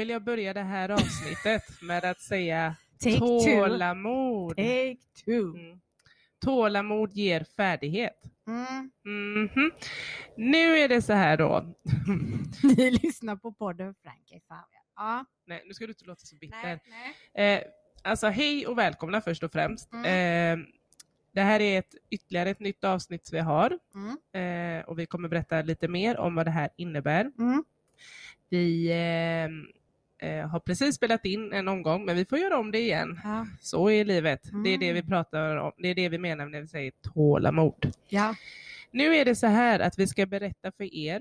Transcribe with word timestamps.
vill 0.00 0.08
jag 0.10 0.24
börja 0.24 0.54
det 0.54 0.62
här 0.62 0.88
avsnittet 0.88 1.82
med 1.82 2.04
att 2.04 2.20
säga 2.20 2.76
Take 3.00 3.18
two. 3.18 3.40
tålamod. 3.44 4.56
Take 4.56 4.96
two. 5.24 5.30
Mm. 5.58 5.80
Tålamod 6.44 7.12
ger 7.12 7.44
färdighet. 7.56 8.22
Mm. 8.46 8.90
Mhm. 9.44 9.70
Nu 10.36 10.78
är 10.78 10.88
det 10.88 11.02
så 11.02 11.12
här 11.12 11.36
då. 11.36 11.74
Ni 12.76 12.90
lyssnar 12.90 13.36
på 13.36 13.52
podden 13.52 13.94
Frankie. 14.02 14.40
Ja. 14.96 15.24
Nej, 15.46 15.62
nu 15.66 15.74
ska 15.74 15.86
du 15.86 15.90
inte 15.92 16.04
låta 16.04 16.26
så 16.26 16.36
bitter. 16.36 16.62
Nej, 16.62 16.80
nej. 17.34 17.54
Eh, 17.56 17.62
alltså 18.02 18.28
hej 18.28 18.66
och 18.66 18.78
välkomna 18.78 19.20
först 19.20 19.42
och 19.42 19.52
främst. 19.52 19.92
Mm. 19.92 20.04
Eh, 20.60 20.66
det 21.34 21.40
här 21.42 21.60
är 21.60 21.78
ett, 21.78 21.94
ytterligare 22.10 22.50
ett 22.50 22.60
nytt 22.60 22.84
avsnitt 22.84 23.28
vi 23.32 23.38
har 23.38 23.78
Mm. 23.94 24.78
eh, 24.80 24.84
och 24.84 24.98
vi 24.98 25.06
kommer 25.06 25.28
berätta 25.28 25.62
lite 25.62 25.88
mer 25.88 26.16
om 26.18 26.34
vad 26.34 26.46
det 26.46 26.50
här 26.50 26.70
innebär. 26.76 27.30
Mm. 27.38 27.64
Vi 28.48 28.92
eh, 30.22 30.48
har 30.48 30.60
precis 30.60 30.94
spelat 30.96 31.24
in 31.24 31.52
en 31.52 31.68
omgång 31.68 32.04
men 32.04 32.16
vi 32.16 32.24
får 32.24 32.38
göra 32.38 32.58
om 32.58 32.70
det 32.70 32.78
igen. 32.78 33.20
Ja. 33.24 33.46
Så 33.60 33.90
är 33.90 34.04
livet. 34.04 34.40
Det 34.64 34.70
är 34.70 34.78
det 34.78 34.92
vi 34.92 34.98
Mm. 34.98 35.06
pratar 35.08 35.56
om. 35.56 35.72
Det 35.78 35.88
är 35.88 35.94
det 35.94 36.08
vi 36.08 36.18
menar 36.18 36.46
när 36.46 36.60
vi 36.60 36.68
säger 36.68 36.92
tålamod. 37.14 37.92
ja. 38.08 38.34
Nu 38.92 39.16
är 39.16 39.24
det 39.24 39.34
så 39.34 39.46
här 39.46 39.80
att 39.80 39.98
vi 39.98 40.06
ska 40.06 40.26
berätta 40.26 40.72
för 40.72 40.94
er 40.94 41.20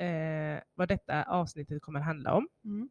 eh, 0.00 0.60
vad 0.74 0.88
detta 0.88 1.22
avsnittet 1.22 1.82
kommer 1.82 2.00
handla 2.00 2.32
om. 2.34 2.48
Mm. 2.64 2.88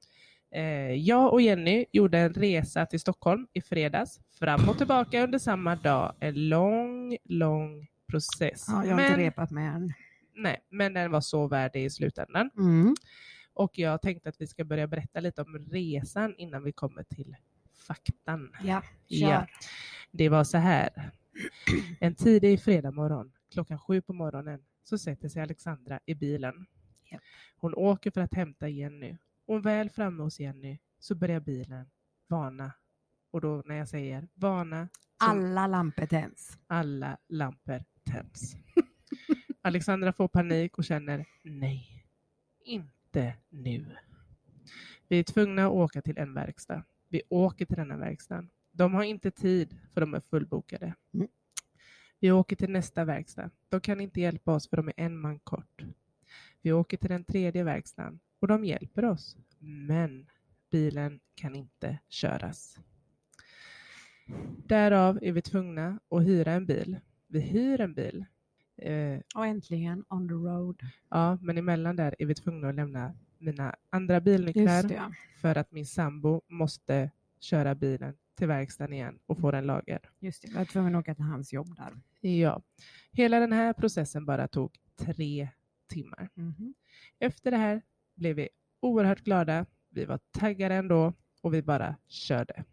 Eh, 0.56 0.96
jag 0.96 1.34
och 1.34 1.42
Jenny 1.42 1.86
gjorde 1.92 2.18
en 2.20 2.34
resa 2.34 2.86
till 2.86 3.00
Stockholm 3.00 3.48
i 3.54 3.62
fredags, 3.62 4.20
fram 4.40 4.70
och 4.70 4.78
tillbaka 4.78 5.24
under 5.24 5.40
samma 5.40 5.76
dag. 5.76 6.16
En 6.20 6.50
lång, 6.50 7.18
lång 7.24 7.88
process. 8.12 8.66
ja, 8.68 8.84
jag 8.86 8.90
har 8.92 8.96
men, 8.96 9.06
inte 9.12 9.20
repat 9.22 9.52
mig 9.52 9.66
än. 9.66 9.94
nej, 10.36 10.60
men 10.70 10.94
den 10.94 11.12
var 11.12 11.22
så 11.22 11.48
värd 11.48 11.72
det 11.74 11.80
i 11.84 11.90
slutändan. 11.90 12.50
Mm. 12.58 12.96
Och 13.54 13.80
jag 13.80 14.02
tänkte 14.02 14.30
att 14.30 14.42
vi 14.42 14.48
ska 14.48 14.64
börja 14.64 14.88
berätta 14.88 15.20
lite 15.20 15.42
om 15.42 15.58
resan 15.58 16.36
innan 16.38 16.64
vi 16.64 16.72
kommer 16.72 17.04
till 17.04 17.36
faktan. 17.88 18.52
Ja, 18.64 18.84
kör. 19.10 19.18
Ja. 19.30 19.48
Det 20.12 20.30
var 20.30 20.44
så 20.44 20.58
här. 20.58 21.12
En 22.00 22.16
tidig 22.16 22.64
fredag 22.64 22.92
morgon, 22.92 23.32
klockan 23.52 23.80
sju 23.80 24.02
på 24.02 24.14
morgonen, 24.14 24.66
så 24.84 24.98
sätter 24.98 25.30
sig 25.30 25.42
Alexandra 25.42 26.00
i 26.06 26.16
bilen. 26.16 26.66
Ja. 27.10 27.20
Hon 27.58 27.74
åker 27.74 28.12
för 28.12 28.22
att 28.22 28.34
hämta 28.34 28.68
Jenny. 28.70 29.18
Och 29.46 29.66
väl 29.66 29.90
framme 29.90 30.24
hos 30.24 30.40
Jenny 30.40 30.80
så 31.00 31.16
börjar 31.16 31.40
bilen 31.40 31.90
varna. 32.28 32.72
Och 33.32 33.42
då 33.42 33.64
när 33.66 33.76
jag 33.76 33.88
säger 33.88 34.28
varna, 34.34 34.90
Alla 35.18 35.68
lampor 35.68 36.06
tänds. 36.06 36.58
alla 36.68 37.18
lampor 37.28 37.84
tänds. 38.04 38.56
Alexandra 39.62 40.14
får 40.14 40.28
panik 40.28 40.78
och 40.78 40.84
känner 40.86 41.26
nej, 41.44 42.06
inte 42.66 43.03
nu. 43.50 43.86
Vi 45.08 45.20
är 45.20 45.24
tvungna 45.24 45.66
att 45.66 45.72
åka 45.72 46.02
till 46.02 46.18
en 46.18 46.34
verkstad. 46.34 46.84
Vi 47.10 47.22
åker 47.30 47.66
till 47.66 47.78
denna 47.78 47.98
verkstaden. 47.98 48.50
De 48.72 48.94
har 48.94 49.04
inte 49.04 49.32
tid 49.32 49.78
för 49.94 50.02
de 50.02 50.14
är 50.14 50.20
fullbokade. 50.20 50.94
Mm. 51.14 51.28
Vi 52.20 52.32
åker 52.32 52.56
till 52.56 52.70
nästa 52.70 53.06
verkstad. 53.06 53.50
De 53.70 53.82
kan 53.82 54.02
inte 54.02 54.22
hjälpa 54.22 54.54
oss 54.54 54.70
för 54.70 54.78
de 54.78 54.88
är 54.88 54.94
en 54.98 55.18
man 55.18 55.40
kort. 55.40 55.86
Vi 56.62 56.72
åker 56.72 56.98
till 56.98 57.10
den 57.10 57.24
tredje 57.24 57.64
verkstaden 57.64 58.20
och 58.40 58.48
de 58.48 58.66
hjälper 58.66 59.06
oss. 59.06 59.38
Men 59.60 60.30
bilen 60.72 61.20
kan 61.36 61.56
inte 61.56 62.00
köras. 62.10 62.80
Därav 64.68 65.20
är 65.22 65.32
vi 65.32 65.42
tvungna 65.42 66.00
att 66.10 66.24
hyra 66.24 66.52
en 66.52 66.66
bil. 66.66 67.00
Vi 67.28 67.40
hyr 67.40 67.82
en 67.82 67.94
bil. 67.94 68.26
Eh, 68.78 69.20
Och 69.36 69.46
äntligen 69.46 70.06
on 70.10 70.28
the 70.28 70.34
road. 70.34 70.80
ja, 71.10 71.38
men 71.42 71.58
emellan 71.58 71.96
där 71.96 72.16
är 72.20 72.26
vi 72.26 72.36
tvungna 72.36 72.70
att 72.70 72.76
lämna 72.76 73.14
mina 73.38 73.76
andra 73.90 74.22
bilnycklar 74.22 75.14
för 75.42 75.58
att 75.58 75.72
min 75.72 75.86
sambo 75.86 76.42
måste 76.48 77.12
köra 77.40 77.76
bilen 77.76 78.16
till 78.36 78.48
verkstaden 78.48 78.94
igen 78.94 79.20
och 79.26 79.40
få 79.40 79.52
den 79.52 79.66
lager. 79.66 80.00
Just 80.20 80.42
det. 80.42 80.48
Jag 80.48 80.58
var 80.58 80.66
tvungen 80.66 80.96
att 80.96 81.00
åka 81.00 81.16
till 81.16 81.24
hans 81.24 81.54
jobb 81.54 81.76
där. 81.76 82.00
Ja, 82.30 82.62
hela 83.12 83.40
den 83.40 83.54
här 83.54 83.74
processen 83.74 84.26
bara 84.26 84.48
tog 84.48 84.80
tre 84.98 85.50
timmar. 85.88 86.30
Mhm. 86.34 86.74
Efter 87.20 87.52
det 87.52 87.58
här 87.58 87.82
blev 88.16 88.36
vi 88.36 88.50
oerhört 88.80 89.22
glada. 89.24 89.66
Vi 89.90 90.06
var 90.06 90.20
taggade 90.32 90.76
ändå 90.76 91.14
och 91.42 91.54
vi 91.54 91.62
bara 91.62 91.96
körde. 92.08 92.64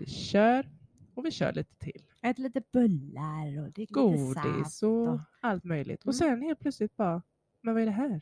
Vi 0.00 0.06
kör 0.06 0.68
och 1.14 1.26
vi 1.26 1.30
kör 1.30 1.52
lite 1.52 1.74
till. 1.78 2.02
Ät 2.22 2.38
lite 2.38 2.62
bullar 2.72 3.58
och 3.62 3.72
drick 3.72 3.90
lite 3.90 3.92
Godis 4.00 4.34
saft. 4.34 4.82
och 4.82 5.08
och- 5.08 5.20
allt 5.40 5.64
möjligt. 5.64 6.04
Mm. 6.04 6.08
Och 6.10 6.14
sen 6.14 6.42
helt 6.42 6.60
plötsligt 6.60 6.96
bara, 6.96 7.22
men 7.60 7.74
vad 7.74 7.82
är 7.82 7.86
det 7.86 7.92
här? 7.92 8.20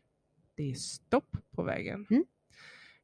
Det 0.55 0.71
är 0.71 0.75
stopp 0.75 1.37
på 1.50 1.62
vägen. 1.62 2.06
Mm. 2.11 2.25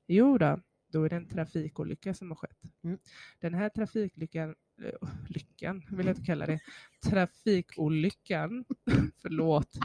Jo 0.06 0.38
då, 0.38 0.60
då 0.92 1.02
är 1.04 1.08
det 1.08 1.16
en 1.16 1.28
trafikolycka 1.28 2.14
som 2.14 2.30
har 2.30 2.36
skett. 2.36 2.62
Mm. 2.84 2.98
Den 3.40 3.54
här 3.54 3.68
trafikolyckan, 3.68 4.54
eh, 4.82 5.08
lyckan 5.28 5.82
vill 5.90 6.06
jag 6.06 6.12
inte 6.16 6.26
kalla 6.26 6.46
det, 6.46 6.60
trafikolyckan, 7.04 8.64
förlåt, 9.22 9.76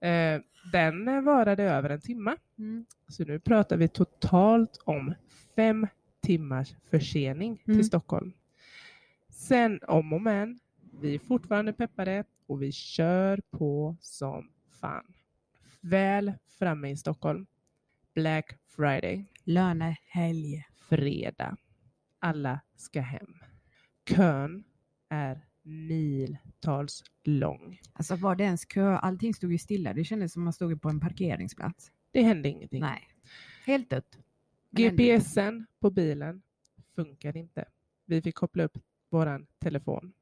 eh, 0.00 0.40
den 0.72 1.24
varade 1.24 1.62
över 1.62 1.90
en 1.90 2.00
timme. 2.00 2.36
Mm. 2.58 2.86
Så 3.08 3.24
nu 3.24 3.40
pratar 3.40 3.76
vi 3.76 3.88
totalt 3.88 4.80
om 4.84 5.14
fem 5.56 5.86
timmars 6.22 6.74
försening 6.90 7.62
Mm. 7.66 7.78
till 7.78 7.86
Stockholm. 7.86 8.32
Sen 9.38 9.80
om 9.88 10.12
och 10.12 10.22
men, 10.22 10.58
vi 11.00 11.14
är 11.14 11.18
fortfarande 11.18 11.72
peppade 11.72 12.24
och 12.46 12.62
vi 12.62 12.72
kör 12.72 13.40
på 13.50 13.96
som 14.00 14.52
fan. 14.80 15.14
Väl 15.80 16.32
framme 16.58 16.90
i 16.90 16.96
Stockholm. 16.96 17.46
Black 18.14 18.58
Friday, 18.76 19.26
Lönehelg. 19.44 20.64
fredag. 20.88 21.56
Alla 22.18 22.60
ska 22.76 23.00
hem. 23.00 23.34
Kön 24.08 24.64
är 25.08 25.46
miltals 25.62 27.04
lång. 27.24 27.80
Alltså 27.92 28.16
var 28.16 28.36
det 28.36 28.44
ens 28.44 28.64
kö? 28.64 28.96
Allting 28.96 29.34
stod 29.34 29.52
ju 29.52 29.58
stilla. 29.58 29.92
Det 29.92 30.04
kändes 30.04 30.32
som 30.32 30.44
man 30.44 30.52
stod 30.52 30.82
på 30.82 30.88
en 30.88 31.00
parkeringsplats. 31.00 31.92
Det 32.10 32.22
hände 32.22 32.48
ingenting. 32.48 32.80
Nej. 32.80 33.08
Helt 33.66 33.90
dött. 33.90 34.18
GPSen 34.70 35.66
på 35.80 35.90
bilen 35.90 36.42
funkade 36.94 37.38
inte. 37.38 37.64
Vi 38.06 38.22
fick 38.22 38.34
koppla 38.34 38.64
upp 38.64 38.78
våran 39.10 39.46
telefon. 39.58 40.12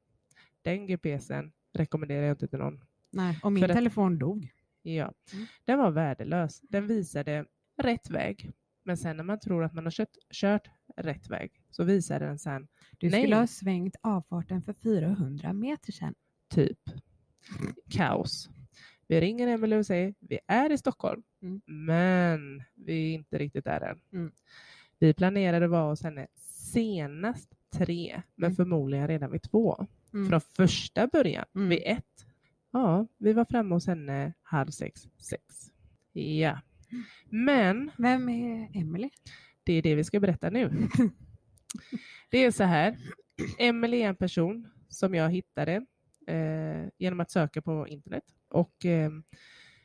Den 0.61 0.87
GPSen 0.87 1.51
rekommenderar 1.73 2.21
jag 2.21 2.33
inte 2.33 2.47
till 2.47 2.59
någon. 2.59 2.83
Nej, 3.11 3.39
och 3.43 3.51
min 3.51 3.61
För 3.61 3.69
att- 3.69 3.75
telefon 3.75 4.17
dog. 4.19 4.53
Ja, 4.81 5.13
Mm. 5.33 5.45
den 5.65 5.79
var 5.79 5.91
värdelös. 5.91 6.61
Den 6.61 6.87
visade 6.87 7.45
rätt 7.81 8.09
väg. 8.09 8.51
Men 8.83 8.97
sen 8.97 9.17
när 9.17 9.23
man 9.23 9.39
tror 9.39 9.63
att 9.63 9.73
man 9.73 9.83
har 9.83 9.91
kört, 9.91 10.17
kört 10.33 10.67
rätt 10.97 11.29
väg 11.29 11.51
så 11.69 11.83
visade 11.83 12.25
den 12.25 12.39
sen 12.39 12.67
Du 12.97 13.09
Nej. 13.09 13.21
skulle 13.21 13.35
ha 13.35 13.47
svängt 13.47 13.95
avfarten 14.01 14.61
för 14.61 14.73
400 14.73 15.53
meter 15.53 15.91
sedan. 15.91 16.15
typ 16.49 16.79
kaos. 17.89 18.49
Vi 19.07 19.21
ringer 19.21 19.47
Emelie 19.47 19.77
och 19.79 19.85
säger 19.85 20.13
vi 20.19 20.39
är 20.47 20.71
i 20.71 20.77
Stockholm, 20.77 21.23
Mm. 21.41 21.61
men 21.65 22.63
vi 22.75 23.09
är 23.09 23.13
inte 23.15 23.37
riktigt 23.37 23.65
där 23.65 23.81
än. 23.81 24.01
Mm. 24.13 24.31
Vi 24.99 25.13
planerade 25.13 25.65
att 25.65 25.71
vara 25.71 25.89
hos 25.89 26.03
henne 26.03 26.27
senast 26.35 27.53
tre, 27.73 28.21
men 28.35 28.47
Mm. 28.47 28.55
förmodligen 28.55 29.07
redan 29.07 29.31
vid 29.31 29.41
två. 29.41 29.87
Mm. 30.13 30.29
Från 30.29 30.41
första 30.41 31.07
början, 31.07 31.45
Mm. 31.55 31.69
vid 31.69 31.81
ett. 31.85 32.25
Ja, 32.71 33.07
vi 33.17 33.33
var 33.33 33.45
framme 33.45 33.75
hos 33.75 33.87
henne 33.87 34.33
halv 34.41 34.69
sex, 34.69 35.01
sex. 35.17 35.43
Ja. 36.13 36.59
Men 37.29 37.91
Vem 37.97 38.29
är 38.29 38.69
Emily? 38.77 39.09
det 39.63 39.73
är 39.73 39.81
det 39.81 39.95
vi 39.95 40.03
ska 40.03 40.19
berätta 40.19 40.49
nu. 40.49 40.71
Det 42.29 42.37
är 42.45 42.51
så 42.51 42.63
här. 42.63 42.97
Emelie 43.59 44.05
är 44.05 44.09
en 44.09 44.15
person 44.15 44.69
som 44.89 45.15
jag 45.15 45.29
hittade 45.31 45.85
eh, 46.27 46.87
genom 46.97 47.19
att 47.19 47.31
söka 47.31 47.61
på 47.61 47.87
internet. 47.87 48.23
Och 48.49 48.85
eh, 48.85 49.11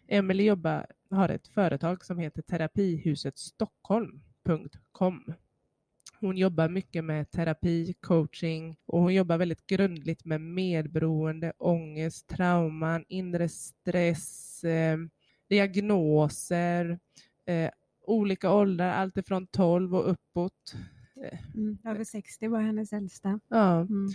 Emelie 0.08 0.46
jobbar, 0.46 0.86
har 1.10 1.28
ett 1.28 1.48
företag 1.48 2.04
som 2.04 2.18
heter 2.18 2.42
terapihusetstockholm.com. 2.42 5.34
Hon 6.22 6.36
jobbar 6.36 6.68
mycket 6.68 7.04
med 7.04 7.30
terapi, 7.30 7.94
coaching 8.00 8.76
och 8.86 9.00
hon 9.00 9.14
jobbar 9.14 9.38
väldigt 9.38 9.66
grundligt 9.66 10.24
med 10.24 10.40
medberoende, 10.40 11.52
ångest, 11.58 12.26
trauman, 12.28 13.04
inre 13.08 13.48
stress, 13.48 14.64
eh, 14.64 14.98
diagnoser, 15.48 16.98
eh, 17.46 17.70
olika 18.06 18.52
åldrar, 18.52 18.90
allt 18.90 19.16
ifrån 19.16 19.46
12 19.46 19.94
och 19.94 20.10
uppåt. 20.10 20.74
Mm, 21.54 21.78
över 21.84 22.04
60 22.04 22.48
var 22.48 22.60
hennes 22.60 22.92
äldsta. 22.92 23.40
Ja. 23.48 23.80
Mm. 23.80 24.08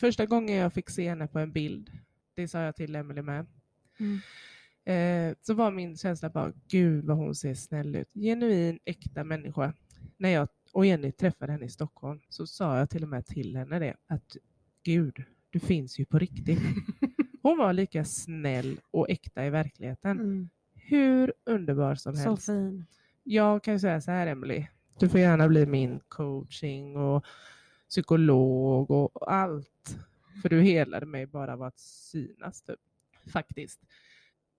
Första 0.00 0.26
gången 0.26 0.56
jag 0.56 0.72
fick 0.72 0.90
se 0.90 1.08
henne 1.08 1.26
på 1.26 1.38
en 1.38 1.52
bild, 1.52 1.90
det 2.34 2.48
sa 2.48 2.58
jag 2.60 2.76
till 2.76 2.96
Emelie 2.96 3.22
med, 3.22 3.46
Mm. 4.00 4.18
eh, 4.84 5.36
så 5.42 5.54
var 5.54 5.70
min 5.70 5.96
känsla 5.96 6.30
bara, 6.30 6.52
gud 6.68 7.04
vad 7.04 7.16
hon 7.16 7.34
ser 7.34 7.54
snäll 7.54 7.96
ut. 7.96 8.12
Genuin, 8.14 8.78
äkta 8.84 9.24
människa. 9.24 9.74
När 10.16 10.28
jag 10.30 10.48
och 10.72 10.86
Jenny 10.86 11.12
träffade 11.12 11.52
henne 11.52 11.64
i 11.64 11.68
Stockholm 11.68 12.20
så 12.28 12.46
sa 12.46 12.78
jag 12.78 12.90
till 12.90 13.02
och 13.02 13.08
med 13.08 13.26
till 13.26 13.56
henne 13.56 13.78
det, 13.78 13.96
att 14.06 14.36
gud, 14.82 15.24
du 15.50 15.60
finns 15.60 15.98
ju 15.98 16.04
på 16.04 16.18
riktigt. 16.18 16.58
Hon 17.42 17.58
var 17.58 17.72
lika 17.72 18.04
snäll 18.04 18.80
och 18.90 19.10
äkta 19.10 19.46
i 19.46 19.50
verkligheten. 19.50 20.18
Mm. 20.20 20.48
Hur 20.74 21.32
underbar 21.44 21.94
som 21.94 22.16
Så 22.16 22.28
helst. 22.28 22.46
fin. 22.46 22.86
Jag 23.22 23.64
kan 23.64 23.74
ju 23.74 23.80
säga 23.80 24.00
så 24.00 24.10
här, 24.10 24.26
Emily. 24.26 24.66
Du 24.98 25.08
får 25.08 25.20
gärna 25.20 25.48
bli 25.48 25.66
min 25.66 26.00
coaching 26.08 26.96
och 26.96 27.24
psykolog 27.88 28.90
och 28.90 29.32
allt. 29.32 29.96
För 30.42 30.48
du 30.48 30.60
helade 30.60 31.06
mig 31.06 31.26
bara 31.26 31.52
av 31.52 31.62
att 31.62 31.78
synas, 31.78 32.62
typ. 32.62 32.78
faktiskt. 33.32 33.80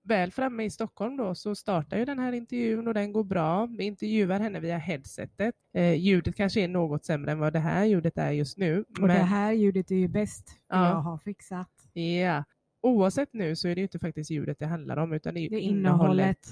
Väl 0.04 0.32
framme 0.32 0.64
i 0.64 0.70
Stockholm 0.70 1.18
då 1.18 1.36
så 1.36 1.56
startar 1.56 1.98
ju 1.98 2.06
den 2.06 2.20
här 2.20 2.32
intervjun 2.34 2.88
och 2.88 2.94
den 2.94 3.14
går 3.14 3.24
bra. 3.24 3.66
Vi 3.66 3.84
intervjuar 3.84 4.40
henne 4.40 4.60
via 4.60 4.78
headsetet. 4.78 5.56
Eh, 5.74 5.94
ljudet 5.94 6.36
kanske 6.36 6.62
är 6.62 6.68
något 6.68 7.06
sämre 7.06 7.32
än 7.32 7.40
vad 7.40 7.54
det 7.54 7.60
här 7.60 7.86
ljudet 7.86 8.18
är 8.18 8.32
just 8.32 8.58
nu. 8.58 8.86
Och 9.02 9.08
det 9.08 9.14
här 9.14 9.52
ljudet 9.54 9.92
är 9.92 9.96
ju 9.96 10.08
bäst, 10.08 10.48
Ja. 10.70 10.88
jag 10.90 10.96
har 10.96 11.18
fixat. 11.18 11.70
Ja. 11.94 12.44
Oavsett 12.82 13.34
nu 13.34 13.56
så 13.56 13.68
är 13.68 13.76
det 13.76 13.80
ju 13.82 13.84
inte 13.86 14.00
faktiskt 14.00 14.32
ljudet 14.32 14.60
det 14.60 14.66
handlar 14.66 14.98
om 14.98 15.14
utan 15.14 15.34
det 15.34 15.40
är 15.40 15.50
Det 15.50 15.56
är 15.56 15.60
innehållet. 15.60 16.02
innehållet. 16.02 16.48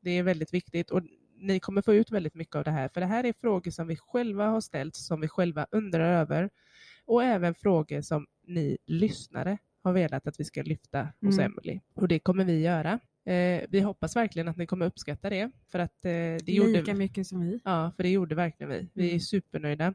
Det 0.00 0.10
är 0.10 0.22
väldigt 0.22 0.54
viktigt 0.54 0.90
och 0.90 1.02
ni 1.36 1.60
kommer 1.60 1.82
få 1.82 1.94
ut 1.94 2.10
väldigt 2.10 2.34
mycket 2.34 2.56
av 2.56 2.64
det 2.64 2.70
här 2.70 2.88
för 2.88 3.00
det 3.00 3.06
här 3.06 3.24
är 3.24 3.32
frågor 3.40 3.70
som 3.70 3.86
vi 3.86 3.96
själva 3.96 4.46
har 4.46 4.60
ställt, 4.60 4.96
som 4.96 5.20
vi 5.20 5.28
själva 5.28 5.66
undrar 5.70 6.20
över 6.20 6.50
och 7.04 7.24
även 7.24 7.54
frågor 7.54 8.00
som 8.00 8.26
ni 8.46 8.78
lyssnare 8.86 9.58
har 9.82 9.92
velat 9.92 10.26
att 10.26 10.40
vi 10.40 10.44
ska 10.44 10.62
lyfta 10.62 11.08
hos 11.20 11.38
Mm. 11.38 11.52
Emily 11.52 11.80
och 11.94 12.08
det 12.08 12.18
kommer 12.18 12.44
vi 12.44 12.60
göra. 12.60 12.98
Eh, 13.24 13.64
vi 13.68 13.80
hoppas 13.80 14.16
verkligen 14.16 14.48
att 14.48 14.56
ni 14.56 14.66
kommer 14.66 14.86
uppskatta 14.86 15.30
det 15.30 15.50
för 15.72 15.78
att 15.78 16.04
eh, 16.04 16.10
det 16.10 16.42
gjorde 16.46 16.70
Lika 16.80 16.94
mycket 16.94 17.26
som 17.26 17.40
vi. 17.40 17.60
Ja, 17.64 17.92
för 17.96 18.02
det 18.02 18.08
gjorde 18.08 18.34
verkligen 18.34 18.70
vi. 18.72 18.88
Vi 18.94 19.04
är 19.06 19.08
Mm. 19.10 19.20
supernöjda. 19.20 19.94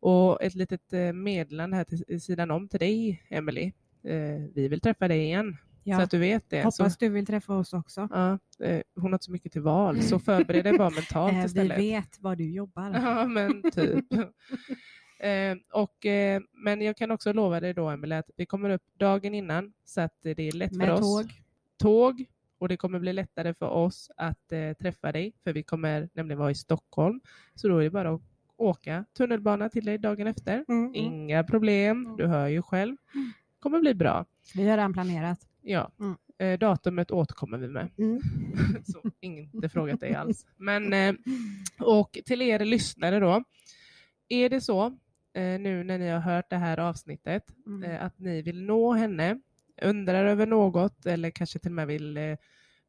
Och 0.00 0.42
ett 0.42 0.54
litet 0.54 0.92
eh, 0.92 1.12
meddelande 1.12 1.76
här 1.76 1.84
till 1.84 2.20
sidan 2.20 2.50
om 2.50 2.68
till 2.68 2.80
dig, 2.80 3.22
Emily. 3.28 3.72
Eh, 4.04 4.42
vi 4.54 4.68
vill 4.68 4.80
träffa 4.80 5.08
dig 5.08 5.20
igen, 5.22 5.56
så 5.84 5.90
Ja. 5.90 6.02
att 6.02 6.10
du 6.10 6.18
vet 6.18 6.50
det. 6.50 6.58
Hoppas 6.58 6.76
Så, 6.76 6.96
du 7.00 7.08
vill 7.08 7.26
träffa 7.26 7.54
oss 7.56 7.72
också. 7.72 8.08
ja, 8.10 8.38
eh, 8.66 8.80
hon 8.94 9.02
har 9.04 9.12
inte 9.12 9.24
så 9.24 9.32
mycket 9.32 9.52
till 9.52 9.62
val, 9.62 10.02
så 10.02 10.18
förbered 10.18 10.64
dig 10.64 10.78
bara 10.78 10.90
mentalt 11.00 11.32
Eh, 11.32 11.38
vi 11.40 11.44
istället. 11.46 11.78
vet 11.78 12.20
var 12.20 12.36
du 12.36 12.50
jobbar. 12.50 12.90
Ja, 12.94 13.26
men 13.26 13.62
typ. 13.70 14.04
eh, 15.18 15.56
och, 15.72 16.06
eh, 16.06 16.40
men 16.52 16.80
jag 16.82 16.96
kan 16.96 17.10
också 17.10 17.32
lova 17.32 17.60
dig 17.60 17.74
då, 17.74 17.88
Emelie, 17.88 18.18
att 18.18 18.30
vi 18.36 18.46
kommer 18.46 18.70
upp 18.70 18.82
dagen 18.98 19.34
innan 19.34 19.72
så 19.84 20.00
att 20.00 20.18
det 20.22 20.38
är 20.38 20.52
lätt 20.52 20.72
Med 20.72 20.86
för 20.86 20.94
oss. 20.94 21.00
tåg. 21.00 21.32
Tåg. 21.78 22.24
Och 22.58 22.68
det 22.68 22.76
kommer 22.76 22.98
bli 22.98 23.12
lättare 23.12 23.54
för 23.54 23.66
oss 23.66 24.10
att 24.16 24.52
eh, 24.52 24.72
träffa 24.72 25.12
dig, 25.12 25.32
för 25.44 25.52
vi 25.52 25.62
kommer 25.62 26.08
nämligen 26.12 26.38
vara 26.38 26.50
i 26.50 26.54
Stockholm. 26.54 27.20
Så 27.54 27.68
då 27.68 27.78
är 27.78 27.84
det 27.84 27.90
bara 27.90 28.10
att 28.14 28.22
åka 28.56 29.04
tunnelbana 29.16 29.68
till 29.68 29.84
dig 29.84 29.98
dagen 29.98 30.26
efter. 30.26 30.64
Mm. 30.68 30.94
Inga 30.94 31.44
problem, 31.44 32.14
du 32.18 32.26
hör 32.26 32.48
ju 32.48 32.62
själv. 32.62 32.96
kommer 33.60 33.80
bli 33.80 33.94
bra. 33.94 34.26
Vi 34.54 34.62
har 34.68 34.76
redan 34.76 34.92
planerat. 34.92 35.38
Ja. 35.62 35.92
Mm. 36.00 36.16
Eh, 36.38 36.58
datumet 36.58 37.10
återkommer 37.10 37.58
vi 37.58 37.68
med. 37.68 37.88
Mm. 37.98 38.20
Så 38.84 39.02
inte 39.20 39.68
frågat 39.68 40.00
dig 40.00 40.14
alls. 40.14 40.46
Men, 40.56 40.92
eh, 40.92 41.14
och 41.80 42.18
till 42.24 42.42
er 42.42 42.64
lyssnare 42.64 43.20
då. 43.20 43.44
Är 44.28 44.48
det 44.48 44.60
så 44.60 44.98
nu 45.40 45.84
när 45.84 45.98
ni 45.98 46.08
har 46.08 46.20
hört 46.20 46.50
det 46.50 46.56
här 46.56 46.78
avsnittet 46.80 47.44
Mm. 47.66 47.82
eh, 47.90 48.04
att 48.04 48.18
ni 48.18 48.42
vill 48.42 48.62
nå 48.64 48.92
henne, 48.92 49.40
undrar 49.82 50.24
över 50.24 50.46
något 50.46 51.06
eller 51.06 51.30
kanske 51.30 51.58
till 51.58 51.70
och 51.70 51.74
med 51.74 51.86
vill 51.86 52.16
eh, 52.16 52.36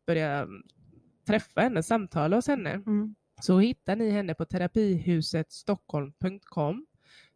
börja 0.07 0.31
mm, 0.39 0.63
träffa 1.27 1.61
henne, 1.61 1.83
samtala 1.83 2.35
hos 2.35 2.47
henne, 2.47 2.71
Mm. 2.73 3.15
så 3.41 3.59
hittar 3.59 3.95
ni 3.95 4.09
henne 4.09 4.33
på 4.33 4.45
terapihusetstockholm.com. 4.45 6.85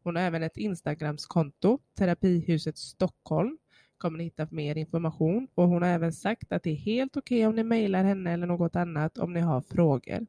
Hon 0.04 0.16
har 0.16 0.24
även 0.24 0.44
ett 0.44 0.58
Instagramskonto, 0.58 1.80
terapihuset 1.98 2.78
Stockholm. 2.78 3.58
kommer 3.98 4.18
ni 4.18 4.24
hitta 4.24 4.48
mer 4.52 4.78
information 4.78 5.48
och 5.56 5.68
hon 5.68 5.82
har 5.82 5.90
även 5.90 6.14
sagt 6.14 6.52
att 6.52 6.64
det 6.64 6.70
är 6.70 6.76
helt 6.76 7.18
okej 7.18 7.48
om 7.48 7.56
ni 7.56 7.64
mejlar 7.64 8.04
henne 8.04 8.32
eller 8.32 8.48
något 8.48 8.76
annat 8.76 9.18
om 9.18 9.34
ni 9.34 9.40
har 9.40 9.62
frågor. 9.62 10.28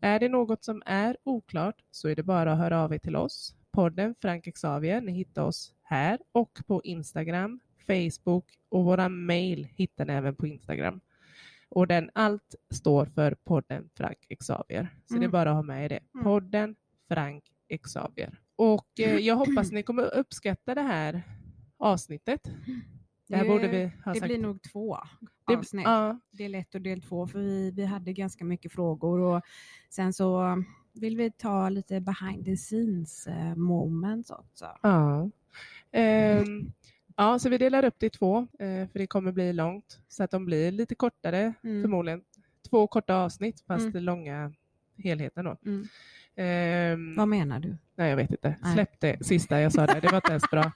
Är 0.00 0.20
det 0.20 0.28
något 0.28 0.64
som 0.64 0.82
är 0.86 1.16
oklart 1.24 1.76
så 1.90 2.08
är 2.08 2.16
det 2.16 2.22
bara 2.22 2.52
att 2.52 2.58
höra 2.58 2.82
av 2.84 2.94
er 2.94 2.98
till 2.98 3.16
oss. 3.16 3.54
Podden 3.72 4.14
Frank 4.22 4.54
Xavier, 4.54 5.00
ni 5.00 5.12
hittar 5.12 5.42
oss 5.42 5.74
här 5.82 6.18
och 6.32 6.58
på 6.66 6.80
Instagram, 6.84 7.60
Facebook 7.86 8.44
och 8.68 8.84
våra 8.84 9.08
mejl 9.08 9.64
hittar 9.74 10.04
ni 10.06 10.12
även 10.12 10.34
på 10.36 10.46
Instagram. 10.46 11.00
Och 11.68 11.86
den 11.86 12.10
allt 12.14 12.54
står 12.70 13.06
för 13.06 13.36
podden 13.44 13.90
Frank 13.96 14.18
Xavier. 14.40 14.88
Så 15.06 15.14
det 15.14 15.18
är 15.18 15.18
Mm. 15.18 15.30
bara 15.30 15.50
att 15.50 15.56
ha 15.56 15.62
med 15.62 15.84
er 15.84 15.88
det. 15.88 16.00
Mm. 16.14 16.24
Podden 16.24 16.76
Frank 17.08 17.44
Xavier. 17.82 18.40
Och 18.56 19.00
eh, 19.00 19.16
jag 19.16 19.36
hoppas 19.46 19.72
ni 19.72 19.82
kommer 19.82 20.14
uppskatta 20.14 20.74
det 20.74 20.82
här 20.82 21.22
avsnittet. 21.76 22.40
Det 23.28 23.36
här 23.36 23.44
borde 23.48 23.68
vi 23.68 23.84
ha 24.04 24.12
det 24.12 24.18
sagt. 24.18 24.24
blir 24.28 24.38
nog 24.38 24.62
två 24.62 24.98
Det- 25.46 25.54
avsnitt. 25.56 25.84
ja, 25.84 26.20
Del 26.30 26.54
ett 26.54 26.74
och 26.74 26.80
del 26.80 27.02
två, 27.02 27.26
för 27.26 27.38
vi, 27.38 27.70
vi 27.70 27.84
hade 27.84 28.12
ganska 28.12 28.44
mycket 28.44 28.72
frågor 28.72 29.18
och 29.20 29.42
sen 29.90 30.12
så 30.12 30.62
vill 31.00 31.16
vi 31.16 31.30
ta 31.30 31.68
lite 31.68 32.00
behind 32.00 32.44
the 32.44 32.56
scenes 32.56 33.26
eh, 33.26 33.54
moments 33.54 34.30
också. 34.30 34.66
ja. 34.82 35.30
Ehm, 35.92 36.72
ja, 37.16 37.38
så 37.38 37.48
vi 37.48 37.58
delar 37.58 37.84
upp 37.84 37.94
det 37.98 38.06
i 38.06 38.10
två, 38.10 38.38
eh, 38.38 38.88
för 38.88 38.98
det 38.98 39.06
kommer 39.06 39.32
bli 39.32 39.52
långt. 39.52 40.00
Så 40.08 40.22
att 40.24 40.30
de 40.30 40.44
blir 40.44 40.72
lite 40.72 40.94
kortare, 40.94 41.54
Mm. 41.64 41.82
förmodligen. 41.82 42.22
Två 42.70 42.86
korta 42.86 43.14
avsnitt, 43.16 43.60
fast 43.66 43.86
Mm. 43.86 44.02
långa 44.04 44.52
helheten 44.96 45.44
då. 45.44 45.56
Mm. 45.66 45.88
Ehm, 46.36 47.14
Vad 47.16 47.28
menar 47.28 47.60
du? 47.60 47.76
Nej, 47.96 48.10
jag 48.10 48.16
vet 48.16 48.30
inte. 48.30 48.56
Nej. 48.62 48.74
Släpp 48.74 49.00
det 49.00 49.26
sista 49.26 49.60
jag 49.60 49.72
sa 49.72 49.86
där. 49.86 50.00
Det 50.00 50.08
var 50.08 50.16
inte 50.16 50.30
ens 50.30 50.50
bra. 50.50 50.72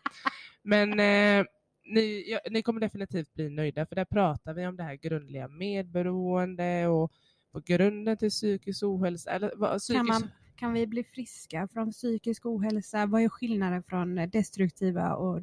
Men 0.63 0.91
eh, 0.91 1.47
ni, 1.85 2.25
ja, 2.31 2.41
ni 2.51 2.63
kommer 2.63 2.81
definitivt 2.81 3.35
bli 3.35 3.51
nöjda, 3.51 3.87
för 3.87 3.95
där 3.97 4.05
pratar 4.05 4.55
vi 4.55 4.67
om 4.67 4.77
det 4.77 4.83
här 4.83 4.95
grundliga 4.95 5.49
medberoende 5.49 6.87
och 6.87 7.13
på 7.53 7.61
grunden 7.61 8.17
till 8.17 8.31
psykisk 8.31 8.83
ohälsa. 8.83 9.31
Eller, 9.31 9.53
vad, 9.57 9.79
psykisk, 9.79 9.99
Kan, 9.99 10.07
man, 10.07 10.31
kan 10.57 10.73
vi 10.73 10.87
bli 10.87 11.05
friska 11.05 11.69
från 11.73 11.93
psykisk 11.93 12.47
ohälsa? 12.47 13.07
Vad 13.07 13.23
är 13.23 13.29
skillnaden 13.29 13.83
från 13.83 14.15
destruktiva 14.15 15.15
och 15.15 15.41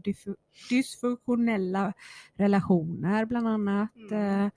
dysfunktionella 0.69 1.93
relationer 2.35 3.25
bland 3.25 3.47
annat? 3.47 3.95
Mm. 4.11 4.45
Eh, 4.45 4.51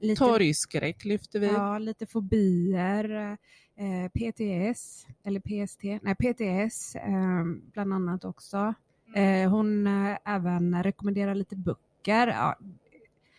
lite, 0.00 0.18
Torgskräck 0.18 1.04
lyfter 1.04 1.40
vi. 1.40 1.46
ja, 1.46 1.78
lite 1.78 2.06
fobier, 2.06 3.36
eh, 3.76 4.08
PTS, 4.08 5.06
eller 5.24 5.40
PST, 5.40 5.82
nej 6.02 6.14
PTS 6.14 6.94
eh, 6.96 7.44
bland 7.72 7.92
annat 7.94 8.24
också. 8.24 8.74
Eh, 9.14 9.50
hon 9.50 9.86
även 10.24 10.82
rekommenderar 10.82 11.34
lite 11.34 11.56
böcker. 11.56 12.26
Ja, 12.26 12.56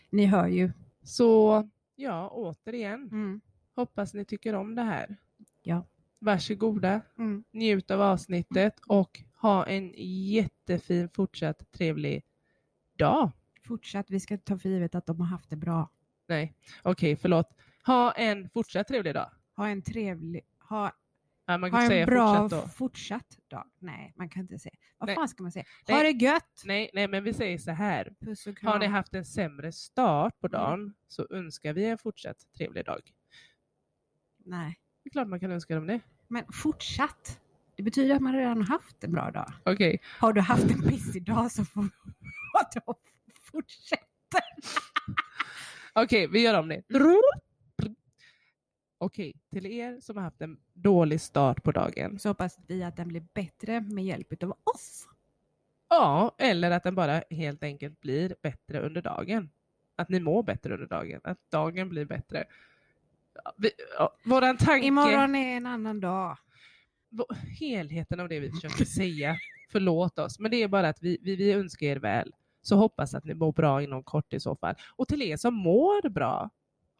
ni 0.10 0.26
hör 0.26 0.48
ju. 0.48 0.72
Så 1.04 1.64
ja, 1.96 2.30
återigen, 2.30 3.10
Mm. 3.12 3.42
Hoppas 3.78 4.14
ni 4.14 4.26
tycker 4.26 4.56
om 4.56 4.76
det 4.76 4.82
här. 4.84 5.18
Ja. 5.64 5.84
Varsågoda, 6.20 7.02
Mm. 7.18 7.44
njut 7.52 7.92
av 7.92 8.02
avsnittet 8.02 8.80
och 8.88 9.20
ha 9.36 9.66
en 9.66 9.94
jättefin 10.30 11.10
fortsatt 11.10 11.72
trevlig 11.72 12.24
dag. 12.98 13.32
Fortsatt, 13.68 14.10
vi 14.10 14.20
ska 14.20 14.38
ta 14.38 14.58
för 14.58 14.70
givet 14.70 14.96
att 14.96 15.06
de 15.06 15.20
har 15.20 15.28
haft 15.28 15.50
det 15.50 15.56
bra. 15.56 15.90
Nej, 16.28 16.54
okej, 16.84 17.16
förlåt. 17.16 17.50
Ha 17.86 18.12
en 18.12 18.50
fortsatt 18.50 18.88
trevlig 18.88 19.14
dag. 19.14 19.32
Ha 19.56 19.68
en 19.68 19.82
trevlig, 19.82 20.42
ha, 20.70 20.92
Ja, 21.50 21.58
man 21.58 21.72
kan 21.72 21.80
ha 21.82 21.88
säga 21.88 22.02
en 22.04 22.06
bra 22.10 22.36
fortsatt 22.38 22.64
då. 22.64 22.68
fortsatt 22.70 23.38
dag. 23.48 23.64
Nej, 23.80 24.14
man 24.16 24.30
kan 24.30 24.42
inte 24.42 24.60
säga. 24.60 24.76
Vad 24.98 25.08
Nej. 25.08 25.16
fan 25.16 25.28
ska 25.28 25.44
man 25.44 25.52
säga? 25.52 25.66
Nej. 25.88 25.98
Ha 25.98 26.04
det 26.04 26.12
gött! 26.26 26.62
Nej, 26.66 26.90
nej, 26.94 27.08
men 27.08 27.24
vi 27.24 27.34
säger 27.34 27.58
så 27.58 27.72
här. 27.72 28.16
Har 28.64 28.80
ni 28.80 28.86
haft 28.86 29.14
en 29.14 29.26
sämre 29.26 29.72
start 29.72 30.34
Mm. 30.34 30.40
på 30.42 30.48
dagen 30.48 30.94
så 31.08 31.28
önskar 31.30 31.74
vi 31.74 31.86
en 31.86 31.98
fortsatt 31.98 32.38
trevlig 32.58 32.86
dag. 32.86 33.14
Nej, 34.48 34.80
Det 35.04 35.08
är 35.10 35.12
klart 35.12 35.28
man 35.28 35.40
kan 35.40 35.52
önska 35.52 35.76
dem 35.76 35.88
det. 35.88 36.00
men 36.28 36.44
fortsatt. 36.54 37.40
Det 37.76 37.84
betyder 37.84 38.16
att 38.16 38.22
man 38.22 38.34
redan 38.34 38.58
har 38.58 38.66
haft 38.66 39.04
en 39.04 39.12
bra 39.12 39.32
dag. 39.32 39.54
Okej, 39.66 40.02
Har 40.20 40.34
du 40.34 40.42
haft 40.42 40.72
en 40.72 40.82
pissig 40.82 41.24
dag 41.26 41.52
så 41.52 41.66
får 41.66 41.90
då 42.86 42.96
fortsätt. 43.52 44.00
okej, 45.94 46.28
vi 46.28 46.42
gör 46.42 46.60
om 46.60 46.68
det. 46.68 46.82
Okej, 49.00 49.34
till 49.52 49.66
er 49.66 50.00
som 50.00 50.18
har 50.18 50.24
haft 50.24 50.42
en 50.42 50.58
dålig 50.74 51.22
start 51.22 51.64
på 51.64 51.72
dagen. 51.72 52.20
Så 52.20 52.30
hoppas 52.30 52.58
vi 52.68 52.84
att 52.84 52.96
den 52.98 53.08
blir 53.08 53.26
bättre 53.34 53.82
med 53.82 54.04
hjälp 54.06 54.44
av 54.44 54.52
oss. 54.76 55.08
Ja, 55.90 56.36
eller 56.38 56.72
att 56.72 56.84
den 56.84 56.96
bara 56.96 57.22
helt 57.30 57.64
enkelt 57.64 58.02
blir 58.02 58.36
bättre 58.42 58.80
under 58.82 59.02
dagen. 59.02 59.50
Att 59.96 60.10
ni 60.10 60.20
mår 60.20 60.44
bättre 60.44 60.74
under 60.74 60.88
dagen. 60.88 61.22
Att 61.24 61.52
dagen 61.52 61.90
blir 61.90 62.06
bättre. 62.06 62.46
Vi, 63.58 63.72
ja, 63.98 64.16
våran 64.26 64.58
tanke... 64.58 64.88
Imorgon 64.88 65.36
är 65.36 65.58
en 65.58 65.66
annan 65.66 66.00
dag. 66.00 66.38
helheten 67.60 68.20
av 68.20 68.30
det 68.30 68.40
vi 68.40 68.52
försöker 68.52 68.86
säga. 68.86 69.38
Förlåt 69.72 70.20
oss, 70.20 70.40
men 70.40 70.52
det 70.52 70.64
är 70.64 70.68
bara 70.68 70.90
att 70.90 71.02
vi, 71.02 71.18
vi, 71.22 71.36
vi 71.36 71.52
önskar 71.52 71.88
er 71.88 71.96
väl. 71.96 72.34
Så 72.62 72.76
hoppas 72.76 73.14
att 73.14 73.24
ni 73.24 73.34
mår 73.34 73.52
bra 73.52 73.82
inom 73.84 74.04
kort 74.04 74.34
i 74.34 74.40
så 74.40 74.56
fall. 74.56 74.76
Och 74.96 75.08
till 75.08 75.22
er 75.22 75.38
som 75.38 75.54
mår 75.54 76.10
bra, 76.10 76.50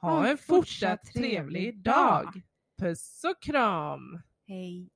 ha 0.02 0.28
en 0.28 0.38
fortsatt 0.38 1.04
trevlig 1.14 1.78
dag. 1.84 2.42
Puss 2.80 3.24
och 3.24 3.42
kram! 3.42 4.22
Hej. 4.48 4.90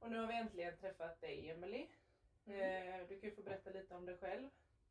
Och 0.00 0.10
nu 0.10 0.18
har 0.18 0.26
vi 0.26 0.34
äntligen 0.38 0.72
träffat 0.80 1.20
dig, 1.20 1.50
Emily. 1.50 1.86
Eh, 2.46 3.08
Du 3.08 3.20
kan 3.20 3.30
få 3.36 3.42
berätta 3.42 3.70
lite 3.70 3.94
om 3.94 4.06
dig 4.06 4.16
själv. 4.20 4.48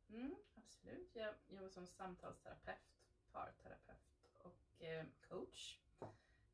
Mm, 0.08 0.36
absolut. 0.54 1.16
Jag 1.16 1.34
jobbar 1.48 1.68
som 1.68 1.86
samtalsterapeut, 1.86 2.78
parterapeut 3.32 4.28
och 4.38 4.84
eh, 4.84 5.06
coach 5.28 5.78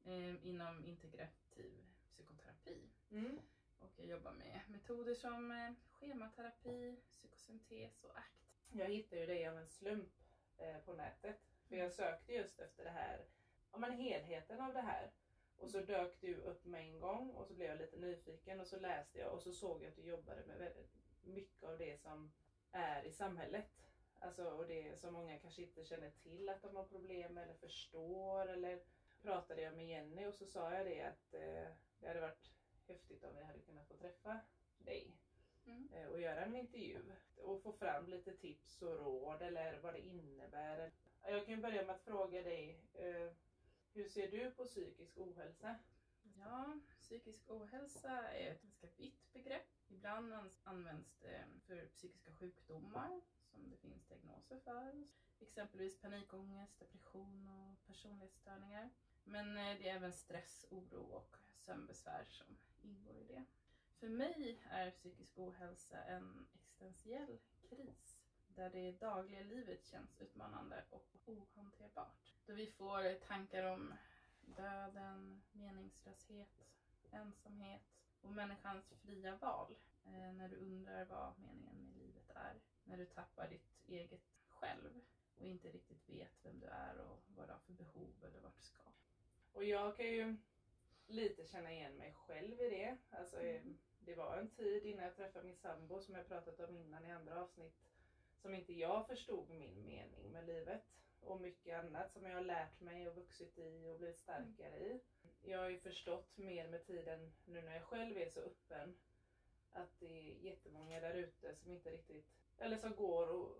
eh, 0.04 0.46
inom 0.46 0.84
integrativ 0.84 1.84
psykoterapi. 2.10 2.88
Mm. 3.10 3.40
Och 3.78 3.90
jag 3.96 4.06
jobbar 4.06 4.32
med 4.32 4.60
metoder 4.68 5.14
som 5.14 5.50
eh, 5.50 5.72
schematerapi, 5.92 6.96
psykosyntes 7.10 8.04
och 8.04 8.18
ACT. 8.18 8.50
Jag 8.72 8.86
hittade 8.86 9.20
ju 9.20 9.26
dig 9.26 9.48
av 9.48 9.58
en 9.58 9.68
slump 9.68 10.12
eh, 10.58 10.78
på 10.78 10.92
nätet. 10.92 11.40
För 11.68 11.76
jag 11.76 11.92
sökte 11.92 12.32
just 12.32 12.58
efter 12.60 12.84
det 12.84 12.90
här, 12.90 13.26
ja 13.72 13.78
men 13.78 13.92
helheten 13.92 14.60
av 14.60 14.74
det 14.74 14.80
här. 14.80 15.10
Och 15.56 15.70
så 15.70 15.80
dök 15.80 16.20
du 16.20 16.34
upp 16.36 16.64
med 16.64 16.80
en 16.80 17.00
gång 17.00 17.30
och 17.30 17.46
så 17.46 17.54
blev 17.54 17.68
jag 17.68 17.78
lite 17.78 17.96
nyfiken 17.96 18.60
och 18.60 18.66
så 18.66 18.80
läste 18.80 19.18
jag 19.18 19.32
och 19.32 19.42
så 19.42 19.52
såg 19.52 19.82
jag 19.82 19.88
att 19.88 19.96
du 19.96 20.02
jobbade 20.02 20.46
med 20.46 20.58
väldigt 20.58 20.90
mycket 21.24 21.62
av 21.62 21.78
det 21.78 22.00
som 22.00 22.32
är 22.72 23.04
i 23.04 23.12
samhället. 23.12 23.70
Alltså 24.20 24.44
och 24.50 24.66
det 24.66 25.00
som 25.00 25.12
många 25.14 25.38
kanske 25.38 25.62
inte 25.62 25.84
känner 25.84 26.10
till 26.10 26.48
att 26.48 26.62
de 26.62 26.76
har 26.76 26.84
problem 26.84 27.38
eller 27.38 27.54
förstår 27.54 28.46
eller 28.46 28.82
pratade 29.22 29.62
jag 29.62 29.74
med 29.76 29.88
Jenny 29.88 30.26
och 30.26 30.34
så 30.34 30.46
sa 30.46 30.74
jag 30.74 30.86
det 30.86 31.02
att 31.02 31.34
eh, 31.34 31.68
det 32.00 32.08
hade 32.08 32.20
varit 32.20 32.50
häftigt 32.88 33.24
om 33.24 33.36
vi 33.36 33.42
hade 33.42 33.58
kunnat 33.58 33.88
få 33.88 33.96
träffa 33.96 34.40
dig 34.78 35.16
Mm. 35.66 35.88
eh, 35.92 36.06
och 36.06 36.20
göra 36.20 36.44
en 36.44 36.56
intervju 36.56 36.98
och 37.36 37.62
få 37.62 37.72
fram 37.72 38.08
lite 38.08 38.32
tips 38.32 38.82
och 38.82 38.98
råd 38.98 39.42
eller 39.42 39.78
vad 39.78 39.94
det 39.94 40.00
innebär. 40.00 40.90
Jag 41.22 41.46
kan 41.46 41.60
börja 41.60 41.86
med 41.86 41.94
att 41.94 42.02
fråga 42.04 42.42
dig, 42.42 42.80
eh, 42.94 43.32
hur 43.92 44.08
ser 44.08 44.30
du 44.30 44.50
på 44.50 44.64
psykisk 44.64 45.18
ohälsa? 45.18 45.78
Ja, 46.22 46.80
psykisk 47.00 47.50
ohälsa 47.50 48.28
är 48.28 48.50
ett 48.50 48.62
ganska 48.62 48.86
vitt 48.96 49.32
begrepp. 49.32 49.68
Ibland 49.90 50.32
används 50.64 51.16
det 51.20 51.36
eh, 51.36 51.46
för 51.66 51.86
psykiska 51.86 52.32
sjukdomar 52.32 53.20
som 53.50 53.70
det 53.70 53.76
finns 53.76 54.04
diagnoser 54.04 54.58
för. 54.58 55.06
Exempelvis 55.40 56.00
panikångest, 56.00 56.78
depression 56.78 57.48
och 57.48 57.86
personlighetsstörningar. 57.86 58.90
Men 59.24 59.56
eh, 59.56 59.78
det 59.78 59.88
är 59.88 59.96
även 59.96 60.12
stress, 60.12 60.66
oro 60.70 61.02
och 61.02 61.36
sömnbesvär 61.56 62.24
som 62.24 62.56
ingår 62.82 63.16
i 63.16 63.24
det. 63.24 63.44
För 63.98 64.08
mig 64.08 64.60
är 64.70 64.90
psykisk 64.90 65.38
ohälsa 65.38 66.04
en 66.04 66.46
existentiell 66.54 67.38
kris 67.68 68.18
där 68.46 68.70
det 68.70 68.92
dagliga 68.92 69.42
livet 69.42 69.84
känns 69.84 70.20
utmanande 70.20 70.84
och 70.90 71.08
ohanterbart. 71.24 72.34
Då 72.46 72.52
vi 72.54 72.66
får 72.66 73.14
tankar 73.14 73.64
om 73.64 73.94
döden, 74.40 75.42
meningslöshet, 75.52 76.66
ensamhet 77.10 77.99
och 78.22 78.32
människans 78.32 78.92
fria 79.02 79.36
val. 79.36 79.74
Eh, 80.04 80.32
när 80.32 80.48
du 80.48 80.56
undrar 80.56 81.04
vad 81.04 81.38
meningen 81.38 81.76
med 81.76 81.96
livet 81.96 82.30
är. 82.34 82.60
När 82.84 82.96
du 82.96 83.06
tappar 83.06 83.48
ditt 83.48 83.68
eget 83.86 84.22
själv 84.48 85.00
och 85.38 85.46
inte 85.46 85.68
riktigt 85.68 86.08
vet 86.08 86.32
vem 86.42 86.60
du 86.60 86.66
är 86.66 86.98
och 86.98 87.22
vad 87.36 87.48
du 87.48 87.52
har 87.52 87.58
för 87.58 87.72
behov 87.72 88.14
eller 88.22 88.40
vart 88.40 88.56
du 88.56 88.62
ska. 88.62 88.82
Och 89.52 89.64
jag 89.64 89.96
kan 89.96 90.06
ju 90.06 90.36
lite 91.06 91.46
känna 91.46 91.72
igen 91.72 91.96
mig 91.96 92.14
själv 92.26 92.60
i 92.60 92.70
det. 92.70 92.96
Alltså, 93.10 93.40
eh, 93.40 93.62
Det 94.04 94.14
var 94.14 94.36
en 94.36 94.50
tid 94.50 94.86
innan 94.86 95.04
jag 95.04 95.16
träffade 95.16 95.46
min 95.46 95.56
sambo 95.56 96.00
som 96.00 96.14
jag 96.14 96.28
pratat 96.28 96.60
om 96.60 96.76
innan 96.76 97.04
i 97.04 97.10
andra 97.10 97.42
avsnitt 97.42 97.74
som 98.42 98.54
inte 98.54 98.72
jag 98.72 99.06
förstod 99.06 99.50
min 99.50 99.84
mening 99.84 100.32
med 100.32 100.46
livet 100.46 100.82
och 101.20 101.40
mycket 101.40 101.84
annat 101.84 102.12
som 102.12 102.26
jag 102.26 102.34
har 102.34 102.44
lärt 102.44 102.80
mig 102.80 103.08
och 103.08 103.14
vuxit 103.16 103.58
i 103.58 103.88
och 103.88 103.96
blivit 103.96 104.18
starkare 104.18 104.78
i. 104.78 105.00
Jag 105.42 105.58
har 105.58 105.68
ju 105.68 105.76
förstått 105.76 106.36
mer 106.36 106.68
med 106.68 106.86
tiden 106.86 107.32
nu 107.44 107.62
när 107.62 107.74
jag 107.74 107.84
själv 107.84 108.16
är 108.18 108.26
så 108.26 108.40
öppen 108.40 108.94
att 109.72 110.00
det 110.00 110.06
är 110.30 110.34
jättemånga 110.44 111.00
där 111.00 111.14
ute 111.14 111.54
som 111.54 111.70
inte 111.70 111.90
riktigt, 111.90 112.24
eller 112.58 112.76
som 112.76 112.94
går 112.94 113.26
och 113.30 113.56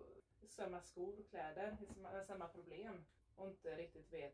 samma 0.48 0.80
skor 0.80 1.18
och 1.18 1.26
kläder, 1.26 1.76
samma, 1.94 2.22
samma 2.22 2.46
problem 2.46 3.04
och 3.36 3.46
inte 3.46 3.76
riktigt 3.76 4.12
vet 4.12 4.32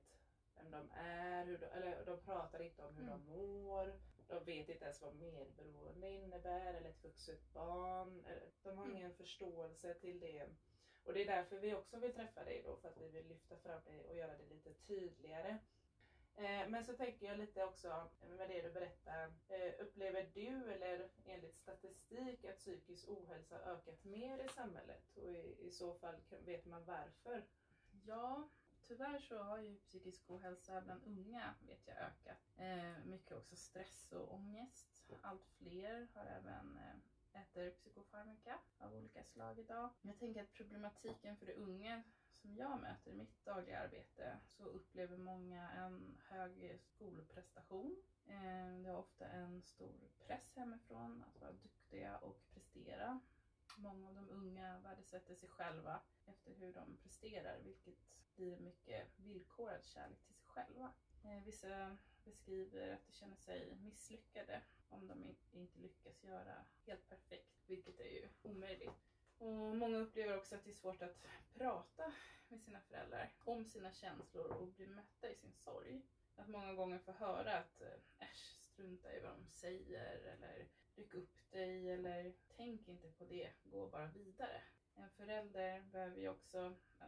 vem 0.57 0.71
de 0.71 0.91
är, 0.95 1.45
hur 1.45 1.59
de, 1.59 1.67
eller 1.67 2.05
de 2.05 2.19
pratar 2.19 2.61
inte 2.63 2.83
om 2.83 2.95
hur 2.95 3.03
Mm. 3.03 3.11
de 3.19 3.25
mår. 3.25 3.95
De 4.29 4.45
vet 4.45 4.69
inte 4.69 4.85
ens 4.85 5.01
vad 5.01 5.13
medberoende 5.13 6.09
innebär 6.11 6.75
eller 6.75 6.89
ett 6.89 7.05
vuxet 7.05 7.53
barn. 7.53 8.25
eller- 8.27 8.49
De 8.63 8.77
har 8.77 8.85
Mm. 8.85 8.97
ingen 8.97 9.13
förståelse 9.13 9.95
till 9.95 10.19
det. 10.19 10.47
Och 11.07 11.15
det 11.15 11.23
är 11.23 11.27
därför 11.27 11.57
vi 11.57 11.75
också 11.75 11.99
vill 11.99 12.15
träffa 12.15 12.45
dig 12.45 12.63
då, 12.67 12.77
för 12.77 12.89
att 12.89 12.99
vi 12.99 13.09
vill 13.09 13.29
lyfta 13.29 13.57
fram 13.57 13.85
dig 13.85 14.07
och 14.09 14.17
göra 14.17 14.37
det 14.37 14.55
lite 14.55 14.73
tydligare. 14.73 15.59
Eh, 16.37 16.69
men 16.69 16.85
så 16.85 16.93
tänker 16.93 17.27
jag 17.27 17.39
lite 17.39 17.65
också 17.65 18.11
med 18.39 18.49
det 18.49 18.63
du 18.63 18.71
berättar. 18.71 19.35
Eh, 19.49 19.73
upplever 19.79 20.31
du 20.35 20.73
eller 20.73 21.11
enligt 21.25 21.57
statistik 21.57 22.45
att 22.45 22.59
psykisk 22.59 23.09
ohälsa 23.09 23.59
ökat 23.59 24.05
mer 24.05 24.45
i 24.45 24.49
samhället? 24.49 25.17
Och 25.17 25.31
i, 25.35 25.71
så 25.71 25.95
fall 25.95 26.15
vet 26.45 26.65
man 26.65 26.85
varför? 26.85 27.47
Ja, 28.05 28.49
tyvärr 28.83 29.19
så 29.19 29.39
har 29.39 29.59
ju 29.59 29.77
psykisk 29.77 30.31
ohälsa 30.31 30.81
bland 30.81 31.05
unga 31.05 31.55
vet 31.61 31.87
jag 31.87 31.97
ökat. 31.97 32.53
Eh, 32.57 33.05
mycket 33.05 33.37
också 33.37 33.57
stress 33.57 34.13
och 34.13 34.35
ångest. 34.35 35.13
Allt 35.23 35.45
fler 35.45 36.09
har 36.15 36.25
även 36.25 36.79
äter 37.37 37.71
psykofarmaka 37.71 38.59
av 38.79 38.95
olika 38.95 39.25
slag 39.25 39.59
idag. 39.59 39.91
Jag 40.03 40.19
tänker 40.19 40.43
att 40.43 40.53
problematiken 40.53 41.37
för 41.37 41.47
de 41.47 41.53
unga 41.53 42.03
som 42.33 42.55
jag 42.57 42.81
möter 42.81 43.11
i 43.11 43.15
mitt 43.15 43.45
dagliga 43.45 43.81
arbete 43.81 44.39
så 44.49 44.65
upplever 44.65 45.17
många 45.17 45.71
en 45.71 46.19
hög 46.29 46.81
skolprestation. 46.81 47.97
Eh, 48.27 48.83
det 48.83 48.89
har 48.89 48.99
ofta 48.99 49.27
en 49.27 49.63
stor 49.63 50.11
press 50.27 50.57
hemifrån 50.57 51.25
att 51.29 51.41
vara 51.41 51.53
duktiga 51.53 52.19
och 52.19 52.43
prestera. 52.55 53.21
Många 53.77 54.09
av 54.09 54.15
de 54.15 54.29
unga 54.31 54.79
värdesätter 54.79 55.35
sig 55.35 55.49
själva 55.49 56.01
efter 56.27 56.55
hur 56.55 56.73
de 56.73 56.97
presterar 56.97 57.59
vilket 57.59 57.95
blir 58.37 58.61
mycket 58.61 59.09
villkorad 59.17 59.85
kärlek 59.85 60.25
till 60.27 60.35
sig 60.35 60.47
själva. 60.47 60.93
Eh, 61.25 61.43
vissa 61.45 61.97
beskriver 62.27 62.93
att 62.93 63.07
de 63.07 63.13
känner 63.13 63.37
sig 63.37 63.77
misslyckade 63.85 64.63
om 64.89 65.07
de 65.07 65.25
inte 65.53 65.79
lyckas 65.79 66.25
göra 66.25 66.65
helt 66.87 67.09
perfekt, 67.09 67.63
vilket 67.67 68.01
är 68.01 68.11
ju 68.11 68.29
omöjligt. 68.43 68.91
Och 69.39 69.77
många 69.77 69.99
upplever 69.99 70.37
också 70.37 70.55
att 70.55 70.65
det 70.65 70.71
är 70.71 70.75
svårt 70.75 71.03
att 71.03 71.27
prata 71.55 72.13
med 72.49 72.61
sina 72.61 72.81
föräldrar 72.81 73.33
om 73.45 73.65
sina 73.65 73.93
känslor 73.93 74.47
och 74.47 74.69
bli 74.69 74.87
mötta 74.87 75.31
i 75.31 75.35
sin 75.35 75.53
sorg. 75.53 76.03
Att 76.37 76.49
många 76.49 76.75
gånger 76.75 76.99
få 76.99 77.13
höra 77.13 77.59
att 77.59 77.81
eh, 77.81 78.29
äsch, 78.29 78.59
strunta 78.61 79.17
i 79.17 79.21
vad 79.21 79.31
de 79.31 79.47
säger 79.49 80.17
eller 80.17 80.69
ryck 80.95 81.15
upp 81.15 81.51
dig 81.51 81.91
eller 81.91 82.33
tänk 82.57 82.89
inte 82.89 83.09
på 83.09 83.25
det, 83.25 83.53
gå 83.65 83.89
bara 83.89 84.07
vidare. 84.07 84.63
En 84.95 85.11
förälder 85.11 85.81
behöver 85.81 86.17
ju 86.17 86.29
också 86.29 86.75
eh, 87.01 87.07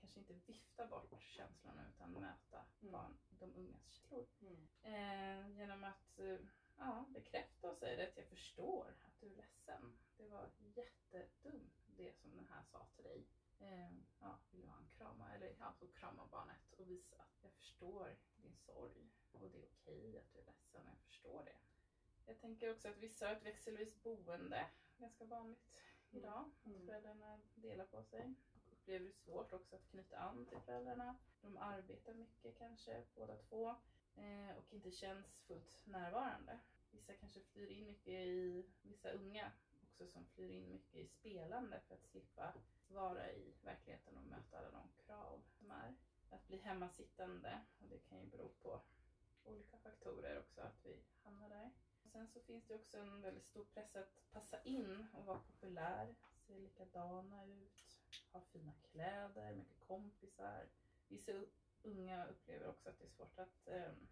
kanske 0.00 0.20
inte 0.20 0.32
vifta 0.46 0.86
bort 0.86 1.22
känslorna 1.22 1.88
utan 1.94 2.12
möta 2.12 2.64
Mm. 2.82 2.92
barn, 2.92 3.18
de 3.30 3.54
ungas 3.54 3.88
känslor. 3.88 4.26
Eh, 4.82 5.48
genom 5.48 5.84
att 5.84 6.18
eh, 6.18 6.38
ja, 6.76 7.04
bekräfta 7.08 7.70
och 7.70 7.76
säga 7.76 8.08
att 8.08 8.16
jag 8.16 8.26
förstår 8.26 8.94
att 9.02 9.20
du 9.20 9.26
är 9.26 9.30
ledsen. 9.36 9.98
Det 10.16 10.28
var 10.28 10.50
jättedumt 10.58 11.84
det 11.86 12.12
som 12.16 12.36
den 12.36 12.46
här 12.46 12.62
sa 12.62 12.86
till 12.94 13.04
dig. 13.04 13.26
Eh, 13.58 13.90
ja, 14.20 14.38
vill 14.50 14.60
du 14.60 14.66
ha 14.66 14.76
en 14.76 14.86
krama? 14.86 15.34
Eller 15.34 15.54
ja, 15.58 15.72
så 15.72 15.86
krama 15.86 16.26
barnet 16.30 16.72
och 16.76 16.90
visa 16.90 17.16
att 17.16 17.42
jag 17.42 17.52
förstår 17.52 18.16
din 18.36 18.54
sorg 18.56 19.08
och 19.32 19.50
det 19.50 19.58
är 19.58 19.66
okej 19.66 20.18
att 20.18 20.32
du 20.32 20.38
är 20.40 20.44
ledsen, 20.44 20.86
jag 20.86 20.98
förstår 21.06 21.44
det. 21.44 21.56
Jag 22.26 22.38
tänker 22.40 22.70
också 22.74 22.88
att 22.88 22.96
vissa 22.96 23.26
har 23.26 23.32
ett 23.36 23.42
växelvis 23.42 24.02
boende, 24.02 24.66
ganska 24.98 25.24
vanligt 25.24 25.68
idag. 26.10 26.50
Att 26.60 26.66
Mm. 26.66 26.86
föräldrarna 26.86 27.40
delar 27.54 27.84
på 27.86 28.02
sig 28.02 28.34
det 28.88 28.94
upplever 28.94 29.06
det 29.06 29.24
svårt 29.24 29.52
också 29.52 29.76
att 29.76 29.90
knyta 29.90 30.16
an 30.16 30.46
till 30.46 30.60
föräldrarna. 30.60 31.16
De 31.40 31.56
arbetar 31.56 32.14
mycket 32.14 32.58
kanske, 32.58 33.04
båda 33.14 33.36
två, 33.36 33.68
eh, 34.16 34.56
och 34.56 34.72
inte 34.72 34.90
känns 34.90 35.26
fullt 35.46 35.86
närvarande. 35.86 36.58
Vissa 36.90 37.12
kanske 37.12 37.40
flyr 37.40 37.70
in 37.70 37.86
mycket 37.86 38.08
i, 38.08 38.64
vissa 38.82 39.10
unga 39.10 39.52
också 39.82 40.06
som 40.06 40.24
flyr 40.24 40.50
in 40.50 40.72
mycket 40.72 40.96
i 40.96 41.08
spelande 41.08 41.80
för 41.88 41.94
att 41.94 42.06
slippa 42.06 42.54
vara 42.88 43.32
i 43.32 43.54
verkligheten 43.62 44.16
och 44.16 44.24
möta 44.24 44.58
alla 44.58 44.70
de 44.70 44.88
krav 45.06 45.42
som 45.58 45.70
är. 45.70 45.94
Att 46.30 46.46
bli 46.46 46.58
hemmasittande, 46.58 47.60
och 47.80 47.88
det 47.88 47.98
kan 47.98 48.18
ju 48.18 48.26
bero 48.26 48.48
på 48.48 48.80
olika 49.44 49.76
faktorer 49.78 50.38
också 50.38 50.60
att 50.60 50.84
vi 50.84 51.02
hamnar 51.24 51.48
där. 51.48 51.70
Sen 52.12 52.28
så 52.28 52.40
finns 52.40 52.66
det 52.66 52.74
också 52.74 52.98
en 52.98 53.20
väldigt 53.20 53.46
stor 53.46 53.64
press 53.64 53.96
att 53.96 54.30
passa 54.32 54.62
in 54.62 55.06
och 55.12 55.24
vara 55.24 55.38
populär, 55.38 56.14
se 56.46 56.58
likadana 56.58 57.44
ut, 57.44 57.87
ha 58.32 58.40
fina 58.40 58.72
kläder, 58.90 59.54
mycket 59.54 59.80
kompisar. 59.80 60.68
Vissa 61.08 61.32
unga 61.82 62.26
upplever 62.26 62.68
också 62.68 62.88
att 62.88 62.98
det 62.98 63.04
är 63.04 63.08
svårt 63.08 63.38
att 63.38 63.66
ehm, 63.68 64.08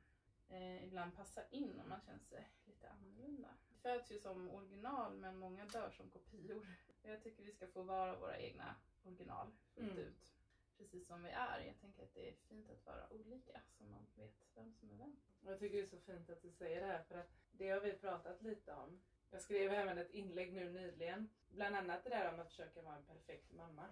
eh, 0.48 0.84
ibland 0.84 1.16
passa 1.16 1.48
in 1.48 1.80
om 1.80 1.88
man 1.88 2.00
känner 2.00 2.24
sig 2.24 2.50
lite 2.64 2.88
annorlunda. 2.90 3.48
Vi 3.68 3.76
föds 3.76 4.10
ju 4.10 4.18
som 4.18 4.50
original 4.50 5.16
men 5.16 5.36
många 5.36 5.64
dör 5.64 5.90
som 5.90 6.10
kopior. 6.10 6.66
Jag 7.02 7.22
tycker 7.22 7.42
vi 7.42 7.52
ska 7.52 7.66
få 7.66 7.82
vara 7.82 8.16
våra 8.18 8.38
egna 8.38 8.74
original 9.02 9.52
fullt 9.74 9.92
Mm. 9.92 9.98
ut. 9.98 10.32
Precis 10.78 11.06
som 11.06 11.22
vi 11.22 11.30
är. 11.30 11.60
Jag 11.60 11.80
tänker 11.80 12.02
att 12.02 12.14
det 12.14 12.28
är 12.28 12.34
fint 12.34 12.70
att 12.70 12.86
vara 12.86 13.12
olika 13.12 13.60
så 13.78 13.84
man 13.84 14.06
vet 14.14 14.34
vem 14.54 14.72
som 14.72 14.90
är 14.90 14.96
vem. 14.96 15.16
Jag 15.40 15.58
tycker 15.58 15.76
det 15.76 15.82
är 15.82 15.86
så 15.86 15.98
fint 16.00 16.30
att 16.30 16.42
du 16.42 16.50
säger 16.50 16.80
det 16.80 16.86
här 16.86 17.02
för 17.02 17.14
att 17.18 17.30
det 17.50 17.70
har 17.70 17.80
vi 17.80 17.92
pratat 17.92 18.42
lite 18.42 18.74
om. 18.74 19.00
Jag 19.30 19.40
skrev 19.42 19.72
även 19.72 19.98
ett 19.98 20.10
inlägg 20.10 20.52
nu 20.52 20.72
nyligen. 20.72 21.28
Bland 21.48 21.76
annat 21.76 22.04
det 22.04 22.10
där 22.10 22.34
om 22.34 22.40
att 22.40 22.48
försöka 22.48 22.82
vara 22.82 22.96
en 22.96 23.04
perfekt 23.04 23.52
mamma. 23.52 23.86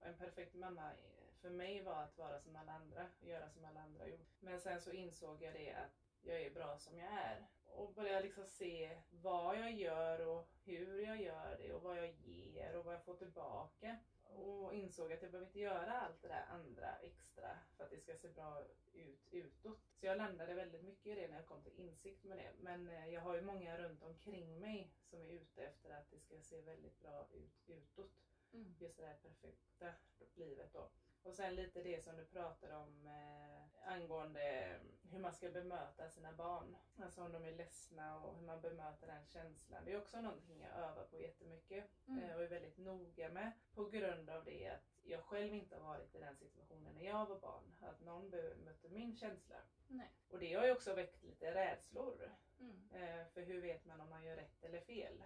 Och 0.00 0.06
en 0.06 0.18
perfekt 0.18 0.54
mamma 0.54 0.90
eh, 0.90 1.34
för 1.40 1.50
mig 1.50 1.82
var 1.82 2.02
att 2.02 2.18
vara 2.18 2.40
som 2.40 2.56
alla 2.56 2.72
andra 2.72 3.06
och 3.20 3.28
göra 3.28 3.50
som 3.50 3.64
alla 3.64 3.80
andra 3.80 4.08
gjorde. 4.08 4.24
Men 4.40 4.60
sen 4.60 4.80
så 4.80 4.90
insåg 4.90 5.42
jag 5.42 5.54
det 5.54 5.72
att 5.72 6.04
jag 6.22 6.42
är 6.42 6.50
bra 6.50 6.78
som 6.78 6.98
jag 6.98 7.12
är. 7.12 7.46
Och 7.64 7.94
började 7.94 8.22
liksom 8.22 8.44
se 8.46 9.00
vad 9.10 9.58
jag 9.58 9.72
gör 9.72 10.26
och 10.26 10.50
hur 10.64 11.00
jag 11.00 11.22
gör 11.22 11.56
det 11.58 11.72
och 11.72 11.82
vad 11.82 11.98
jag 11.98 12.12
ger 12.12 12.76
och 12.76 12.84
vad 12.84 12.94
jag 12.94 13.04
får 13.04 13.14
tillbaka. 13.14 13.98
Och 14.36 14.74
insåg 14.74 15.12
att 15.12 15.22
jag 15.22 15.30
behöver 15.30 15.46
inte 15.46 15.60
göra 15.60 16.00
allt 16.00 16.22
det 16.22 16.28
där 16.28 16.44
andra 16.48 16.96
extra 16.96 17.58
för 17.76 17.84
att 17.84 17.90
det 17.90 17.98
ska 17.98 18.14
se 18.14 18.28
bra 18.28 18.62
ut 18.94 19.24
utåt. 19.30 19.80
Så 19.94 20.06
jag 20.06 20.16
landade 20.16 20.54
väldigt 20.54 20.82
mycket 20.82 21.06
i 21.06 21.14
det 21.14 21.28
när 21.28 21.36
jag 21.36 21.46
kom 21.46 21.62
till 21.62 21.80
insikt 21.80 22.24
med 22.24 22.38
det. 22.38 22.52
Men 22.60 22.88
eh, 22.88 23.08
jag 23.08 23.20
har 23.20 23.34
ju 23.34 23.42
många 23.42 23.78
runt 23.78 24.02
omkring 24.02 24.60
mig 24.60 24.92
som 25.02 25.20
är 25.22 25.30
ute 25.30 25.62
efter 25.62 25.90
att 25.90 26.10
det 26.10 26.18
ska 26.18 26.40
se 26.40 26.60
väldigt 26.60 27.00
bra 27.00 27.26
ut 27.32 27.62
utåt. 27.66 28.12
Mm. 28.52 28.74
Just 28.78 28.96
det 28.96 29.06
här 29.06 29.16
perfekta 29.22 29.92
livet 30.34 30.72
då. 30.72 30.90
Och 31.22 31.34
sen 31.34 31.54
lite 31.54 31.82
det 31.82 32.04
som 32.04 32.16
du 32.16 32.24
pratade 32.24 32.76
om 32.76 33.06
eh, 33.06 33.53
angående 33.86 34.76
hur 35.10 35.18
man 35.18 35.32
ska 35.34 35.50
bemöta 35.50 36.08
sina 36.08 36.32
barn. 36.32 36.76
Alltså 37.02 37.22
om 37.24 37.32
de 37.32 37.44
är 37.44 37.52
ledsna 37.52 38.18
och 38.24 38.36
hur 38.36 38.46
man 38.46 38.60
bemöter 38.60 39.06
den 39.06 39.26
känslan. 39.26 39.84
Det 39.84 39.92
är 39.92 39.98
också 39.98 40.20
någonting 40.20 40.60
jag 40.60 40.70
övar 40.84 41.04
på 41.04 41.18
jättemycket 41.18 41.84
Mm. 42.08 42.24
eh, 42.24 42.36
och 42.36 42.42
är 42.42 42.48
väldigt 42.48 42.78
noga 42.78 43.28
med. 43.28 43.52
På 43.74 43.84
grund 43.84 44.30
av 44.30 44.44
det 44.44 44.68
att 44.68 44.84
jag 45.02 45.20
själv 45.24 45.54
inte 45.54 45.76
har 45.76 45.82
varit 45.82 46.14
i 46.14 46.18
den 46.18 46.36
situationen 46.36 46.94
när 46.94 47.04
jag 47.04 47.26
var 47.26 47.38
barn. 47.40 47.74
Att 47.80 48.00
någon 48.00 48.30
bemötte 48.30 48.88
min 48.88 49.16
känsla. 49.16 49.56
Nej. 49.88 50.10
Och 50.28 50.38
det 50.38 50.54
har 50.54 50.66
ju 50.66 50.72
också 50.72 50.94
väckt 50.94 51.22
lite 51.22 51.54
rädslor. 51.54 52.30
Mm. 52.60 52.88
Eh, 52.92 53.26
för 53.26 53.40
hur 53.42 53.60
vet 53.60 53.84
man 53.84 54.00
om 54.00 54.08
man 54.08 54.24
gör 54.24 54.36
rätt 54.36 54.64
eller 54.64 54.80
fel? 54.80 55.24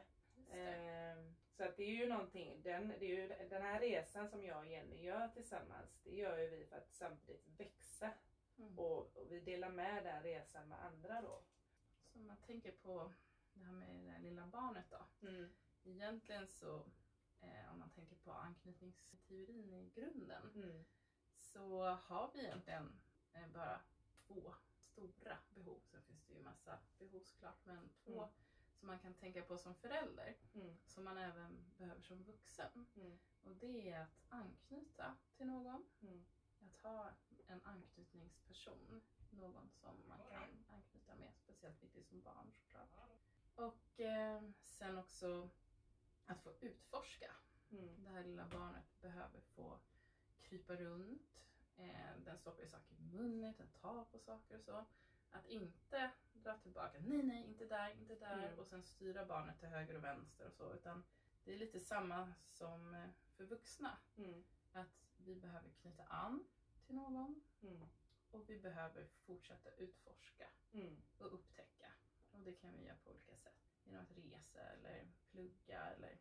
Ehm, 0.52 1.34
Så 1.56 1.64
att 1.64 1.76
det 1.76 1.82
är 1.82 1.94
ju 1.94 2.08
någonting, 2.08 2.62
den, 2.62 2.88
det 2.88 3.04
är 3.06 3.16
ju, 3.16 3.28
den 3.48 3.62
här 3.62 3.80
resan 3.80 4.28
som 4.28 4.44
jag 4.44 4.58
och 4.58 4.66
Jenny 4.66 5.02
gör 5.02 5.28
tillsammans, 5.28 6.00
det 6.04 6.10
gör 6.10 6.38
ju 6.38 6.48
vi 6.48 6.64
för 6.66 6.76
att 6.76 6.92
samtidigt 6.92 7.46
växa. 7.60 8.10
Mm. 8.58 8.78
Och, 8.78 9.16
och 9.16 9.32
vi 9.32 9.40
delar 9.40 9.70
med 9.70 10.04
den 10.04 10.22
resan 10.22 10.68
med 10.68 10.84
andra 10.84 11.22
då. 11.22 11.42
Så 12.04 12.18
om 12.18 12.26
man 12.26 12.36
tänker 12.36 12.72
på 12.72 13.12
det 13.54 13.64
här 13.64 13.72
med 13.72 14.04
det 14.04 14.10
här 14.10 14.18
lilla 14.18 14.46
barnet 14.46 14.90
då. 14.90 15.28
Egentligen 15.84 16.48
så, 16.48 16.76
eh, 17.40 17.72
om 17.72 17.78
man 17.78 17.90
tänker 17.90 18.16
på 18.16 18.32
anknytningsteorin 18.32 19.72
i 19.72 19.90
grunden, 19.94 20.50
Mm. 20.54 20.84
så 21.38 21.84
har 21.84 22.30
vi 22.34 22.40
egentligen 22.44 23.00
eh, 23.32 23.48
bara 23.48 23.80
två 24.26 24.54
stora 24.82 25.38
behov. 25.54 25.80
Sen 25.84 26.02
finns 26.02 26.24
det 26.26 26.34
ju 26.34 26.42
massa 26.42 26.78
behov 26.98 27.20
såklart, 27.22 27.64
men 27.64 27.88
två 28.04 28.22
Mm. 28.22 28.28
som 28.74 28.86
man 28.88 28.98
kan 28.98 29.14
tänka 29.14 29.42
på 29.42 29.58
som 29.58 29.74
förälder, 29.74 30.36
Mm. 30.54 30.76
som 30.84 31.04
man 31.04 31.18
även 31.18 31.64
behöver 31.76 32.00
som 32.00 32.22
vuxen. 32.22 32.86
Mm. 32.96 33.18
Och 33.42 33.56
det 33.56 33.90
är 33.90 34.02
att 34.02 34.24
anknyta 34.28 35.16
till 35.36 35.46
någon, 35.46 35.84
Mm. 36.00 36.24
att 36.60 36.76
ha 36.82 37.10
en 37.50 37.60
anknytningsperson, 37.64 39.02
någon 39.30 39.70
som 39.70 40.08
man 40.08 40.18
kan 40.30 40.64
anknyta 40.68 41.14
med, 41.14 41.34
speciellt 41.34 41.82
viktigt 41.82 42.06
som 42.08 42.22
barn 42.22 42.52
såklart. 42.52 42.88
Och 43.54 44.00
eh, 44.00 44.42
sen 44.62 44.98
också 44.98 45.48
att 46.26 46.42
få 46.42 46.52
utforska. 46.60 47.30
Mm. 47.70 48.04
Det 48.04 48.10
här 48.10 48.24
lilla 48.24 48.46
barnet 48.46 49.00
behöver 49.00 49.40
få 49.40 49.78
krypa 50.42 50.76
runt, 50.76 51.40
eh, 51.76 52.16
den 52.24 52.38
stoppar 52.38 52.62
ju 52.62 52.68
saker 52.68 52.94
i 52.94 53.00
munnen, 53.00 53.54
den 53.58 53.68
tar 53.68 54.04
på 54.04 54.18
saker 54.18 54.58
och 54.58 54.64
så. 54.64 54.84
Att 55.30 55.46
inte 55.46 56.10
dra 56.32 56.58
tillbaka, 56.58 56.98
nej 57.00 57.22
nej, 57.22 57.44
inte 57.44 57.64
där, 57.66 57.90
inte 57.90 58.14
där 58.14 58.46
Mm. 58.48 58.58
och 58.58 58.66
sen 58.66 58.82
styra 58.82 59.26
barnet 59.26 59.58
till 59.58 59.68
höger 59.68 59.96
och 59.96 60.04
vänster 60.04 60.46
och 60.46 60.52
så. 60.52 60.72
Utan 60.74 61.04
det 61.44 61.54
är 61.54 61.58
lite 61.58 61.80
samma 61.80 62.32
som 62.46 62.94
eh, 62.94 63.10
för 63.36 63.44
vuxna. 63.44 63.98
Mm. 64.16 64.44
Att 64.72 65.08
vi 65.16 65.34
behöver 65.34 65.70
knyta 65.70 66.04
an 66.04 66.44
till 66.88 66.96
någon 66.96 67.40
Mm. 67.62 67.88
och 68.30 68.50
vi 68.50 68.58
behöver 68.58 69.06
fortsätta 69.26 69.70
utforska 69.70 70.48
Mm. 70.72 71.02
och 71.18 71.34
upptäcka. 71.34 71.92
Och 72.32 72.40
det 72.40 72.52
kan 72.52 72.76
vi 72.78 72.84
göra 72.84 72.96
på 73.04 73.10
olika 73.10 73.36
sätt. 73.36 73.54
Genom 73.84 74.02
att 74.02 74.16
resa 74.16 74.60
eller 74.60 75.08
plugga 75.30 75.80
eller 75.86 76.18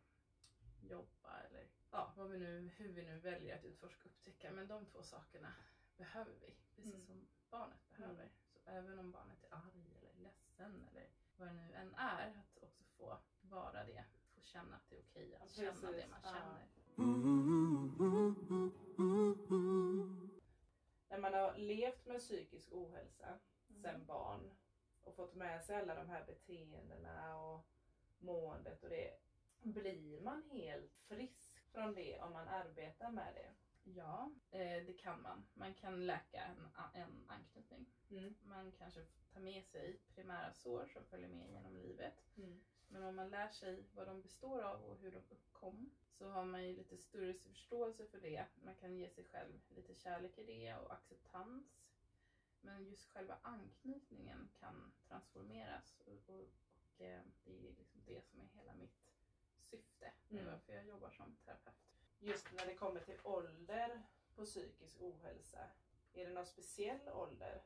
jobba 0.80 1.40
eller 1.40 1.68
ja, 1.90 2.12
vad 2.16 2.30
vi 2.30 2.38
nu, 2.38 2.68
hur 2.76 2.88
vi 2.92 3.02
nu 3.02 3.18
väljer 3.18 3.58
att 3.58 3.64
utforska 3.64 4.00
och 4.04 4.06
upptäcka. 4.10 4.52
Men 4.52 4.68
de 4.68 4.86
två 4.86 5.02
sakerna 5.02 5.52
behöver 5.96 6.32
vi, 6.40 6.54
precis 6.76 6.94
Mm. 6.94 7.06
som 7.06 7.26
barnet 7.50 7.88
behöver. 7.90 8.22
Mm. 8.22 8.34
Så 8.52 8.58
även 8.64 8.98
om 8.98 9.10
barnet 9.12 9.44
är 9.44 9.54
arg 9.54 9.96
eller 9.98 10.14
ledsen 10.14 10.84
eller 10.90 11.08
vad 11.36 11.48
det 11.48 11.54
nu 11.54 11.72
än 11.74 11.94
är, 11.94 12.28
att 12.38 12.62
också 12.62 12.84
få 12.84 13.18
vara 13.40 13.84
det. 13.84 14.04
Få 14.34 14.40
känna 14.40 14.76
att 14.76 14.88
det 14.90 14.96
är 14.96 15.00
okej 15.00 15.34
att 15.36 15.58
Ja, 15.58 15.74
känna 15.74 15.90
det 15.92 16.06
man 16.10 16.20
Ja. 16.22 16.58
När 21.08 21.18
man 21.18 21.34
har 21.34 21.56
levt 21.56 22.06
med 22.06 22.18
psykisk 22.18 22.72
ohälsa 22.72 23.38
Mm. 23.70 23.82
sen 23.82 24.06
barn 24.06 24.56
och 25.04 25.14
fått 25.14 25.34
med 25.34 25.64
sig 25.64 25.76
alla 25.76 25.94
de 25.94 26.08
här 26.08 26.24
beteendena 26.26 27.36
och 27.38 27.66
måendet 28.18 28.82
och 28.82 28.88
det. 28.88 29.14
Blir 29.62 30.20
man 30.20 30.50
helt 30.50 30.92
frisk 31.08 31.60
från 31.72 31.94
det 31.94 32.20
om 32.20 32.32
man 32.32 32.48
arbetar 32.48 33.10
med 33.10 33.34
det? 33.34 33.54
Ja, 33.82 34.32
eh, 34.50 34.84
det 34.86 34.92
kan 34.98 35.22
man. 35.22 35.44
Man 35.54 35.74
kan 35.74 36.06
läka 36.06 36.42
en, 36.42 36.68
en 36.94 37.24
anknytning. 37.28 37.86
Mm. 38.10 38.34
Man 38.42 38.72
kanske 38.72 39.00
tar 39.32 39.40
med 39.40 39.64
sig 39.64 40.00
primära 40.14 40.52
sår 40.52 40.86
som 40.86 41.04
följer 41.04 41.28
med 41.28 41.50
genom 41.50 41.76
livet. 41.76 42.24
Mm. 42.36 42.60
Men 42.88 43.02
om 43.02 43.16
man 43.16 43.30
lär 43.30 43.48
sig 43.48 43.84
vad 43.94 44.06
de 44.06 44.22
består 44.22 44.62
av 44.62 44.84
och 44.84 44.98
hur 44.98 45.10
de 45.10 45.18
uppkom 45.28 45.90
så 46.10 46.28
har 46.28 46.44
man 46.44 46.64
ju 46.64 46.76
lite 46.76 46.96
större 46.96 47.34
förståelse 47.34 48.06
för 48.06 48.20
det. 48.20 48.46
Man 48.64 48.74
kan 48.74 48.96
ge 48.96 49.08
sig 49.08 49.24
själv 49.24 49.60
lite 49.68 49.94
kärlek 49.94 50.38
i 50.38 50.44
det 50.44 50.74
och 50.74 50.92
acceptans. 50.92 51.82
Men 52.60 52.84
just 52.84 53.08
själva 53.12 53.38
anknytningen 53.42 54.48
kan 54.60 54.92
transformeras 55.08 56.00
och, 56.06 56.22
och, 56.26 56.40
och 56.40 57.00
eh, 57.00 57.20
det 57.44 57.68
är 57.68 57.72
liksom 57.72 58.02
det 58.06 58.24
som 58.24 58.40
är 58.40 58.46
hela 58.54 58.72
mitt 58.74 59.12
syfte. 59.58 60.06
Är 60.28 60.38
Mm. 60.38 60.46
varför 60.46 60.72
jag 60.72 60.86
jobbar 60.86 61.10
som 61.10 61.36
terapeut. 61.44 61.74
Just 62.18 62.52
när 62.52 62.66
det 62.66 62.74
kommer 62.74 63.00
till 63.00 63.20
ålder 63.22 64.02
på 64.34 64.44
psykisk 64.44 64.96
ohälsa, 65.00 65.70
är 66.12 66.26
det 66.26 66.32
någon 66.32 66.46
speciell 66.46 67.08
ålder 67.08 67.62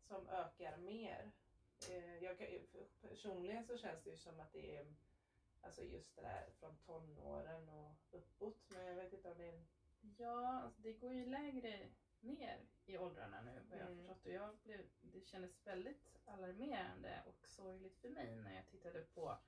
som 0.00 0.28
ökar 0.28 0.76
mer? 0.76 1.32
Eh, 1.90 2.24
Jag, 2.24 2.36
personligen 3.00 3.64
så 3.64 3.78
känns 3.78 4.02
det 4.04 4.10
ju 4.10 4.16
som 4.16 4.40
att 4.40 4.52
det 4.52 4.76
är 4.76 4.94
alltså 5.60 5.82
just 5.84 6.16
det 6.16 6.22
där 6.22 6.50
från 6.60 6.76
tonåren 6.76 7.68
och 7.68 7.94
uppåt. 8.10 8.64
Men 8.68 8.86
jag 8.86 8.94
vet 8.94 9.12
inte 9.12 9.30
om 9.30 9.38
det 9.38 9.46
är... 9.48 9.64
Ja, 10.16 10.60
alltså 10.62 10.82
det 10.82 10.92
går 10.92 11.14
ju 11.14 11.26
lägre 11.26 11.88
ner 12.20 12.66
i 12.86 12.98
åldrarna 12.98 13.40
nu 13.42 13.60
vad 13.70 13.78
jag 13.78 13.84
har 13.84 13.92
Mm. 13.92 13.98
förstått. 14.06 14.26
Och 14.26 14.32
jag 14.32 14.56
blev, 14.64 14.86
det 15.00 15.20
kändes 15.26 15.66
väldigt 15.66 16.16
alarmerande 16.24 17.22
och 17.26 17.48
sorgligt 17.48 17.96
för 17.98 18.08
mig 18.08 18.36
när 18.36 18.54
jag 18.56 18.66
tittade 18.66 19.02
på 19.02 19.38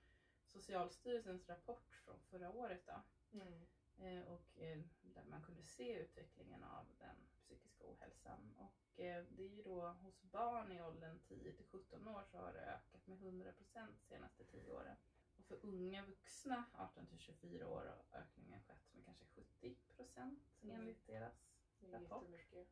Socialstyrelsens 0.44 1.48
rapport 1.48 1.94
från 2.04 2.20
förra 2.20 2.50
året. 2.50 2.86
Då. 2.86 3.02
Mm. 3.38 3.66
Eh, 3.98 4.24
och 4.32 4.58
eh, 4.62 4.78
där 5.14 5.24
man 5.24 5.42
kunde 5.42 5.62
se 5.62 5.98
utvecklingen 5.98 6.64
av 6.64 6.86
den 6.98 7.16
psykiska 7.42 7.84
ohälsan. 7.86 8.54
Och 8.58 9.00
eh, 9.00 9.24
det 9.30 9.42
är 9.44 9.48
ju 9.48 9.62
då 9.62 9.88
hos 9.88 10.22
barn 10.22 10.72
i 10.72 10.82
åldern 10.82 11.18
10 11.28 11.52
till 11.52 11.64
17 11.66 12.08
år 12.08 12.24
så 12.30 12.38
har 12.38 12.52
det 12.52 12.60
ökat 12.60 13.06
med 13.06 13.18
100% 13.18 13.52
de 13.74 13.96
senaste 14.08 14.44
10 14.44 14.72
åren. 14.72 14.96
Och 15.38 15.44
för 15.44 15.58
unga 15.66 16.04
vuxna 16.06 16.64
18 16.74 17.06
till 17.06 17.18
24 17.18 17.66
år 17.68 17.84
har 17.84 18.18
ökningen 18.20 18.60
skett 18.60 18.92
med 18.94 19.04
kanske 19.04 19.24
70% 19.60 20.36
Mm. 20.62 20.76
enligt 20.76 21.06
deras 21.06 21.32
Det 21.80 21.86
är 21.86 21.90
rapport. 22.00 22.22
jättemycket. 22.22 22.68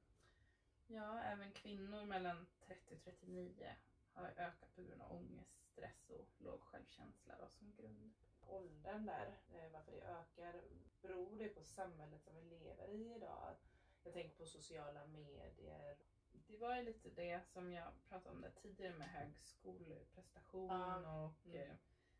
Ja, 0.87 1.20
även 1.22 1.53
kvinnor 1.53 2.05
mellan 2.05 2.46
30 2.66 2.94
och 2.94 3.01
39 3.05 3.77
har 4.12 4.24
ökat 4.24 4.74
på 4.74 4.83
grund 4.83 5.03
av 5.03 5.12
ångest, 5.12 5.62
stress 5.72 6.11
och 6.11 6.29
låg 6.38 6.61
självkänsla 6.61 7.35
då, 7.40 7.48
som 7.48 7.72
grund. 7.77 8.12
Åldern 8.48 9.06
där, 9.06 9.38
eh, 9.54 9.70
varför 9.72 9.92
det 9.92 10.02
ökar, 10.02 10.62
beror 11.02 11.37
det 11.38 11.48
på 11.48 11.62
samhället 11.64 12.22
som 12.22 12.37
vi 12.37 12.42
lever 12.58 12.88
i 12.88 13.14
idag? 13.16 13.56
Jag 14.02 14.12
tänker 14.12 14.37
på 14.37 14.46
sociala 14.46 15.06
medier. 15.06 15.96
Det 16.46 16.56
var 16.56 16.76
ju 16.76 16.82
lite 16.82 17.11
det 17.11 17.40
som 17.46 17.72
jag 17.72 17.92
pratade 18.08 18.34
om 18.34 18.40
där 18.40 18.50
tidigare 18.50 18.94
med 18.94 19.08
hög 19.08 19.37
skolprestation 19.38 20.68
Ja, 20.70 21.24
och 21.24 21.46
mm. 21.46 21.70
eh, 21.70 21.76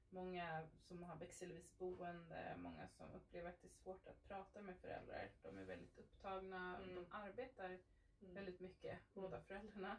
många 0.09 0.69
som 0.79 1.03
har 1.03 1.17
växelvis 1.17 1.79
boende, 1.79 2.55
många 2.57 2.89
som 2.89 3.13
upplever 3.13 3.49
att 3.51 3.61
det 3.61 3.67
är 3.67 3.83
svårt 3.83 4.07
att 4.07 4.25
prata 4.29 4.61
med 4.63 4.77
föräldrar. 4.77 5.31
De 5.43 5.59
är 5.59 5.65
väldigt 5.65 5.99
upptagna, 5.99 6.77
Mm. 6.77 6.95
de 6.95 7.07
arbetar 7.11 7.79
Mm. 8.23 8.35
väldigt 8.35 8.61
mycket, 8.61 8.99
båda 9.15 9.41
föräldrarna. 9.41 9.97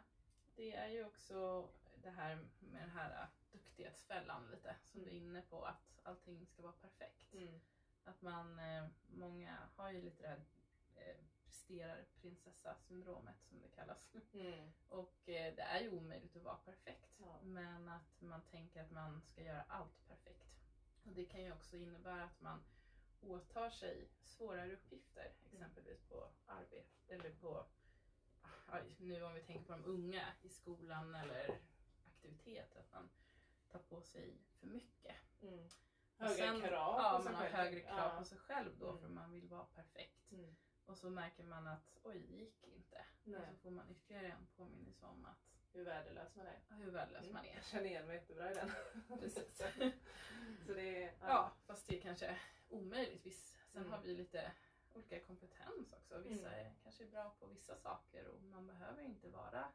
Det 0.56 0.72
är 0.72 0.88
ju 0.88 1.04
också 1.04 1.68
det 2.02 2.10
här 2.10 2.36
med 2.60 2.82
den 2.82 2.90
här 2.90 3.28
duktighetsfällan 3.52 4.50
lite, 4.50 4.76
som 4.84 5.02
du 5.02 5.10
är 5.10 5.14
inne 5.14 5.42
på, 5.42 5.64
att 5.64 5.98
allting 6.02 6.46
ska 6.46 6.62
vara 6.62 6.72
perfekt. 6.72 7.32
Mm. 7.32 7.60
Att 8.04 8.22
man, 8.22 8.58
eh, 8.58 8.86
många 9.06 9.68
har 9.76 9.90
ju 9.90 10.02
lite 10.02 10.22
det 10.22 10.28
här 10.28 10.40
eh, 10.94 11.16
presterar 11.44 12.04
syndromet 12.74 13.42
som 13.42 13.60
det 13.60 13.68
kallas. 13.68 14.14
Mm. 14.32 14.72
Och 14.88 15.14
det 15.24 15.60
är 15.60 15.80
ju 15.80 15.90
omöjligt 15.90 16.36
att 16.36 16.42
vara 16.42 16.56
perfekt. 16.56 17.14
Ja. 17.18 17.40
Men 17.42 17.88
att 17.88 18.20
man 18.20 18.42
tänker 18.42 18.82
att 18.82 18.90
man 18.90 19.22
ska 19.22 19.42
göra 19.42 19.64
allt 19.68 20.08
perfekt. 20.08 20.46
Och 21.04 21.12
det 21.12 21.24
kan 21.24 21.42
ju 21.42 21.52
också 21.52 21.76
innebära 21.76 22.24
att 22.24 22.40
man 22.40 22.62
åtar 23.20 23.70
sig 23.70 24.08
svårare 24.22 24.72
uppgifter, 24.72 25.32
exempelvis 25.52 26.02
på 26.08 26.30
arbete, 26.46 26.88
eller 27.08 27.34
ja, 27.40 28.80
nu 28.98 29.24
om 29.24 29.34
vi 29.34 29.40
tänker 29.40 29.64
på 29.64 29.72
de 29.72 29.84
unga 29.84 30.32
i 30.42 30.48
skolan 30.48 31.14
eller 31.14 31.60
aktiviteter, 32.24 32.80
att 32.80 32.92
man 32.92 33.10
tar 33.72 33.78
på 33.78 34.00
sig 34.02 34.38
för 34.60 34.66
mycket. 34.66 35.16
Mm. 35.42 35.68
Höga 36.18 36.34
sen- 36.34 36.60
krav 36.60 36.94
Ja, 36.98 37.20
sig 37.22 37.32
man 37.32 37.34
har 37.34 37.42
själv. 37.48 37.54
högre 37.56 37.80
krav 37.80 37.98
Ja. 38.12 38.18
på 38.18 38.24
sig 38.24 38.38
själv 38.38 38.78
då 38.78 38.88
Mm. 38.88 39.00
för 39.00 39.08
man 39.08 39.30
vill 39.30 39.48
vara 39.48 39.64
perfekt. 39.64 40.32
Mm. 40.32 40.56
Och 40.86 40.96
så 40.98 41.10
märker 41.10 41.44
man 41.44 41.66
att 41.66 41.98
oj, 42.02 42.18
det 42.28 42.36
gick 42.36 42.64
inte. 42.64 43.04
Nej. 43.24 43.40
Och 43.40 43.46
så 43.46 43.54
får 43.56 43.70
man 43.70 43.90
ytterligare 43.90 44.26
en 44.26 44.46
påminnelse 44.56 45.06
om 45.06 45.24
att 45.26 45.38
Hur 45.72 45.84
värdelös 45.84 46.36
man 46.36 46.46
är. 46.46 46.60
hur 46.68 46.90
värdelös 46.90 47.30
man 47.30 47.44
är. 47.44 47.54
Jag 47.54 47.64
känner 47.64 47.84
igen 47.84 48.06
mig 48.06 48.16
jättebra 48.16 48.50
i 48.50 48.54
den. 48.54 48.70
Precis. 49.20 49.56
Så 50.66 50.72
det 50.74 51.04
är, 51.04 51.14
Ja, 51.20 51.52
fast 51.66 51.86
det 51.86 51.98
är 51.98 52.02
kanske 52.02 52.38
omöjligt. 52.68 53.26
Viss, 53.26 53.58
sen 53.72 53.80
Mm. 53.80 53.92
har 53.92 54.00
vi 54.02 54.14
lite 54.14 54.52
olika 54.92 55.20
kompetens 55.20 55.92
också. 55.92 56.18
Vissa 56.18 56.50
är 56.50 56.74
kanske 56.82 57.04
är 57.04 57.08
bra 57.08 57.30
på 57.38 57.46
vissa 57.46 57.76
saker 57.76 58.26
och 58.28 58.42
man 58.42 58.66
behöver 58.66 59.02
inte 59.02 59.28
vara 59.28 59.72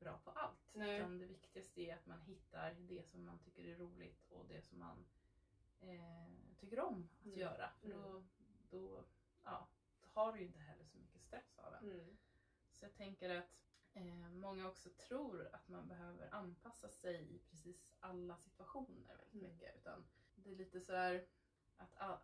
bra 0.00 0.18
på 0.24 0.30
allt. 0.30 0.70
Nej. 0.74 0.98
Utan 0.98 1.18
det 1.18 1.26
viktigaste 1.26 1.80
är 1.80 1.94
att 1.94 2.06
man 2.06 2.20
hittar 2.20 2.74
det 2.74 3.02
som 3.02 3.24
man 3.26 3.38
tycker 3.38 3.64
är 3.64 3.76
roligt 3.76 4.30
och 4.30 4.46
det 4.48 4.62
som 4.62 4.78
man 4.78 5.04
eh, 5.80 6.28
tycker 6.56 6.80
om 6.80 7.08
att 7.20 7.26
Mm. 7.26 7.38
göra. 7.38 7.70
För 7.80 7.88
då, 7.88 8.24
då, 8.70 9.04
ja, 9.44 9.68
har 10.00 10.32
du 10.32 10.38
ju 10.38 10.46
inte 10.46 10.58
heller 10.60 10.84
så 10.84 10.98
mycket 10.98 11.20
stress 11.22 11.58
av 11.58 11.72
det. 11.72 11.78
Mm. 11.78 12.16
Så 12.72 12.84
jag 12.84 12.94
tänker 12.94 13.30
att 13.38 13.56
eh, 13.94 14.30
många 14.30 14.68
också 14.68 14.90
tror 14.90 15.48
att 15.52 15.68
man 15.68 15.88
behöver 15.88 16.34
anpassa 16.34 16.88
sig 16.88 17.34
i 17.34 17.38
precis 17.38 17.92
alla 18.00 18.36
situationer 18.36 19.16
väldigt 19.16 19.34
Mm. 19.34 19.50
mycket. 19.52 19.76
Utan 19.76 20.04
det 20.34 20.50
är 20.52 20.56
lite 20.56 20.80
så 20.80 20.92
här 20.94 21.26
att 21.76 21.94
all, 21.96 22.18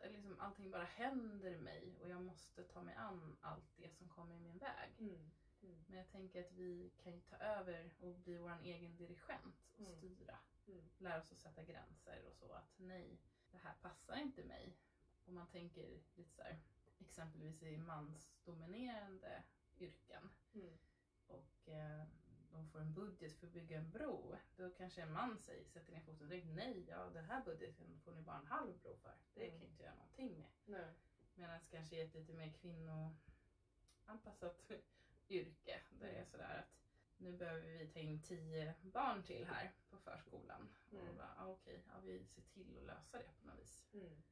eller 0.00 0.12
liksom 0.18 0.40
allting 0.40 0.70
bara 0.70 0.84
händer 0.84 1.58
mig 1.58 1.98
och 2.00 2.08
jag 2.08 2.22
måste 2.22 2.62
ta 2.64 2.82
mig 2.82 2.94
an 2.94 3.36
allt 3.40 3.76
det 3.76 3.90
som 3.96 4.08
kommer 4.08 4.34
i 4.34 4.40
min 4.40 4.58
väg. 4.58 4.90
Mm. 4.98 5.30
Mm. 5.62 5.84
Men 5.86 5.98
jag 5.98 6.08
tänker 6.08 6.40
att 6.40 6.52
vi 6.52 6.90
kan 7.02 7.12
ju 7.12 7.20
ta 7.20 7.36
över 7.36 7.94
och 8.00 8.14
bli 8.18 8.36
vår 8.38 8.58
egen 8.62 8.96
dirigent 8.96 9.70
och 9.76 9.80
Mm. 9.80 9.96
styra. 9.98 10.38
Mm. 10.66 10.84
Lära 10.98 11.20
oss 11.20 11.32
att 11.32 11.38
sätta 11.38 11.62
gränser 11.62 12.24
och 12.26 12.34
så 12.34 12.52
att 12.52 12.78
nej, 12.78 13.18
det 13.50 13.58
här 13.58 13.74
passar 13.82 14.16
inte 14.16 14.44
mig. 14.44 14.76
Om 15.26 15.34
man 15.34 15.46
tänker 15.46 16.00
lite 16.14 16.32
så 16.34 16.42
här, 16.42 16.58
exempelvis 16.98 17.62
i 17.62 17.76
mansdominerande 17.78 19.42
yrken 19.78 20.30
och 21.26 21.68
eh, 21.68 22.04
de 22.50 22.68
får 22.68 22.80
en 22.80 22.94
budget 22.94 23.36
för 23.36 23.46
att 23.46 23.52
bygga 23.52 23.78
en 23.78 23.90
bro. 23.90 24.36
Då 24.56 24.70
kanske 24.70 25.02
en 25.02 25.12
man 25.12 25.38
säger, 25.38 25.64
sätter 25.64 25.92
ner 25.92 26.00
foten 26.00 26.28
direkt. 26.28 26.46
Nej, 26.46 26.84
ja, 26.88 27.10
den 27.10 27.24
här 27.24 27.44
budgeten 27.44 28.00
får 28.04 28.12
ni 28.12 28.22
bara 28.22 28.38
en 28.38 28.46
halv 28.46 28.78
bro 28.78 28.96
för. 28.96 29.14
Det 29.34 29.46
Mm. 29.46 29.60
kan 29.60 29.68
inte 29.68 29.82
göra 29.82 29.94
någonting 29.94 30.38
med. 30.38 30.48
Nej. 30.64 30.92
Medan 31.34 31.60
kanske 31.70 31.96
i 31.96 32.00
ett 32.00 32.14
lite 32.14 32.32
mer 32.32 32.52
kvinnoanpassat 32.52 34.62
yrke. 35.32 35.80
Där 35.90 36.06
det 36.06 36.18
är 36.18 36.24
sådär 36.24 36.58
att 36.58 36.78
nu 37.16 37.32
behöver 37.32 37.60
vi 37.60 37.86
ta 37.88 37.98
in 37.98 38.22
tio 38.22 38.74
barn 38.82 39.22
till 39.22 39.46
här 39.46 39.72
på 39.90 39.96
förskolan. 39.98 40.68
Mm. 40.92 41.08
Och 41.08 41.14
bara, 41.14 41.34
ah, 41.38 41.46
okej, 41.46 41.82
ja, 41.88 42.00
vi 42.02 42.24
ser 42.26 42.42
till 42.42 42.78
att 42.78 42.84
lösa 42.84 43.18
det 43.18 43.24
på 43.40 43.46
något 43.46 43.58
vis. 43.58 43.84
Mm. 43.92 44.22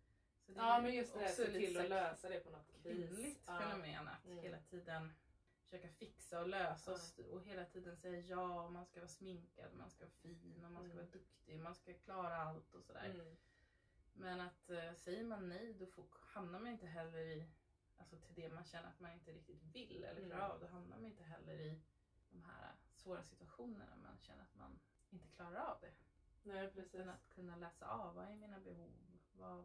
Så 0.47 0.53
det 0.53 0.59
Ja 0.59 0.77
är 0.79 0.83
men 0.83 0.95
just 0.95 1.15
det, 1.15 1.29
se 1.29 1.47
till 1.53 1.77
att 1.81 1.89
lösa 1.89 2.29
det 2.29 2.41
på 2.41 2.51
något 2.51 2.83
kvinnligt 2.83 3.43
Ja. 3.47 3.59
fenomen 3.61 4.09
att 4.09 4.25
Mm. 4.27 4.39
hela 4.39 4.59
tiden 4.61 5.13
försöka 5.63 5.89
fixa 5.89 6.41
och 6.41 6.49
lösa 6.49 6.99
Ja. 7.17 7.25
och, 7.25 7.43
hela 7.45 7.65
tiden 7.65 7.97
säga 7.97 8.21
ja, 8.21 8.65
och 8.65 8.73
man 8.73 8.87
ska 8.87 9.01
vara 9.01 9.09
sminkad, 9.09 9.75
man 9.75 9.91
ska 9.91 10.05
vara 10.05 10.13
fin 10.15 10.65
och 10.65 10.71
man 10.73 10.83
ska 10.83 10.93
Mm. 10.93 10.97
vara 10.97 11.07
duktig, 11.07 11.59
man 11.59 11.75
ska 11.75 11.95
klara 11.95 12.37
allt 12.37 12.75
och 12.75 12.85
sådär. 12.85 13.11
Mm. 13.11 13.37
Men 14.13 14.41
att 14.41 14.71
eh, 14.71 14.95
säger 14.95 15.25
man 15.25 15.49
nej 15.49 15.75
då 15.75 15.87
får, 15.87 16.07
hamnar 16.21 16.59
man 16.59 16.69
inte 16.73 16.87
heller 16.87 17.19
i, 17.19 17.47
alltså 18.01 18.17
till 18.17 18.35
det 18.35 18.49
man 18.49 18.65
känner 18.65 18.89
att 18.89 19.01
man 19.01 19.13
inte 19.13 19.33
riktigt 19.33 19.63
vill 19.63 20.05
eller 20.05 20.27
klarar 20.27 20.45
Mm. 20.45 20.51
av, 20.51 20.61
då 20.61 20.67
hamnar 20.67 20.97
man 20.97 21.07
inte 21.07 21.23
heller 21.23 21.53
i 21.61 21.81
de 22.31 22.43
här 22.45 22.73
svåra 22.93 23.23
situationerna 23.23 23.97
man 23.97 24.19
känner 24.21 24.43
att 24.43 24.55
man 24.55 24.79
inte 25.11 25.29
klarar 25.29 25.57
av 25.57 25.81
det. 25.81 25.93
Nej 26.43 26.71
precis. 26.71 26.95
Utan 26.95 27.09
att 27.09 27.29
kunna 27.35 27.57
läsa 27.57 27.87
av, 27.87 28.15
vad 28.15 28.25
är 28.29 28.35
mina 28.37 28.61
behov? 28.61 28.93
Vad, 29.33 29.65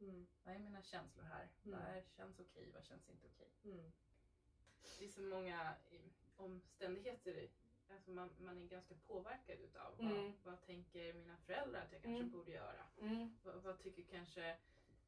Mm. 0.00 0.26
vad 0.44 0.54
är 0.54 0.58
mina 0.58 0.82
känslor 0.82 1.24
här? 1.24 1.48
Mm. 1.64 1.78
Vad 1.80 1.88
är, 1.88 2.02
känns 2.16 2.40
okej? 2.40 2.70
Vad 2.74 2.84
känns 2.84 3.08
inte 3.08 3.26
okej? 3.26 3.50
Mm. 3.64 3.92
Det 4.98 5.04
är 5.04 5.08
så 5.08 5.22
många 5.22 5.74
eh, 5.90 6.00
omständigheter 6.36 7.48
alltså 7.88 8.10
man, 8.10 8.30
man 8.38 8.58
är 8.62 8.66
ganska 8.68 8.94
påverkad 8.94 9.58
utav. 9.60 10.00
Mm. 10.00 10.14
Vad, 10.14 10.32
vad 10.42 10.62
tänker 10.66 11.12
mina 11.14 11.36
föräldrar 11.36 11.80
att 11.80 11.92
jag 11.92 12.02
kanske 12.02 12.20
Mm. 12.22 12.30
borde 12.32 12.50
göra? 12.52 12.86
Vad, 13.42 13.62
vad 13.62 13.78
tycker 13.78 14.02
kanske 14.02 14.56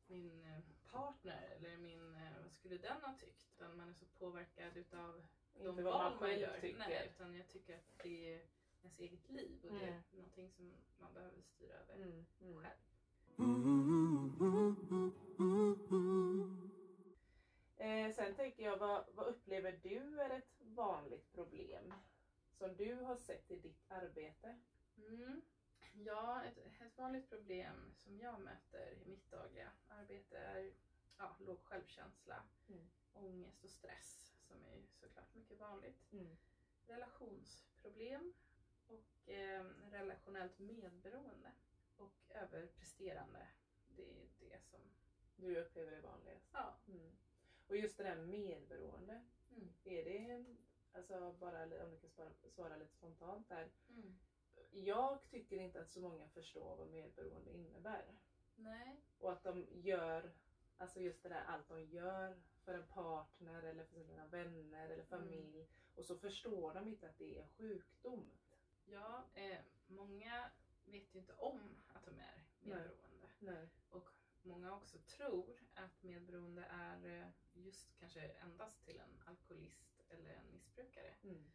min 0.09 0.45
eh, 0.45 0.61
partner 0.90 1.42
eller 1.57 1.77
min, 1.77 2.14
eh, 2.14 2.42
vad 2.42 2.53
skulle 2.53 2.77
den 2.77 3.01
ha 3.01 3.12
tyckt? 3.12 3.47
Utan 3.55 3.77
man 3.77 3.88
är 3.88 3.92
så 3.95 4.07
påverkad 4.07 4.77
utav 4.77 5.23
de 5.55 5.69
Inte 5.69 5.83
val 5.83 6.11
man 6.12 6.21
man 6.21 6.38
gör. 6.38 6.61
tycker. 6.61 6.79
Nej, 6.79 7.11
utan 7.14 7.37
jag 7.37 7.49
tycker 7.49 7.75
att 7.77 7.99
det 8.03 8.35
är 8.35 8.47
ens 8.83 8.99
eget 8.99 9.31
liv 9.31 9.64
och 9.64 9.71
det 9.73 9.85
är 9.85 9.88
Mm. 9.88 10.03
någonting 10.12 10.51
som 10.51 10.73
man 10.99 11.12
behöver 11.14 11.40
styra 11.40 11.75
över 11.77 11.95
Mm. 11.95 12.27
Mm. 12.40 12.62
själv. 12.62 12.79
Eh, 17.77 18.14
sen 18.14 18.35
tänker 18.35 18.62
jag, 18.64 18.77
vad, 18.79 19.05
vad 19.14 19.27
upplever 19.27 19.73
du 19.83 20.21
är 20.21 20.31
ett 20.31 20.53
vanligt 20.61 21.33
problem? 21.33 21.95
Som 22.59 22.77
du 22.77 22.95
har 22.95 23.16
sett 23.16 23.51
i 23.51 23.57
ditt 23.57 23.85
arbete? 23.88 24.59
Mm. 24.97 25.42
Ja, 26.05 26.45
ett, 26.45 26.59
ett 26.81 26.99
vanligt 26.99 27.29
problem 27.29 27.95
som 27.95 28.19
jag 28.21 28.41
möter 28.41 28.93
i 28.93 29.05
mitt 29.05 29.31
dagliga 29.31 29.73
arbete 29.89 30.39
är 30.39 30.73
ja, 31.17 31.37
låg 31.39 31.61
självkänsla, 31.63 32.43
Mm. 32.69 32.89
ångest 33.13 33.65
och 33.65 33.71
stress 33.71 34.35
som 34.49 34.65
är 34.65 34.83
såklart 34.93 35.35
mycket 35.35 35.59
vanligt. 35.59 36.13
Mm. 36.13 36.37
Relationsproblem 36.87 38.33
och 38.87 39.29
eh, 39.29 39.65
relationellt 39.91 40.59
medberoende 40.59 41.53
och 41.97 42.15
överpresterande. 42.29 43.47
Det 43.97 44.11
är 44.21 44.27
det 44.39 44.61
som, 44.65 44.81
Du 45.37 45.57
upplever 45.61 45.93
det 45.93 46.01
vanligast? 46.01 46.49
ja. 46.53 46.75
Mm. 46.89 47.17
Och 47.67 47.77
just 47.77 47.97
det 47.97 48.05
där 48.05 48.17
medberoende, 48.17 49.25
Mm. 49.51 49.73
är 49.85 50.05
det, 50.05 50.45
alltså 50.93 51.33
bara 51.33 51.63
om 51.85 51.91
du 51.91 51.99
kan 51.99 52.11
svara, 52.11 52.33
svara 52.51 52.77
lite 52.77 52.93
spontant 52.93 53.49
där. 53.49 53.71
Mm. 53.89 54.19
Jag 54.85 55.25
tycker 55.31 55.57
inte 55.57 55.81
att 55.81 55.91
så 55.91 56.01
många 56.01 56.29
förstår 56.29 56.77
vad 56.77 56.89
medberoende 56.89 57.53
innebär. 57.53 58.05
Nej. 58.55 59.01
Och 59.19 59.33
att 59.33 59.43
de 59.43 59.67
gör, 59.73 60.33
alltså 60.77 61.01
just 61.01 61.23
det 61.23 61.29
där 61.29 61.45
allt 61.45 61.69
de 61.69 61.85
gör 61.85 62.37
för 62.65 62.75
en 62.75 62.87
partner 62.87 63.62
eller 63.62 63.85
för 63.85 64.03
sina 64.03 64.27
vänner 64.27 64.89
eller 64.89 65.05
familj. 65.05 65.69
Och 65.95 66.05
så 66.05 66.17
förstår 66.17 66.75
de 66.75 66.89
inte 66.89 67.09
att 67.09 67.19
det 67.19 67.39
är 67.39 67.47
sjukdom. 67.47 68.31
Ja, 68.85 69.25
eh, 69.35 69.59
många 69.87 70.51
vet 70.85 71.15
ju 71.15 71.19
inte 71.19 71.33
om 71.33 71.77
att 71.89 72.05
de 72.05 72.19
är 72.19 72.45
medberoende. 72.61 73.29
Nej. 73.39 73.69
Och 73.91 74.09
många 74.43 74.77
också 74.77 74.99
tror 74.99 75.61
att 75.75 76.03
medberoende 76.03 76.65
är 76.65 77.21
eh, 77.21 77.29
just 77.53 77.99
kanske 77.99 78.21
endast 78.21 78.85
till 78.85 79.01
en 79.01 79.23
alkoholist 79.27 80.03
eller 80.09 80.31
en 80.31 80.53
missbrukare. 80.53 81.15
Mm. 81.23 81.51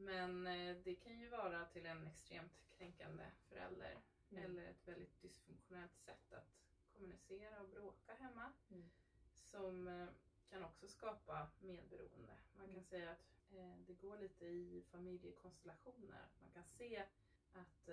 Men 0.00 0.46
eh, 0.46 0.76
det 0.84 0.94
kan 0.94 1.18
ju 1.18 1.28
vara 1.28 1.64
till 1.64 1.86
en 1.86 2.06
extremt 2.06 2.52
kränkande 2.78 3.24
förälder 3.48 3.96
Mm. 4.30 4.44
eller 4.44 4.62
ett 4.70 4.88
väldigt 4.88 5.22
dysfunktionellt 5.22 5.96
sätt 5.98 6.32
att 6.32 6.54
kommunicera 6.92 7.60
och 7.60 7.68
bråka 7.68 8.14
hemma. 8.14 8.52
Mm. 8.70 8.90
Som 9.34 9.88
eh, 9.88 10.08
kan 10.50 10.64
också 10.64 10.88
skapa 10.88 11.50
medberoende. 11.60 12.36
Man 12.56 12.66
kan 12.66 12.70
Mm. 12.74 12.84
säga 12.84 13.10
att 13.10 13.52
eh, 13.52 13.76
det 13.86 13.94
går 13.94 14.16
lite 14.18 14.46
i 14.46 14.82
familjekonstellationer. 14.90 16.28
Man 16.40 16.50
kan 16.50 16.64
se 16.64 17.06
att 17.52 17.88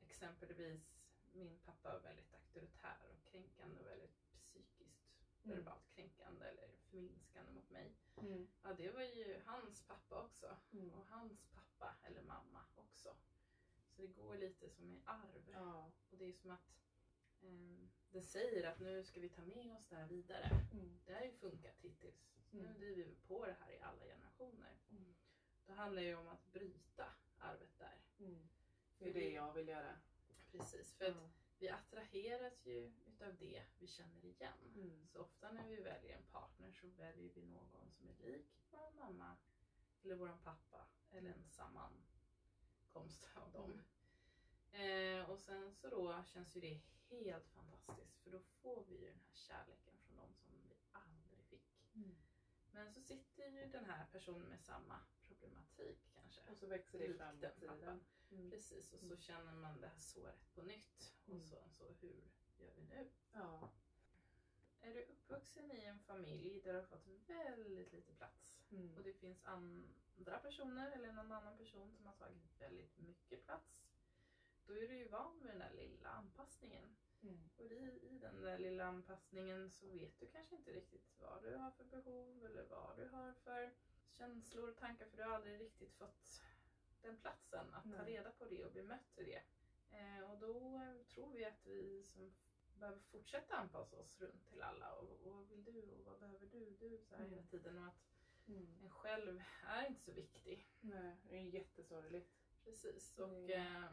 exempelvis 0.00 1.00
min 1.32 1.58
pappa 1.58 1.92
var 1.92 2.00
väldigt 2.00 2.34
auktoritär 2.34 2.98
och 3.12 3.30
kränkande 3.32 3.80
och 3.80 3.86
väldigt 3.86 4.16
psykiskt. 4.44 5.09
Verbalt 5.42 5.88
kränkande 5.94 6.44
eller 6.46 6.68
förminskande 6.90 7.52
mot 7.52 7.70
mig. 7.70 7.96
Mm. 8.16 8.48
Ja, 8.62 8.74
det 8.74 8.90
var 8.90 9.02
ju 9.02 9.40
hans 9.46 9.82
pappa 9.82 10.22
också. 10.24 10.56
Mm. 10.72 10.90
Och 10.92 11.06
hans 11.06 11.46
pappa 11.54 11.96
eller 12.02 12.22
mamma 12.22 12.64
också. 12.76 13.16
Så 13.90 14.02
det 14.02 14.06
går 14.06 14.36
lite 14.36 14.70
som 14.70 14.90
i 14.90 15.02
arv. 15.04 15.48
Ja. 15.52 15.92
Och 16.10 16.18
det 16.18 16.24
är 16.24 16.32
som 16.32 16.50
att 16.50 16.68
eh, 17.42 17.88
det 18.10 18.22
säger 18.22 18.70
att 18.70 18.80
nu 18.80 19.04
ska 19.04 19.20
vi 19.20 19.28
ta 19.28 19.42
med 19.42 19.76
oss 19.76 19.86
det 19.88 19.96
här 19.96 20.06
vidare. 20.08 20.50
Mm. 20.72 21.00
Det 21.06 21.12
har 21.14 21.20
ju 21.22 21.32
funkat 21.32 21.76
hittills. 21.80 22.30
Så 22.50 22.56
Nu 22.56 22.60
Mm. 22.66 22.74
driver 22.74 23.04
vi 23.04 23.14
på 23.14 23.46
det 23.46 23.56
här 23.60 23.72
i 23.72 23.80
alla 23.80 24.04
generationer. 24.04 24.78
Mm. 24.90 25.14
Då 25.66 25.72
handlar 25.72 26.02
det 26.02 26.08
ju 26.08 26.16
om 26.16 26.28
att 26.28 26.52
bryta 26.52 27.06
arvet 27.38 27.78
där. 27.78 27.98
Mm. 28.18 28.48
Det 28.98 29.08
är 29.08 29.14
det 29.14 29.30
jag 29.30 29.52
vill 29.52 29.68
göra. 29.68 29.96
Precis, 30.52 30.94
för 30.94 31.04
att 31.10 31.30
vi 31.58 31.68
attraheras 31.68 32.66
ju 32.66 32.92
utav 33.20 33.36
det 33.36 33.64
vi 33.78 33.86
känner 33.86 34.24
igen. 34.24 34.72
Mm. 34.74 35.06
Så 35.06 35.20
ofta 35.20 35.52
när 35.52 35.68
vi 35.68 35.76
väljer 35.76 36.16
en 36.16 36.22
partner 36.32 36.72
så 36.72 36.86
väljer 36.86 37.32
vi 37.34 37.42
någon 37.46 37.90
som 37.92 38.08
är 38.08 38.14
lik 38.14 38.46
vår 38.70 38.90
mamma 38.92 39.36
eller 40.02 40.14
vår 40.14 40.38
pappa 40.44 40.86
eller 41.10 41.30
en 41.30 41.44
sammankomst 41.44 43.28
av 43.34 43.52
dem. 43.52 43.80
Eh, 44.72 45.30
och 45.30 45.38
sen 45.38 45.74
så 45.74 45.88
då 45.88 46.24
känns 46.24 46.56
ju 46.56 46.60
det 46.60 46.80
helt 47.08 47.48
fantastiskt 47.48 48.18
för 48.22 48.30
då 48.30 48.38
får 48.40 48.84
vi 48.84 48.94
ju 48.94 49.06
den 49.06 49.20
här 49.26 49.34
kärleken 49.34 49.98
från 49.98 50.16
dem 50.16 50.34
som 50.34 50.52
vi 50.62 50.74
aldrig 50.92 51.44
fick. 51.44 51.94
Mm. 51.94 52.16
Men 52.72 52.92
så 52.92 53.00
sitter 53.00 53.46
ju 53.48 53.66
den 53.66 53.84
här 53.84 54.06
personen 54.12 54.48
med 54.48 54.60
samma 54.60 55.00
problematik 55.28 56.10
kanske. 56.14 56.40
Och 56.50 56.56
så 56.56 56.66
växer 56.66 56.98
det 56.98 57.14
fram 57.14 57.36
med 57.36 57.50
den 57.60 57.78
tiden. 57.78 58.04
Mm. 58.30 58.50
Precis, 58.50 58.92
och 58.92 59.00
så 59.00 59.06
Mm. 59.06 59.18
känner 59.18 59.52
man 59.52 59.80
det 59.80 59.88
här 59.88 59.98
såret 59.98 60.54
på 60.54 60.62
nytt. 60.62 61.14
Och 61.24 61.34
Mm. 61.34 61.40
så, 61.48 61.56
så 61.70 61.84
hur 62.00 62.30
gör 62.60 62.74
vi 62.76 62.82
nu? 62.82 63.10
Ja. 63.32 63.70
Är 64.80 64.94
du 64.94 65.02
uppvuxen 65.02 65.70
i 65.72 65.84
en 65.84 65.98
familj 65.98 66.60
där 66.64 66.72
du 66.72 66.78
har 66.78 66.86
fått 66.86 67.06
väldigt 67.26 67.92
lite 67.92 68.12
plats 68.12 68.56
Mm. 68.72 68.96
och 68.96 69.02
det 69.02 69.12
finns 69.12 69.44
andra 69.44 70.38
personer 70.42 70.90
eller 70.90 71.12
någon 71.12 71.32
annan 71.32 71.56
person 71.58 71.92
som 71.92 72.06
har 72.06 72.12
tagit 72.12 72.60
väldigt 72.60 72.98
mycket 72.98 73.44
plats. 73.44 73.86
Då 74.66 74.72
är 74.72 74.88
du 74.88 74.96
ju 74.96 75.08
van 75.08 75.38
vid 75.40 75.50
den 75.50 75.58
där 75.58 75.72
lilla 75.72 76.08
anpassningen. 76.08 76.96
Mm. 77.22 77.50
Och 77.56 77.72
i, 77.72 78.00
i 78.02 78.18
den 78.18 78.42
där 78.42 78.58
lilla 78.58 78.84
anpassningen 78.84 79.70
så 79.70 79.86
vet 79.86 80.20
du 80.20 80.26
kanske 80.26 80.54
inte 80.56 80.72
riktigt 80.72 81.08
vad 81.18 81.42
du 81.42 81.56
har 81.56 81.70
för 81.70 81.84
behov 81.84 82.44
eller 82.46 82.62
vad 82.64 82.96
du 82.96 83.08
har 83.08 83.32
för 83.32 83.70
känslor 84.10 84.68
och 84.68 84.76
tankar 84.76 85.06
för 85.06 85.16
du 85.16 85.22
har 85.22 85.34
aldrig 85.34 85.60
riktigt 85.60 85.94
fått 85.94 86.42
den 87.02 87.16
platsen 87.16 87.74
att 87.74 87.84
ta 87.84 88.02
Nej. 88.02 88.12
reda 88.12 88.30
på 88.30 88.44
det 88.44 88.64
och 88.64 88.72
bli 88.72 88.82
mött 88.82 89.18
i 89.18 89.24
det. 89.24 89.42
Eh, 89.96 90.30
och 90.30 90.38
då 90.38 90.82
tror 91.08 91.32
vi 91.32 91.44
att 91.44 91.66
vi 91.66 92.02
som 92.04 92.34
behöver 92.80 92.98
fortsätta 93.00 93.54
anpassa 93.56 93.96
oss 93.96 94.20
runt 94.20 94.46
till 94.48 94.62
alla 94.62 94.92
och, 94.94 95.08
och 95.10 95.20
vad 95.32 95.48
vill 95.48 95.64
du 95.64 95.90
och 95.90 96.04
vad 96.04 96.18
behöver 96.18 96.46
du, 96.46 96.76
du 96.80 96.98
så 96.98 97.14
här 97.16 97.24
Mm. 97.24 97.30
hela 97.30 97.42
tiden 97.46 97.78
och 97.78 97.86
att 97.86 98.06
Mm. 98.48 98.78
en 98.82 98.90
själv 98.90 99.42
är 99.66 99.86
inte 99.86 100.00
så 100.00 100.12
viktig. 100.12 100.68
Nej, 100.80 101.16
det 101.28 101.36
är 101.36 101.42
jättesorgligt. 101.42 102.30
Precis 102.64 103.18
och 103.18 103.50
Mm. 103.50 103.82
eh, 103.84 103.90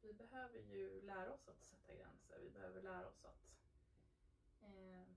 vi 0.00 0.12
behöver 0.12 0.58
ju 0.58 1.00
lära 1.00 1.32
oss 1.32 1.48
att 1.48 1.62
sätta 1.62 1.94
gränser. 1.94 2.38
Vi 2.40 2.50
behöver 2.50 2.82
lära 2.82 3.08
oss 3.08 3.24
att 3.24 3.50
eh, 4.60 5.08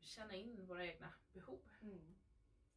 känna 0.00 0.34
in 0.34 0.66
våra 0.66 0.86
egna 0.86 1.12
behov. 1.32 1.60
Mm. 1.82 2.14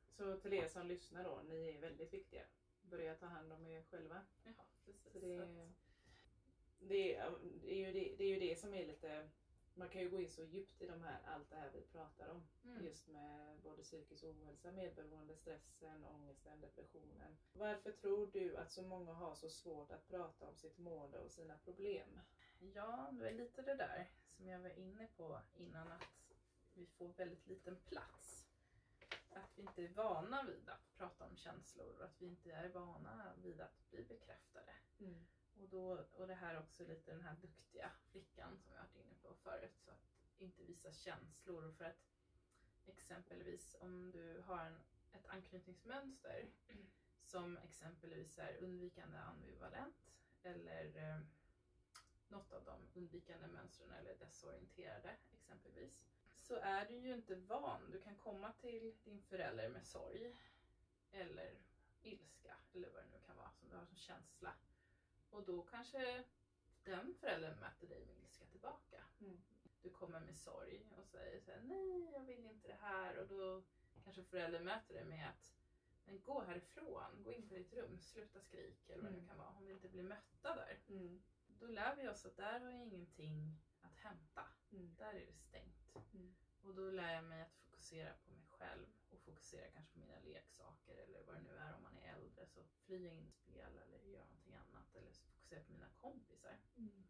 Så 0.10 0.38
till 0.40 0.54
er 0.54 0.68
som 0.68 0.88
lyssnar 0.88 1.24
då, 1.24 1.42
ni 1.42 1.68
är 1.70 1.80
väldigt 1.80 2.14
viktiga. 2.14 2.46
Börja 2.82 3.16
ta 3.16 3.26
hand 3.26 3.54
om 3.54 3.68
er 3.68 3.82
själva. 3.84 4.26
Ja, 4.44 4.52
precis. 4.86 5.12
Så 5.12 5.20
det, 5.20 5.40
att- 5.40 5.83
det, 6.88 7.16
är, 7.16 7.32
det, 7.62 7.72
är 7.72 7.88
ju 7.88 7.94
det, 7.94 8.16
det 8.18 8.24
är 8.24 8.28
ju 8.28 8.40
det 8.40 8.60
som 8.60 8.74
är 8.74 8.86
lite, 8.86 9.30
man 9.74 9.90
kan 9.90 10.02
ju 10.02 10.10
gå 10.10 10.20
in 10.20 10.30
så 10.30 10.44
djupt 10.44 10.82
i 10.82 10.88
de 10.88 11.04
här, 11.04 11.20
allt 11.26 11.50
det 11.50 11.56
här 11.56 11.72
vi 11.74 11.82
pratar 11.82 12.28
om. 12.28 12.44
Mm. 12.64 12.86
Just 12.86 13.08
med 13.08 13.60
både 13.64 13.84
psykisk 13.84 14.24
ohälsa, 14.24 14.72
medberoende, 14.72 15.36
stressen, 15.36 16.06
ångesten, 16.06 16.62
depressionen. 16.62 17.38
Varför 17.54 17.92
tror 17.92 18.30
du 18.34 18.58
att 18.58 18.72
så 18.72 18.82
många 18.82 19.14
har 19.14 19.36
så 19.36 19.50
svårt 19.50 19.92
att 19.92 20.08
prata 20.08 20.48
om 20.48 20.56
sitt 20.56 20.78
mående 20.78 21.20
och 21.20 21.32
sina 21.32 21.58
problem? 21.58 22.20
Ja, 22.60 23.10
det 23.20 23.30
är 23.30 23.34
lite 23.34 23.62
det 23.62 23.76
där 23.76 24.10
som 24.38 24.48
jag 24.48 24.60
var 24.60 24.80
inne 24.80 25.08
på 25.18 25.40
innan 25.54 25.92
att 25.92 26.08
vi 26.74 26.86
får 26.86 27.08
väldigt 27.08 27.48
liten 27.48 27.76
plats. 27.76 28.48
Att 29.30 29.52
vi 29.56 29.62
inte 29.62 29.84
är 29.84 29.90
vana 29.90 30.44
vid 30.44 30.70
att 30.70 30.98
prata 30.98 31.26
om 31.26 31.38
känslor 31.38 31.96
och 31.98 32.06
att 32.06 32.22
vi 32.22 32.26
inte 32.26 32.52
är 32.52 32.70
vana 32.70 33.34
vid 33.44 33.62
att 33.62 33.92
bli 33.92 34.04
bekräftade. 34.04 34.74
Och, 35.56 35.70
då, 35.70 36.06
och 36.14 36.28
det 36.28 36.34
här 36.34 36.60
också 36.60 36.84
lite 36.84 37.12
den 37.12 37.22
här 37.22 37.36
duktiga 37.42 37.92
flickan 38.12 38.58
som 38.58 38.72
jag 38.74 38.80
varit 38.80 38.96
inne 38.96 39.14
på 39.22 39.34
förut. 39.34 39.78
Så 39.78 39.92
att 39.92 40.14
inte 40.38 40.64
visa 40.64 40.92
känslor 40.92 41.72
för 41.72 41.86
att 41.86 42.04
exempelvis 42.86 43.76
om 43.80 44.12
du 44.12 44.42
har 44.46 44.66
en, 44.66 44.80
ett 45.12 45.28
anknytningsmönster 45.28 46.50
som 47.24 47.58
exempelvis 47.58 48.38
är 48.38 48.58
undvikande 48.64 49.18
ambivalent 49.18 49.96
eller 50.44 50.98
eh, 50.98 51.20
något 52.28 52.54
av 52.54 52.64
de 52.64 53.00
undvikande 53.00 53.48
mönstren 53.48 53.92
eller 53.92 54.16
desorienterade 54.16 55.16
exempelvis. 55.32 56.06
Så 56.40 56.56
är 56.56 56.86
du 56.86 56.94
ju 56.94 57.14
inte 57.14 57.36
van. 57.36 57.92
Du 57.92 58.02
kan 58.02 58.16
komma 58.16 58.52
till 58.52 58.96
din 59.04 59.22
förälder 59.22 59.70
med 59.70 59.86
sorg 59.86 60.36
eller 61.12 61.58
ilska 62.02 62.56
eller 62.74 62.90
vad 62.90 63.04
det 63.04 63.10
nu 63.10 63.20
kan 63.26 63.38
vara 63.38 63.52
som 63.52 63.70
du 63.70 63.76
har 63.76 63.86
som 63.86 63.98
känsla. 63.98 64.54
Och 65.34 65.44
då 65.46 65.62
kanske 65.62 66.24
den 66.84 67.16
föräldern 67.20 67.60
möter 67.60 67.88
dig 67.88 68.06
med 68.06 68.16
ilska 68.18 68.46
tillbaka. 68.46 69.04
Mm. 69.22 69.42
Du 69.82 69.90
kommer 69.90 70.20
med 70.20 70.38
sorg 70.38 70.86
och 70.98 71.06
säger 71.06 71.42
så 71.42 71.52
här, 71.52 71.62
nej 71.62 72.12
jag 72.14 72.24
vill 72.24 72.46
inte 72.46 72.68
det 72.68 72.78
här 72.82 73.18
och 73.18 73.28
då 73.28 73.64
kanske 74.04 74.24
föräldern 74.24 74.64
möter 74.64 74.94
dig 74.94 75.06
med 75.06 75.30
att 75.30 75.54
men 76.06 76.22
gå 76.22 76.42
härifrån, 76.42 77.24
gå 77.24 77.32
in 77.34 77.48
på 77.50 77.56
ditt 77.56 77.74
rum, 77.74 78.00
sluta 78.00 78.40
skrik 78.42 78.90
eller 78.90 79.04
vad 79.04 79.12
det 79.12 79.18
Mm. 79.18 79.28
kan 79.28 79.38
vara 79.38 79.50
om 79.50 79.66
vi 79.66 79.74
inte 79.74 79.90
blir 79.90 80.04
mötta 80.04 80.56
där. 80.56 80.80
Mm. 80.88 81.24
Då 81.48 81.68
lär 81.68 81.96
vi 81.96 82.08
oss 82.08 82.26
att 82.26 82.38
där 82.38 82.60
har 82.60 82.70
jag 82.72 82.82
ingenting 82.88 83.62
att 83.82 83.96
hämta. 83.96 84.46
Mm. 84.72 84.96
Där 84.96 85.14
är 85.14 85.26
det 85.26 85.34
stängt. 85.34 85.96
Mm. 86.14 86.36
Och 86.62 86.76
då 86.76 86.92
lär 86.92 87.14
jag 87.14 87.24
mig 87.24 87.42
att 87.42 87.54
fokusera 87.56 88.14
på 88.14 88.32
mig 88.32 88.43
själv 88.64 88.88
och 89.10 89.20
fokusera 89.20 89.68
kanske 89.72 89.94
på 89.94 90.00
mina 90.00 90.20
leksaker 90.20 90.96
eller 90.96 91.24
vad 91.24 91.36
det 91.36 91.42
nu 91.42 91.56
är 91.58 91.76
om 91.76 91.84
man 91.84 91.98
är 91.98 92.14
äldre. 92.16 92.46
Så 92.48 92.64
flyga 92.86 93.12
in 93.12 93.28
i 93.28 93.32
spel 93.32 93.78
eller 93.78 94.00
göra 94.00 94.26
någonting 94.26 94.54
annat 94.56 94.96
eller 94.96 95.12
fokusera 95.12 95.64
på 95.64 95.72
mina 95.72 95.90
kompisar. 96.02 96.58
Mm. 96.78 97.04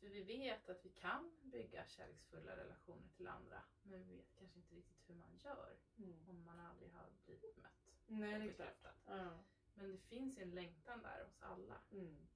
För 0.00 0.06
vi 0.08 0.22
vet 0.22 0.68
att 0.68 0.84
vi 0.84 0.88
kan 0.88 1.36
bygga 1.42 1.86
kärleksfulla 1.86 2.56
relationer 2.56 3.08
till 3.16 3.28
andra 3.28 3.62
men 3.82 4.06
vi 4.08 4.16
vet 4.16 4.34
kanske 4.38 4.58
inte 4.58 4.74
riktigt 4.74 5.08
hur 5.10 5.14
man 5.14 5.36
gör 5.38 5.76
Mm. 5.96 6.28
om 6.28 6.44
man 6.44 6.60
aldrig 6.60 6.90
har 6.92 7.10
blivit 7.24 7.56
mött 7.56 7.94
Nej, 8.06 8.34
och 8.34 8.40
bekräftad. 8.48 8.94
Ja. 9.06 9.38
Men 9.74 9.90
det 9.92 9.98
finns 9.98 10.38
ju 10.38 10.42
en 10.42 10.50
längtan 10.50 11.02
där 11.02 11.24
hos 11.24 11.42
alla. 11.42 11.80
Mm. 11.92 12.26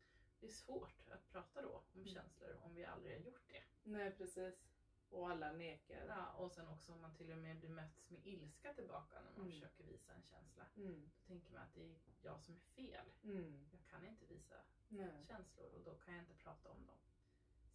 Det 0.41 0.47
är 0.47 0.51
svårt 0.51 1.09
att 1.11 1.29
prata 1.31 1.63
då 1.63 1.85
om 1.93 2.01
Mm. 2.01 2.15
känslor 2.15 2.57
om 2.63 2.75
vi 2.75 2.85
aldrig 2.85 3.17
har 3.17 3.25
gjort 3.25 3.49
det. 3.49 3.63
Nej, 3.83 4.11
precis. 4.17 4.68
Och 5.11 5.31
alla 5.31 5.53
nekar. 5.53 6.05
Ja, 6.09 6.33
och 6.33 6.53
sen 6.53 6.69
också 6.69 6.93
om 6.93 7.01
man 7.01 7.15
till 7.15 7.33
och 7.33 7.39
med 7.39 7.57
blir 7.59 7.69
mött 7.71 8.11
med 8.11 8.27
ilska 8.27 8.73
tillbaka 8.75 9.15
när 9.23 9.31
man 9.31 9.41
Mm. 9.41 9.53
försöker 9.53 9.85
visa 9.85 10.13
en 10.13 10.23
känsla. 10.23 10.65
Mm. 10.77 11.11
Då 11.17 11.27
tänker 11.27 11.53
man 11.53 11.63
att 11.63 11.75
det 11.75 11.83
är 11.85 11.95
jag 12.23 12.41
som 12.41 12.55
är 12.55 12.59
fel. 12.59 13.07
Mm. 13.25 13.69
Jag 13.73 13.81
kan 13.91 14.07
inte 14.07 14.27
visa 14.27 14.57
Nej. 14.89 15.25
känslor 15.29 15.67
och 15.75 15.81
då 15.85 15.95
kan 15.95 16.15
jag 16.15 16.23
inte 16.23 16.35
prata 16.35 16.71
om 16.71 16.87
dem. 16.87 16.97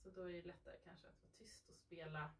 Så 0.04 0.10
då 0.10 0.22
är 0.30 0.34
det 0.34 0.42
lättare 0.46 0.78
kanske 0.84 1.08
att 1.08 1.22
vara 1.24 1.32
tyst 1.38 1.70
och 1.70 1.78
spela, 1.78 2.32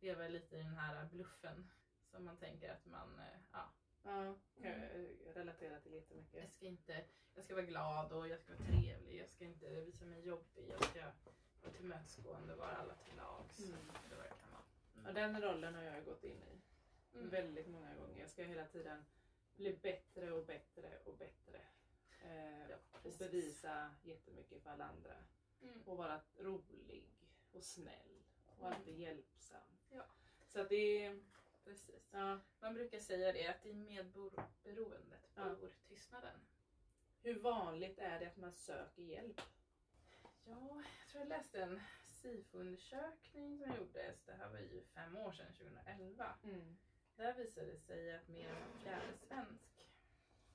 leva 0.00 0.28
lite 0.28 0.56
i 0.56 0.62
den 0.62 0.76
här 0.76 1.04
bluffen 1.06 1.70
som 2.10 2.24
man 2.24 2.36
tänker 2.36 2.72
att 2.72 2.86
man, 2.86 3.18
eh, 3.18 3.38
ja, 3.52 3.68
Ja, 4.04 4.34
kan 4.62 4.70
jag 4.70 5.08
relatera 5.36 5.80
till 5.80 5.92
jättemycket. 5.92 6.40
jag 6.42 6.50
ska 6.50 6.66
inte, 6.66 7.04
jag 7.34 7.44
ska 7.44 7.54
vara 7.54 7.64
glad 7.64 8.12
och 8.12 8.28
jag 8.28 8.40
ska 8.40 8.52
vara 8.52 8.64
trevlig, 8.66 9.20
jag 9.20 9.28
ska 9.28 9.44
inte 9.44 9.80
visa 9.80 10.04
mig 10.04 10.20
jobbig, 10.26 10.68
jag 10.68 10.84
ska 10.84 11.00
vara 11.62 11.72
tillmötesgående, 11.74 12.54
vara 12.54 12.76
alla 12.76 12.94
till 12.94 13.16
lags. 13.16 13.58
Mm. 13.60 13.78
Vara. 15.02 15.20
Ja, 15.20 15.28
den 15.28 15.42
rollen 15.42 15.74
har 15.74 15.82
jag 15.82 16.04
gått 16.04 16.24
in 16.24 16.42
i 16.42 16.58
Mm. 17.14 17.28
väldigt 17.30 17.66
många 17.68 17.94
gånger. 17.94 18.20
Jag 18.20 18.30
ska 18.30 18.42
hela 18.42 18.66
tiden 18.66 19.04
bli 19.56 19.72
bättre 19.82 20.32
och 20.32 20.46
bättre 20.46 20.98
och 21.04 21.16
bättre. 21.16 21.60
Eh, 22.24 22.70
Ja, 22.70 22.76
och 23.02 23.12
bevisa 23.18 23.94
jättemycket 24.02 24.62
för 24.62 24.70
alla 24.70 24.84
andra. 24.84 25.14
Mm. 25.62 25.82
Och 25.82 25.96
vara 25.96 26.20
rolig 26.38 27.04
och 27.52 27.64
snäll 27.64 28.22
och 28.46 28.58
Mm. 28.66 28.72
alltid 28.72 28.98
hjälpsam. 28.98 29.78
Ja. 29.90 30.02
Så 30.52 30.60
att 30.60 30.68
det 30.68 31.04
är... 31.06 31.20
Precis. 31.64 32.08
Ja, 32.10 32.40
Man 32.60 32.74
brukar 32.74 33.00
säga 33.00 33.32
det 33.32 33.46
att 33.48 33.66
i 33.66 33.72
medberoendet 33.72 35.30
Ja. 35.34 35.54
bor 35.54 35.70
tystnaden. 35.88 36.40
hur 37.22 37.38
vanligt 37.38 37.98
är 37.98 38.20
det 38.20 38.26
att 38.26 38.36
man 38.36 38.52
söker 38.52 39.02
hjälp? 39.02 39.40
Ja, 40.44 40.82
jag 41.00 41.08
tror 41.10 41.20
jag 41.22 41.28
läste 41.28 41.62
en 41.62 41.80
SIFO-undersökning 42.22 43.58
som 43.58 43.76
gjordes, 43.76 44.22
det 44.26 44.32
här 44.32 44.48
var 44.50 44.58
ju 44.58 44.82
fem 44.84 45.16
år 45.16 45.32
sedan, 45.32 45.52
2011. 45.52 46.34
Mm. 46.44 46.76
Där 47.16 47.34
visade 47.34 47.66
det 47.66 47.78
sig 47.80 48.14
att 48.14 48.28
mer 48.28 48.48
än 48.48 48.60
var 48.72 48.78
fjärde 48.82 49.12
svensk, 49.18 49.88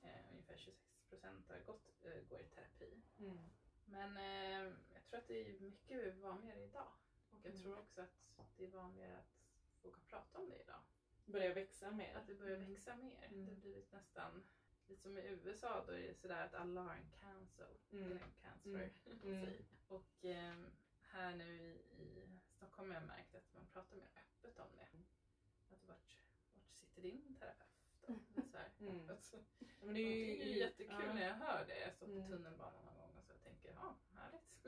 eh, 0.02 0.30
ungefär 0.32 0.56
26 0.56 0.78
procent, 1.08 1.48
har 1.48 1.58
gått, 1.58 2.04
eh, 2.04 2.22
går 2.28 2.40
i 2.40 2.44
terapi. 2.44 3.02
Mm. 3.18 3.38
Men 3.86 4.16
eh, 4.16 4.72
jag 4.94 5.04
tror 5.04 5.18
att 5.20 5.28
det 5.28 5.48
är 5.48 5.60
mycket 5.60 6.16
vanligare 6.16 6.64
idag. 6.64 6.92
Och 7.30 7.38
jag 7.42 7.50
Mm. 7.50 7.62
tror 7.62 7.78
också 7.78 8.00
att 8.36 8.56
det 8.56 8.64
är 8.64 8.70
vanligare 8.70 9.18
att 9.18 9.32
folk 9.82 9.94
har 9.96 10.02
pratat 10.02 10.34
om 10.42 10.48
det 10.50 10.62
idag. 10.62 10.80
Börjar 11.24 11.54
växa 11.54 11.90
mer. 11.90 12.14
Att 12.16 12.26
det 12.26 12.34
börjar 12.34 12.56
växa 12.56 12.96
mer. 12.96 13.24
Mm. 13.30 13.44
Det 13.46 13.52
har 13.54 13.60
blivit 13.60 13.92
nästan, 13.92 14.44
lite 14.86 15.02
som 15.02 15.18
i 15.18 15.20
USA, 15.28 15.84
då 15.86 15.92
är 15.92 15.98
det 16.08 16.14
sådär 16.14 16.44
att 16.44 16.54
alla 16.54 16.82
har 16.82 16.94
en 16.94 17.10
cancel. 17.20 17.76
Mm. 17.92 18.04
Eller 18.04 18.14
en 18.20 18.32
cancer. 18.42 18.90
Mm. 19.22 19.44
säger. 19.44 19.64
Och 19.88 20.24
ehm, 20.24 20.66
här 21.20 21.34
nu 21.36 21.52
i, 21.54 22.02
i 22.02 22.28
Stockholm 22.56 22.88
har 22.88 22.94
jag 22.94 23.06
märkt 23.06 23.34
att 23.34 23.54
man 23.54 23.66
pratar 23.72 23.96
mer 23.96 24.08
öppet 24.16 24.58
om 24.58 24.68
det. 24.76 24.88
Att 25.74 25.84
vart, 25.88 26.18
vart 26.54 26.70
sitter 26.70 27.02
din 27.02 27.34
terapeut? 27.34 27.68
Det 28.00 28.58
är 28.58 28.88
Mm. 28.88 29.10
öppet. 29.10 29.34
Ja, 29.80 29.84
men 29.86 29.94
Det 29.94 30.00
är 30.00 30.46
ju 30.46 30.58
jättekul 30.58 30.96
ja. 31.06 31.12
när 31.14 31.26
jag 31.26 31.34
hör 31.34 31.64
det. 31.66 31.80
Jag 31.80 31.94
står 31.94 32.06
på 32.06 32.12
Mm. 32.12 32.28
tunnelbanan 32.30 32.84
någon 32.84 32.96
gång 32.96 33.16
och 33.18 33.24
så 33.24 33.34
tänker 33.34 33.72
ja 33.74 33.94
härligt. 34.14 34.66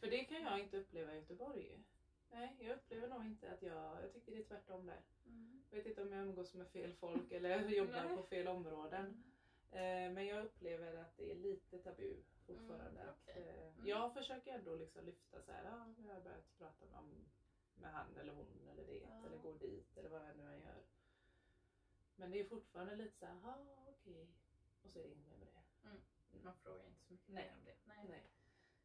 För 0.00 0.10
det 0.10 0.24
kan 0.24 0.42
jag 0.42 0.60
inte 0.60 0.76
uppleva 0.78 1.12
i 1.12 1.16
Göteborg. 1.16 1.78
Nej, 2.30 2.56
jag 2.58 2.74
upplever 2.76 3.08
nog 3.08 3.24
inte 3.24 3.52
att 3.52 3.62
jag... 3.62 4.02
Jag 4.02 4.12
tycker 4.12 4.32
det 4.32 4.38
är 4.38 4.42
tvärtom 4.42 4.86
där. 4.86 5.02
Mm. 5.26 5.62
Jag 5.70 5.76
vet 5.78 5.86
inte 5.86 6.02
om 6.02 6.12
jag 6.12 6.22
umgås 6.22 6.54
med 6.54 6.68
fel 6.68 6.92
folk 6.92 7.32
eller 7.32 7.68
jobbar 7.68 8.16
på 8.16 8.22
fel 8.22 8.48
områden. 8.48 9.22
Eh, 9.70 10.10
men 10.12 10.26
jag 10.26 10.44
upplever 10.44 10.94
att 10.94 11.16
det 11.16 11.30
är 11.30 11.34
lite 11.34 11.78
tabu 11.78 12.16
fortfarande. 12.54 13.00
Mm, 13.00 13.08
att, 13.08 13.16
okej. 13.28 13.48
eh, 13.48 13.68
Mm. 13.78 13.86
Jag 13.88 14.14
försöker 14.14 14.52
ändå 14.54 14.76
liksom 14.76 15.04
lyfta 15.04 15.42
så 15.42 15.52
här, 15.52 15.64
ja, 15.64 15.86
nu 15.98 16.06
har 16.06 16.14
jag 16.14 16.22
börjat 16.22 16.58
prata 16.58 16.84
med, 16.86 17.02
med 17.74 17.92
han 17.92 18.16
eller 18.16 18.32
hon 18.34 18.68
eller 18.72 18.84
det 18.86 18.98
Ja. 18.98 19.26
eller 19.26 19.38
gå 19.38 19.52
dit 19.52 19.96
eller 19.96 20.08
vad 20.08 20.28
jag 20.28 20.36
nu 20.36 20.54
än 20.54 20.60
gör. 20.62 20.82
Men 22.16 22.30
det 22.30 22.40
är 22.40 22.44
fortfarande 22.44 22.96
lite 22.96 23.16
så 23.18 23.26
här, 23.26 23.34
ja 23.42 23.84
okej. 23.88 24.28
Och 24.82 24.90
så 24.90 24.98
är 24.98 25.02
det 25.02 25.08
inget 25.08 25.26
mer 25.28 25.36
med 25.38 25.48
det. 25.48 25.98
Man 26.42 26.54
frågar 26.54 26.86
inte 26.86 27.00
så 27.04 27.12
mycket 27.12 27.28
Nej. 27.34 27.44
mer 27.44 27.54
om 27.58 27.64
det. 27.64 27.76
Nej. 27.84 28.06
Nej. 28.08 28.22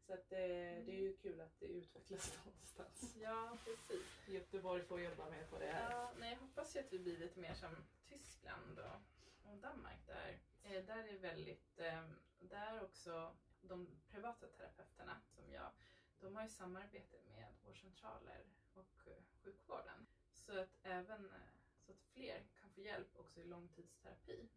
Så 0.06 0.13
att, 0.13 0.32
eh, 0.32 0.38
det 0.86 0.91
är 0.91 1.02
ju 1.02 1.17
kul 1.17 1.41
att 1.41 1.60
det 1.60 1.65
utvecklas 1.65 2.34
någonstans. 2.45 3.15
Ja, 3.17 3.58
precis. 3.65 4.28
Göteborg 4.28 4.84
får 4.84 5.02
jobba 5.02 5.30
med 5.30 5.49
på 5.49 5.60
det 5.60 5.65
här. 5.71 5.91
Ja, 5.91 6.13
nej, 6.19 6.32
jag 6.34 6.39
hoppas 6.39 6.76
ju 6.76 6.80
att 6.80 6.93
vi 6.93 6.99
blir 6.99 7.17
lite 7.17 7.39
mer 7.39 7.54
som 7.54 7.76
Tyskland 8.08 8.80
och, 8.80 9.52
och 9.52 9.58
Danmark 9.58 10.08
där. 10.08 10.39
Eh, 10.63 10.86
där 10.86 11.08
är 11.08 11.17
väldigt, 11.17 11.80
eh, 11.80 12.04
där 12.39 12.84
också 12.84 13.36
de 13.67 13.88
privata 14.08 14.47
terapeuterna 14.47 15.19
som 15.28 15.52
jag, 15.52 15.71
de 16.19 16.36
har 16.36 16.41
ju 16.43 16.49
samarbete 16.49 17.17
med 17.21 17.54
vårdcentraler 17.63 18.45
och 18.73 19.08
eh, 19.08 19.23
sjukvården. 19.43 20.06
Så 20.34 20.60
att 20.60 20.78
även 20.84 21.26
eh, 21.30 21.41
så 21.86 21.91
att 21.91 22.02
fler 22.02 22.43
kan 22.60 22.69
få 22.69 22.82
hjälp 22.82 23.15
också 23.15 23.39
i 23.39 23.43
långtidsterapi. 23.43 24.49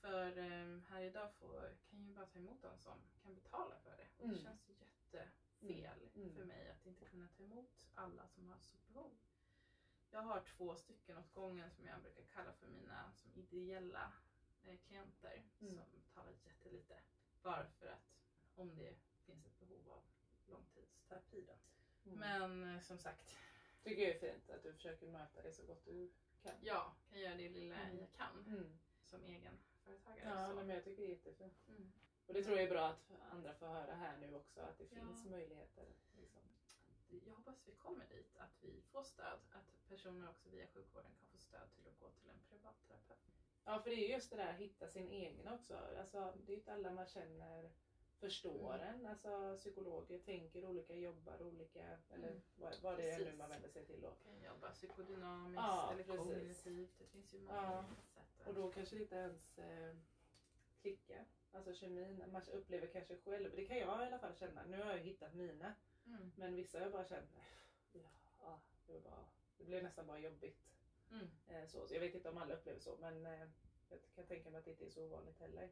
För 0.00 0.38
eh, 0.38 0.78
här 0.88 1.00
idag 1.02 1.32
får, 1.32 1.76
kan 1.90 2.04
ju 2.04 2.12
bara 2.14 2.26
ta 2.26 2.38
emot 2.38 2.62
de 2.62 2.78
som 2.78 2.98
kan 3.22 3.34
betala 3.34 3.76
för 3.78 3.96
det. 3.96 4.08
Och 4.18 4.28
det 4.28 4.34
Mm. 4.34 4.42
känns 4.42 4.68
ju 4.68 4.72
jättefel 4.74 5.28
Mm, 6.14 6.22
mm. 6.24 6.34
för 6.34 6.44
mig 6.44 6.70
att 6.70 6.86
inte 6.86 7.04
kunna 7.04 7.28
ta 7.28 7.42
emot 7.42 7.86
alla 7.94 8.26
som 8.28 8.48
har 8.48 8.58
stort 8.58 8.86
behov. 8.88 9.16
Jag 10.10 10.22
har 10.22 10.40
två 10.40 10.76
stycken 10.76 11.18
åt 11.18 11.32
gången 11.32 11.70
som 11.70 11.86
jag 11.86 12.02
brukar 12.02 12.22
kalla 12.22 12.52
för 12.52 12.66
mina 12.68 13.12
som 13.12 13.32
ideella 13.34 14.12
eh, 14.64 14.78
klienter 14.78 15.42
Mm. 15.60 15.74
som 15.84 16.00
betalar 16.00 16.32
jättelite. 16.44 17.00
Bara 17.42 17.66
för 17.78 17.86
att 17.86 18.12
om 18.54 18.74
det 18.74 18.94
finns 19.26 19.46
ett 19.46 19.58
behov 19.58 19.90
av 19.90 20.02
långtidsterapi 20.46 21.44
då. 21.46 21.56
Mm. 22.10 22.18
Men 22.18 22.74
eh, 22.74 22.80
som 22.80 22.98
sagt, 22.98 23.36
Tycker 23.82 24.02
jag 24.02 24.10
är 24.10 24.18
fint 24.32 24.50
att 24.50 24.62
du 24.62 24.72
försöker 24.72 25.06
möta 25.06 25.42
det 25.42 25.52
så 25.52 25.62
gott 25.66 25.84
du 25.84 26.10
kan. 26.42 26.54
jag 26.60 26.92
kan 27.10 27.20
göra 27.20 27.34
det 27.34 27.48
lilla 27.48 27.74
Mm. 27.76 27.98
jag 27.98 28.12
kan 28.12 28.44
Mm. 28.46 28.78
som 29.04 29.24
egen 29.24 29.58
företagare. 29.84 30.28
Ja, 30.28 30.52
men 30.54 30.68
jag 30.68 30.84
tycker 30.84 31.02
det 31.02 31.08
är 31.08 31.10
jättefint. 31.16 31.68
Mm. 31.68 31.92
Och 32.26 32.34
det 32.34 32.42
tror 32.44 32.56
jag 32.56 32.64
är 32.64 32.70
bra 32.70 32.88
att 32.88 33.10
andra 33.30 33.54
får 33.54 33.66
höra 33.66 33.94
här 33.94 34.16
nu 34.16 34.34
också, 34.34 34.60
att 34.60 34.78
det 34.78 34.84
Ja. 34.90 34.96
finns 34.96 35.24
möjligheter. 35.24 35.86
Liksom. 36.16 36.42
Jag 37.08 37.32
hoppas 37.34 37.66
vi 37.66 37.72
kommer 37.74 38.06
dit, 38.08 38.36
att 38.36 38.56
vi 38.60 38.80
får 38.92 39.02
stöd. 39.02 39.38
Att 39.50 39.88
personer 39.88 40.28
också 40.30 40.48
via 40.48 40.66
sjukvården 40.66 41.12
kan 41.18 41.28
få 41.28 41.38
stöd 41.38 41.70
till 41.74 41.86
att 41.88 41.98
gå 41.98 42.10
till 42.10 42.30
en 42.30 42.40
privatterapeut. 42.50 43.18
Ja, 43.64 43.80
för 43.82 43.90
det 43.90 43.96
är 43.96 44.08
just 44.14 44.30
det 44.30 44.36
där 44.36 44.50
att 44.52 44.60
hitta 44.60 44.88
sin 44.88 45.08
egen 45.10 45.48
också. 45.48 45.76
Alltså, 45.98 46.32
det 46.36 46.52
är 46.52 46.54
ju 46.54 46.54
inte 46.54 46.72
alla 46.72 46.90
man 46.90 47.06
känner 47.06 47.70
förstår 48.20 48.74
Mm. 48.74 48.88
en. 48.94 49.06
Alltså, 49.06 49.56
psykologer 49.58 50.18
tänker 50.18 50.64
olika, 50.64 50.94
jobbar 50.94 51.42
olika, 51.42 51.98
eller 52.10 52.28
Mm. 52.28 52.42
vad, 52.56 52.74
vad 52.82 52.96
det 52.96 53.10
är 53.10 53.18
nu 53.18 53.32
man 53.36 53.48
vänder 53.50 53.68
sig 53.68 53.86
till 53.86 54.00
då. 54.00 54.10
kan 54.24 54.42
jobba 54.42 54.70
psykodynamiskt 54.70 55.56
Ja, 55.56 55.92
eller 55.92 56.04
precis. 56.04 56.62
kognitivt. 56.62 56.98
Det 56.98 57.06
finns 57.06 57.34
ju 57.34 57.40
många 57.40 57.62
Ja. 57.62 57.84
sätt. 58.14 58.46
Och 58.46 58.54
då 58.54 58.70
kanske 58.72 58.96
det 58.96 59.02
inte 59.02 59.16
ens 59.16 59.58
eh, 59.58 59.94
klickar. 60.80 61.24
Alltså 61.52 61.74
kemin, 61.74 62.24
man 62.32 62.42
upplever 62.52 62.86
kanske 62.86 63.16
själv, 63.16 63.56
det 63.56 63.64
kan 63.64 63.78
jag 63.78 64.02
i 64.02 64.06
alla 64.06 64.18
fall 64.18 64.34
känna. 64.34 64.64
Nu 64.64 64.82
har 64.82 64.90
jag 64.92 64.98
hittat 64.98 65.34
mina, 65.34 65.74
Mm. 66.06 66.32
men 66.36 66.54
vissa 66.54 66.78
har 66.78 66.82
jag 66.82 66.92
bara 66.92 67.04
känt, 67.04 67.30
ja, 67.92 68.00
ja, 68.40 68.60
det, 68.86 68.92
var 68.92 69.00
bara, 69.00 69.24
det 69.58 69.64
blev 69.64 69.82
nästan 69.82 70.06
bara 70.06 70.18
jobbigt. 70.18 70.58
Mm. 71.12 71.30
Eh, 71.46 71.66
så, 71.68 71.86
så 71.86 71.94
jag 71.94 72.00
vet 72.00 72.14
inte 72.14 72.28
om 72.30 72.36
alla 72.36 72.54
upplever 72.54 72.80
så, 72.80 72.96
men 73.00 73.26
eh, 73.26 73.48
jag 73.88 73.98
kan 74.14 74.26
tänka 74.26 74.50
mig 74.50 74.58
att 74.58 74.64
det 74.64 74.70
inte 74.70 74.84
är 74.86 74.90
så 74.90 75.04
ovanligt 75.04 75.38
heller. 75.38 75.70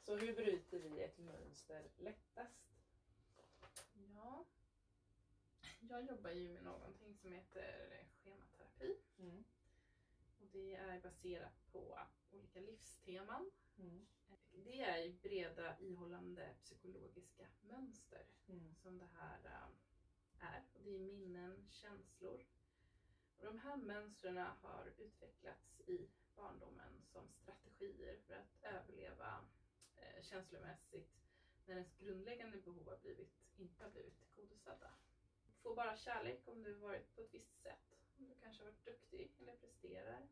Så 0.00 0.16
hur 0.16 0.34
bryter 0.34 0.78
vi 0.78 1.00
ett 1.02 1.18
mönster 1.18 1.90
lättast? 1.98 2.60
Ja. 4.14 4.44
Jag 5.80 6.04
jobbar 6.06 6.30
ju 6.30 6.48
med 6.48 6.64
någonting 6.64 7.16
som 7.16 7.32
heter 7.32 8.04
schematerapi. 8.24 8.96
Mm. 9.18 9.44
Och 10.40 10.46
det 10.52 10.74
är 10.74 11.00
baserat 11.00 11.72
på 11.72 11.98
olika 12.32 12.60
livsteman. 12.60 13.50
Mm. 13.78 14.06
Det 14.64 14.80
är 14.80 15.12
breda 15.22 15.78
ihållande 15.78 16.54
psykologiska 16.62 17.46
mönster 17.60 18.26
Mm. 18.48 18.74
som 18.74 18.98
det 18.98 19.08
här 19.14 19.38
äh, 19.44 19.68
är. 20.42 20.64
Och 20.74 20.80
det 20.84 20.94
är 20.94 20.98
minnen, 20.98 21.66
känslor. 21.70 22.44
Och 23.38 23.44
de 23.44 23.58
här 23.58 23.76
mönstren 23.76 24.36
har 24.36 24.92
utvecklats 24.98 25.80
i 25.80 26.08
barndomen 26.36 27.02
som 27.12 27.28
strategier 27.32 28.16
för 28.26 28.34
att 28.34 28.62
överleva 28.62 29.44
eh, 29.96 30.22
känslomässigt 30.22 31.10
när 31.66 31.74
ens 31.74 31.94
grundläggande 31.98 32.58
behov 32.58 32.88
har 32.88 32.98
blivit, 32.98 33.32
inte 33.56 33.84
har 33.84 33.90
blivit 33.90 34.18
tillgodosedda. 34.20 34.90
Få 35.62 35.74
bara 35.74 35.96
kärlek 35.96 36.48
om 36.48 36.62
du 36.62 36.72
varit 36.72 37.14
på 37.14 37.20
ett 37.20 37.34
visst 37.34 37.62
sätt. 37.62 37.98
Om 38.18 38.28
du 38.28 38.34
kanske 38.34 38.62
har 38.62 38.70
varit 38.70 38.84
duktig 38.84 39.32
eller 39.38 39.56
presterar. 39.56 40.28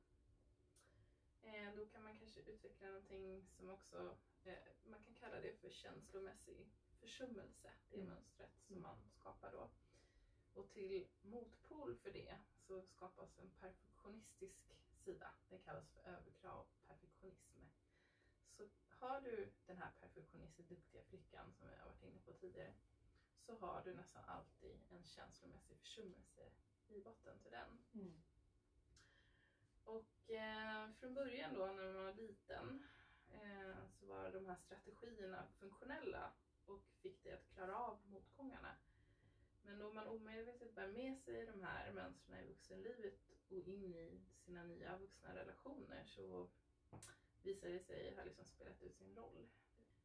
Eh, 1.43 1.75
då 1.77 1.87
kan 1.87 2.03
man 2.03 2.19
kanske 2.19 2.41
utveckla 2.41 2.87
någonting 2.87 3.45
som 3.57 3.71
också, 3.71 4.17
eh, 4.45 4.59
man 4.85 5.03
kan 5.03 5.15
kalla 5.15 5.41
det 5.41 5.61
för 5.61 5.71
känslomässig 5.71 6.71
försummelse, 7.01 7.71
det 7.91 7.97
Mm. 7.97 8.09
mönstret 8.09 8.51
som 8.67 8.83
man 8.83 8.97
skapar 9.11 9.53
då. 9.53 9.71
Och 10.55 10.71
till 10.71 11.07
motpol 11.23 11.97
för 11.97 12.11
det 12.11 12.39
så 12.67 12.83
skapas 12.83 13.39
en 13.39 13.51
perfektionistisk 13.51 14.75
sida. 15.05 15.31
Det 15.49 15.59
kallas 15.59 15.89
för 15.89 16.11
överkrav 16.11 16.67
perfektionism. 16.87 17.61
Så 18.51 18.69
har 18.89 19.21
du 19.21 19.53
den 19.67 19.77
här 19.77 19.91
perfektionistiskt 20.01 20.69
duktiga 20.69 21.03
flickan 21.03 21.53
som 21.53 21.69
har 21.69 21.87
varit 21.87 22.03
inne 22.03 22.19
på 22.19 22.33
tidigare 22.33 22.75
så 23.51 23.67
har 23.67 23.83
du 23.85 23.95
nästan 23.95 24.25
alltid 24.25 24.79
en 24.91 25.05
känslomässig 25.05 25.77
försummelse 25.79 26.51
i 26.89 27.01
botten 27.01 27.39
till 27.43 27.51
den. 27.51 27.79
Mm. 27.95 28.23
Och 29.85 30.31
eh, 30.31 30.91
från 30.93 31.15
början 31.15 31.55
då 31.55 31.67
när 31.67 31.93
man 31.93 32.05
var 32.05 32.13
liten 32.13 32.89
eh, 33.31 33.77
så 33.89 34.07
var 34.07 34.31
de 34.33 34.47
här 34.47 34.57
strategierna 34.57 35.47
funktionella 35.59 36.33
och 36.67 36.83
fick 37.03 37.23
dig 37.23 37.33
att 37.33 37.55
klara 37.55 37.77
av 37.77 37.99
motgångarna. 38.07 38.77
Men 39.63 39.79
då 39.79 39.93
man 39.93 40.09
omedvetet 40.09 40.75
bär 40.75 40.89
med 40.89 41.19
sig 41.19 41.47
de 41.47 41.63
här 41.63 41.93
mönstren 41.93 42.39
i 42.39 42.47
vuxenlivet 42.49 43.21
och 43.31 43.53
in 43.53 43.95
i 43.95 44.21
sina 44.45 44.65
nya 44.65 44.99
vuxna 44.99 45.35
relationer 45.35 46.05
så 46.05 46.49
visar 47.43 47.69
det 47.69 47.81
sig 47.81 48.15
ha 48.17 48.25
liksom 48.25 48.47
spelat 48.47 48.83
ut 48.83 48.97
sin 48.97 49.17
roll. 49.17 49.49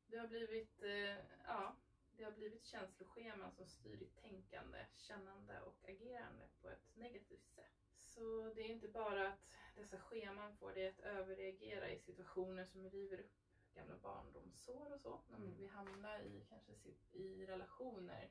Det 0.08 0.18
har 0.18 0.28
blivit, 0.28 0.84
eh, 0.84 1.18
ja, 1.46 1.76
det 2.18 2.24
har 2.24 2.32
blivit 2.32 2.66
känsloscheman 2.66 3.52
som 3.52 3.68
styr 3.68 3.98
ditt 3.98 4.16
tänkande, 4.22 4.86
kännande 4.96 5.62
och 5.62 5.90
agerande 5.90 6.48
på 6.62 6.70
ett 6.70 6.96
negativt 6.96 7.48
sätt. 7.50 7.72
Så 7.98 8.54
det 8.56 8.62
är 8.62 8.70
inte 8.70 8.88
bara 8.88 9.28
att 9.28 9.40
dessa 9.76 10.00
scheman 10.00 10.58
får 10.58 10.74
dig 10.74 10.88
att 10.88 11.00
överreagera 11.00 11.90
i 11.90 12.00
situationer 12.00 12.66
som 12.66 12.90
river 12.90 13.20
upp 13.20 13.32
gamla 13.74 13.98
barndomssår 13.98 14.94
och 14.94 15.02
så. 15.02 15.22
När 15.28 15.38
Mm. 15.38 15.58
vi 15.58 15.66
hamnar 15.68 16.20
i, 16.20 16.46
kanske 16.50 16.72
i 17.12 17.46
relationer 17.46 18.30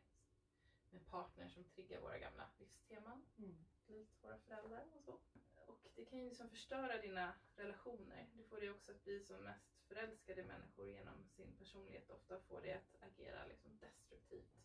med 0.95 1.07
partner 1.07 1.49
som 1.49 1.65
triggar 1.65 2.01
våra 2.01 2.19
gamla 2.19 2.49
livsteman, 2.59 3.25
Mm. 3.39 3.65
likt 3.87 4.25
våra 4.25 4.39
föräldrar 4.39 4.87
och 4.95 5.03
så. 5.03 5.19
Och 5.67 5.91
det 5.95 6.05
kan 6.05 6.19
ju 6.19 6.29
liksom 6.29 6.49
förstöra 6.51 7.01
dina 7.01 7.35
relationer. 7.57 8.27
Det 8.35 8.43
får 8.45 8.61
dig 8.61 8.71
också 8.71 8.93
att 8.93 9.05
bli 9.05 9.21
som 9.21 9.43
mest 9.43 9.71
förälskade 9.89 10.43
människor 10.45 10.87
genom 10.89 11.25
sin 11.29 11.53
personlighet 11.59 12.11
ofta 12.11 12.41
får 12.41 12.61
det 12.61 12.75
att 12.75 13.03
agera 13.03 13.47
liksom 13.47 13.79
destruktivt. 13.79 14.57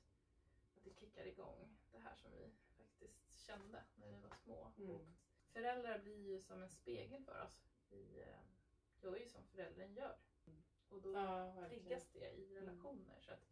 Att 0.77 0.83
det 0.83 0.93
kickar 0.93 1.25
igång 1.25 1.77
det 1.91 1.99
här 1.99 2.15
som 2.15 2.31
vi 2.31 2.51
faktiskt 2.77 3.39
kände 3.45 3.83
när 3.95 4.07
vi 4.07 4.19
var 4.21 4.35
små. 4.35 4.71
Mm. 4.77 5.13
Föräldrar 5.53 5.99
blir 5.99 6.27
ju 6.27 6.39
som 6.39 6.61
en 6.61 6.69
spegel 6.69 7.23
för 7.23 7.41
oss. 7.45 7.69
Vi 7.89 8.21
eh, 8.21 8.39
gör 9.01 9.15
ju 9.17 9.25
som 9.25 9.43
föräldern 9.43 9.93
gör. 9.93 10.17
Och 10.89 11.01
då 11.01 11.13
Ja, 11.13 11.53
triggas 11.69 12.09
det 12.13 12.31
i 12.31 12.55
relationer. 12.55 13.19
Så 13.19 13.31
att 13.31 13.47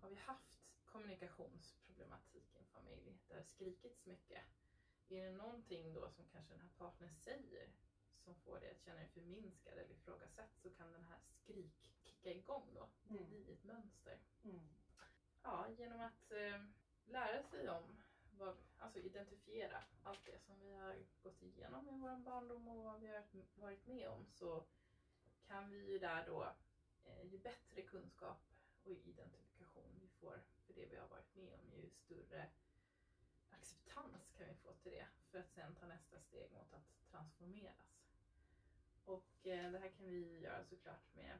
har 0.00 0.08
vi 0.08 0.16
haft 0.16 0.59
kommunikationsproblematik 0.92 2.54
i 2.54 2.58
en 2.58 2.64
familj 2.66 3.18
där 3.28 3.36
det 3.36 3.44
skrikits 3.44 4.06
mycket. 4.06 4.44
Är 5.08 5.24
det 5.24 5.32
någonting 5.32 5.94
då 5.94 6.10
som 6.10 6.24
kanske 6.32 6.54
den 6.54 6.60
här 6.62 6.70
partnern 6.78 7.14
säger 7.14 7.68
som 8.24 8.34
får 8.34 8.60
dig 8.60 8.70
att 8.70 8.80
känna 8.80 8.98
dig 8.98 9.08
förminskad 9.08 9.72
eller 9.72 9.90
ifrågasatt 9.90 10.50
så 10.62 10.70
kan 10.70 10.92
den 10.92 11.04
här 11.04 11.18
skrik 11.42 11.92
kicka 12.04 12.30
igång 12.30 12.74
då. 12.74 12.88
Det 13.02 13.14
Mm. 13.18 13.28
blir 13.30 13.52
ett 13.52 13.64
mönster. 13.64 14.18
Mm. 14.44 14.68
Ja, 15.42 15.68
genom 15.78 16.00
att 16.00 16.30
eh, 16.32 16.64
lära 17.04 17.42
sig 17.42 17.70
om, 17.70 17.96
vad, 18.38 18.56
alltså 18.78 18.98
identifiera 18.98 19.84
allt 20.02 20.24
det 20.24 20.38
som 20.46 20.60
vi 20.60 20.72
har 20.74 20.96
gått 21.22 21.42
igenom 21.42 21.88
i 21.88 21.98
vår 21.98 22.16
barndom 22.16 22.68
och 22.68 22.84
vad 22.84 23.00
vi 23.00 23.06
har 23.08 23.24
varit 23.54 23.86
med 23.86 24.08
om 24.08 24.26
så 24.26 24.64
kan 25.46 25.70
vi 25.70 25.78
ju 25.78 25.98
där 25.98 26.26
då, 26.26 26.54
eh, 27.04 27.24
ju 27.32 27.38
bättre 27.38 27.82
kunskap 27.82 28.38
och 28.84 28.90
identifikation 29.06 29.98
vi 30.00 30.08
får 30.08 30.42
det 30.80 30.86
vi 30.86 30.96
har 30.96 31.08
varit 31.08 31.34
med 31.36 31.54
om, 31.54 31.72
ju 31.76 31.90
större 31.90 32.50
acceptans 33.50 34.24
kan 34.36 34.48
vi 34.48 34.54
få 34.54 34.72
till 34.72 34.92
det 34.92 35.06
för 35.30 35.38
att 35.38 35.50
sen 35.50 35.74
ta 35.74 35.86
nästa 35.86 36.20
steg 36.20 36.52
mot 36.52 36.72
att 36.72 37.10
transformeras. 37.10 38.00
Och 39.04 39.46
eh, 39.46 39.72
det 39.72 39.78
här 39.78 39.88
kan 39.88 40.06
vi 40.06 40.40
göra 40.40 40.64
såklart 40.64 41.14
med 41.14 41.38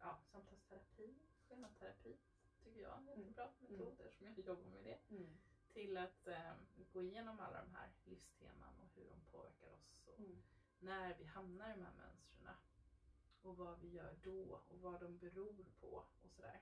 ja, 0.00 0.18
samtalsterapi, 0.32 1.14
schematerapi 1.48 2.16
tycker 2.64 2.80
jag 2.80 2.92
är 2.92 2.96
en 2.96 3.06
jättebra 3.06 3.50
metod 3.58 4.00
eftersom 4.00 4.26
jag 4.26 4.38
jobbar 4.38 4.70
med 4.70 4.84
det. 4.84 5.14
Mm. 5.14 5.38
till 5.72 5.96
att 5.96 6.26
eh, 6.26 6.52
gå 6.92 7.02
igenom 7.02 7.40
alla 7.40 7.64
de 7.64 7.74
här 7.74 7.90
livsteman 8.04 8.74
och 8.80 8.88
hur 8.94 9.08
de 9.10 9.20
påverkar 9.32 9.66
oss 9.66 9.94
och 10.06 10.18
Mm. 10.18 10.42
när 10.80 11.14
vi 11.14 11.24
hamnar 11.24 11.68
i 11.68 11.72
de 11.72 11.82
här 11.82 11.92
mönstren 11.92 12.54
och 13.42 13.56
vad 13.56 13.80
vi 13.80 13.88
gör 13.88 14.16
då 14.22 14.60
och 14.68 14.80
vad 14.80 15.00
de 15.00 15.18
beror 15.18 15.64
på 15.80 15.86
och 16.22 16.30
sådär. 16.36 16.60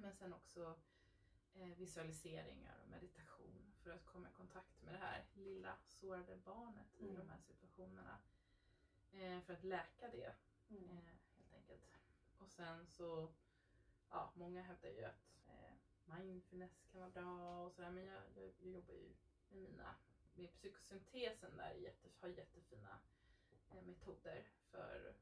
Men 0.00 0.14
sen 0.14 0.32
också 0.32 0.78
eh, 1.54 1.68
visualiseringar 1.68 2.78
och 2.82 2.88
meditation 2.88 3.72
för 3.82 3.90
att 3.90 4.06
komma 4.06 4.28
i 4.28 4.32
kontakt 4.32 4.82
med 4.82 4.94
det 4.94 4.98
här 4.98 5.24
lilla 5.34 5.76
sårade 5.86 6.36
barnet 6.36 6.94
i 6.98 7.04
Mm. 7.08 7.16
de 7.18 7.28
här 7.30 7.38
situationerna. 7.40 8.18
Eh, 9.12 9.40
för 9.40 9.52
att 9.52 9.64
läka 9.64 10.08
det 10.08 10.34
Mm. 10.70 10.88
eh, 10.88 11.02
helt 11.50 11.70
enkelt. 11.70 11.98
Och 12.38 12.50
sen 12.50 12.86
så, 12.86 13.32
ja, 14.10 14.32
många 14.34 14.62
hävdar 14.62 14.88
ju 14.90 15.04
att 15.04 15.26
mindfulness 16.04 16.82
kan 16.92 17.00
vara 17.00 17.10
bra 17.10 17.64
och 17.66 17.72
sådär 17.72 17.90
men 17.90 18.04
jag, 18.04 18.22
jag, 18.36 18.52
jag 18.60 18.70
jobbar 18.72 18.94
ju 18.94 19.12
med 19.48 19.60
mina, 19.62 19.94
med 20.34 20.52
psykosyntesen 20.52 21.56
där 21.56 21.70
jätte, 21.74 22.08
har 22.20 22.28
jättefina 22.28 22.98
metoder 23.82 24.46
för 24.70 25.14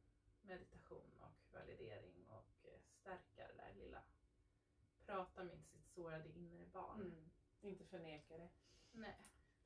meditation 0.42 1.12
och 1.20 1.52
validering 1.52 2.26
och 2.28 2.66
stärka 3.00 3.46
det 3.48 3.54
där 3.56 3.74
lilla, 3.74 4.02
prata 5.08 5.44
med 5.44 5.58
sitt 5.64 5.86
sårade 5.94 6.28
inre 6.28 6.66
barn. 6.72 7.00
Mm. 7.00 7.30
Inte 7.60 7.84
förneka 7.84 8.36
det. 8.38 8.48
Nej, 8.92 9.16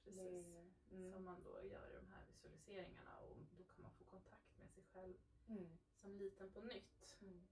precis. 0.05 0.19
Det- 0.21 0.97
mm. 0.97 1.13
Som 1.13 1.25
man 1.25 1.43
då 1.43 1.63
gör 1.63 1.91
i 1.91 1.95
de 1.97 2.07
här 2.09 2.25
visualiseringarna 2.29 3.19
och 3.19 3.37
då 3.59 3.65
kan 3.65 3.83
man 3.83 3.91
få 3.91 4.05
kontakt 4.05 4.59
med 4.59 4.71
sig 4.71 4.85
själv 4.93 5.15
Mm. 5.49 5.79
som 6.01 6.17
liten 6.17 6.53
på 6.53 6.61
nytt 6.61 7.17
Mm. 7.23 7.47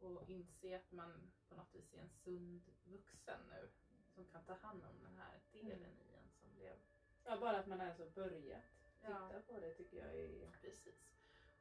och 0.00 0.28
inse 0.28 0.76
att 0.76 0.92
man 0.92 1.30
på 1.48 1.54
något 1.54 1.74
vis 1.74 1.94
är 1.94 1.98
en 1.98 2.08
sund 2.10 2.62
vuxen 2.84 3.40
nu 3.50 3.68
som 4.14 4.24
kan 4.24 4.44
ta 4.44 4.54
hand 4.54 4.84
om 4.84 5.02
den 5.02 5.16
här 5.16 5.40
delen 5.52 5.72
Mm. 5.92 5.98
i 6.08 6.14
en 6.14 6.30
som 6.40 6.54
blev 6.54 6.76
Ja, 7.24 7.36
bara 7.40 7.58
att 7.58 7.66
man 7.66 7.80
alltså 7.80 8.10
börjat 8.10 8.62
titta 9.00 9.10
Ja. 9.32 9.42
på 9.46 9.60
det 9.60 9.74
tycker 9.74 9.96
jag 9.96 10.14
är... 10.16 10.50
precis. 10.60 10.94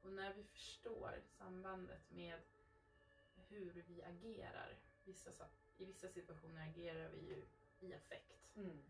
Och 0.02 0.12
när 0.14 0.34
vi 0.34 0.44
förstår 0.44 1.22
sambandet 1.38 2.12
med 2.12 2.42
hur 3.48 3.84
vi 3.88 4.04
agerar, 4.04 4.78
vissa, 5.04 5.32
sa- 5.34 5.50
i 5.80 5.86
vissa 5.86 6.10
situationer 6.10 6.68
agerar 6.70 7.10
vi 7.10 7.20
ju 7.20 7.46
i 7.80 7.94
affekt. 7.94 8.56
Mm. 8.56 8.84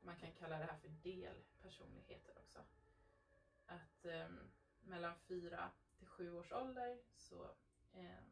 Man 0.00 0.16
kan 0.16 0.32
kalla 0.32 0.58
det 0.58 0.64
här 0.64 0.76
för 0.76 0.88
delpersonligheter 0.88 2.38
också. 2.38 2.64
Att 3.66 4.04
ehm, 4.04 4.50
mellan 4.80 5.18
fyra 5.18 5.70
till 5.98 6.06
sju 6.06 6.32
års 6.32 6.52
ålder 6.52 6.98
så 7.14 7.54
ehm, 7.92 8.24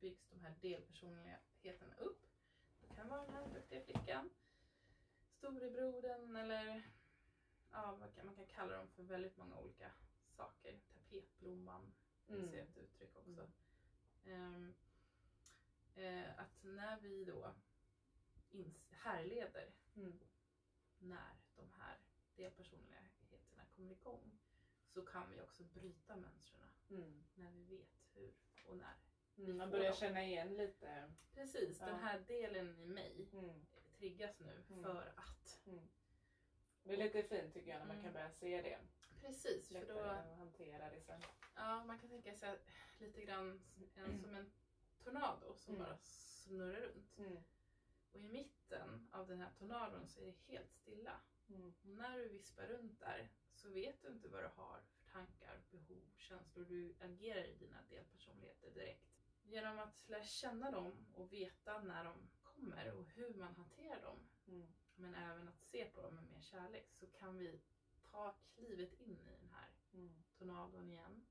byggs 0.00 0.28
de 0.30 0.40
här 0.40 0.54
delpersonligheterna 0.60 1.94
upp. 1.98 2.26
Det 2.80 2.94
kan 2.94 3.08
vara 3.08 3.24
den 3.24 3.34
här 3.34 3.54
duktiga 3.54 3.80
flickan, 3.80 4.30
storebrodern 5.30 6.36
eller 6.36 6.82
ja, 7.70 7.96
vad 8.00 8.14
kan, 8.14 8.26
man 8.26 8.34
kan 8.34 8.46
kalla 8.46 8.76
dem 8.76 8.88
för 8.88 9.02
väldigt 9.02 9.36
många 9.36 9.58
olika 9.58 9.90
saker. 10.36 10.80
Tapetblomman 10.94 11.92
Mm. 12.28 12.52
ju 12.52 12.60
ett 12.60 12.76
uttryck 12.76 13.16
också. 13.16 13.50
Ehm, 14.24 14.74
eh, 15.94 16.38
att 16.38 16.62
när 16.62 17.00
vi 17.00 17.24
då 17.24 17.54
härleder 18.90 19.72
Mm. 19.96 20.18
när 20.98 21.34
de 21.56 21.70
här 21.78 21.98
delpersonligheterna 22.36 23.64
kommer 23.76 23.90
igång 23.92 24.38
så 24.88 25.02
kan 25.02 25.30
vi 25.30 25.40
också 25.40 25.62
bryta 25.64 26.16
mönstren 26.16 26.68
Mm. 26.90 27.24
när 27.34 27.50
vi 27.50 27.64
vet 27.64 27.88
hur 28.14 28.32
och 28.66 28.76
när. 28.76 28.94
Mm. 29.38 29.56
Man 29.56 29.70
börjar 29.70 29.84
dem. 29.90 29.96
känna 29.96 30.24
igen 30.24 30.54
lite. 30.56 31.12
Precis, 31.34 31.80
Ja. 31.80 31.86
den 31.86 32.00
här 32.00 32.20
delen 32.20 32.78
i 32.78 32.86
mig 32.86 33.28
Mm. 33.32 33.66
triggas 33.98 34.40
nu 34.40 34.62
Mm. 34.70 34.82
för 34.82 35.12
att. 35.16 35.60
Mm. 35.66 35.88
Det 36.82 36.92
är 36.92 36.96
lite 36.96 37.22
fint 37.22 37.54
tycker 37.54 37.70
jag 37.70 37.78
när 37.78 37.86
man 37.86 37.96
Mm. 37.96 38.04
kan 38.04 38.12
börja 38.12 38.30
se 38.30 38.62
det. 38.62 38.78
Precis, 39.20 39.66
för 39.66 39.74
Lättare 39.74 39.98
då, 39.98 40.04
att 40.04 40.38
hantera 40.38 40.90
det 40.90 41.00
sen. 41.00 41.20
ja, 41.54 41.84
man 41.84 41.98
kan 41.98 42.08
tänka 42.08 42.34
sig 42.34 42.58
lite 42.98 43.20
grann 43.24 43.60
en, 43.94 44.18
som 44.22 44.34
en 44.34 44.52
tornado 45.04 45.54
som 45.54 45.74
Mm. 45.74 45.86
bara 45.86 45.96
snurrar 45.98 46.80
runt. 46.80 47.18
Mm. 47.18 47.36
Och 48.12 48.20
i 48.20 48.22
mitten 48.22 49.08
av 49.12 49.28
den 49.28 49.40
här 49.40 49.50
tornadon 49.58 50.08
så 50.08 50.20
är 50.20 50.26
det 50.26 50.52
helt 50.52 50.72
stilla. 50.72 51.20
Mm. 51.48 51.72
När 51.82 52.18
du 52.18 52.28
vispar 52.28 52.66
runt 52.66 53.00
där 53.00 53.28
så 53.52 53.68
vet 53.68 54.02
du 54.02 54.08
inte 54.08 54.28
vad 54.28 54.42
du 54.42 54.48
har 54.56 54.80
för 54.80 55.12
tankar, 55.12 55.62
behov, 55.70 56.02
känslor. 56.16 56.64
Du 56.64 56.94
agerar 57.00 57.44
i 57.44 57.54
dina 57.54 57.82
delpersonligheter 57.90 58.70
direkt. 58.70 59.08
Genom 59.42 59.78
att 59.78 60.08
lära 60.08 60.24
känna 60.24 60.70
dem 60.70 61.06
och 61.14 61.32
veta 61.32 61.80
när 61.82 62.04
de 62.04 62.28
kommer 62.42 62.92
och 62.92 63.06
hur 63.06 63.34
man 63.34 63.54
hanterar 63.54 64.02
dem, 64.02 64.18
Mm. 64.46 64.72
men 64.96 65.14
även 65.14 65.48
att 65.48 65.60
se 65.60 65.84
på 65.84 66.02
dem 66.02 66.14
med 66.14 66.24
mer 66.24 66.40
kärlek, 66.40 66.88
så 66.90 67.06
kan 67.06 67.36
vi 67.36 67.60
ta 68.10 68.34
klivet 68.54 69.00
in 69.00 69.18
i 69.18 69.36
den 69.40 69.48
här 69.48 69.68
Mm. 69.92 70.22
tornadon 70.38 70.90
igen. 70.90 71.26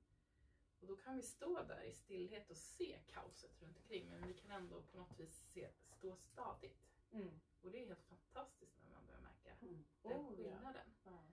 Och 0.82 0.88
då 0.88 0.96
kan 0.96 1.16
vi 1.16 1.22
stå 1.22 1.64
där 1.64 1.84
i 1.84 1.94
stillhet 1.94 2.50
och 2.50 2.58
se 2.58 3.00
kaoset 3.08 3.62
runt 3.62 3.78
omkring 3.78 4.10
men 4.10 4.28
vi 4.28 4.34
kan 4.34 4.52
ändå 4.52 4.82
på 4.82 4.98
något 4.98 5.20
vis 5.20 5.44
se, 5.48 5.70
stå 5.98 6.16
stadigt. 6.16 6.92
Mm. 7.12 7.40
Och 7.62 7.72
det 7.72 7.84
är 7.84 7.88
helt 7.88 8.04
fantastiskt 8.04 8.82
när 8.84 8.90
man 8.90 9.06
börjar 9.06 9.22
märka 9.22 9.56
Mm. 9.62 9.86
den 10.02 10.12
Oh, 10.12 10.36
skillnaden. 10.36 10.94
Ja. 11.04 11.24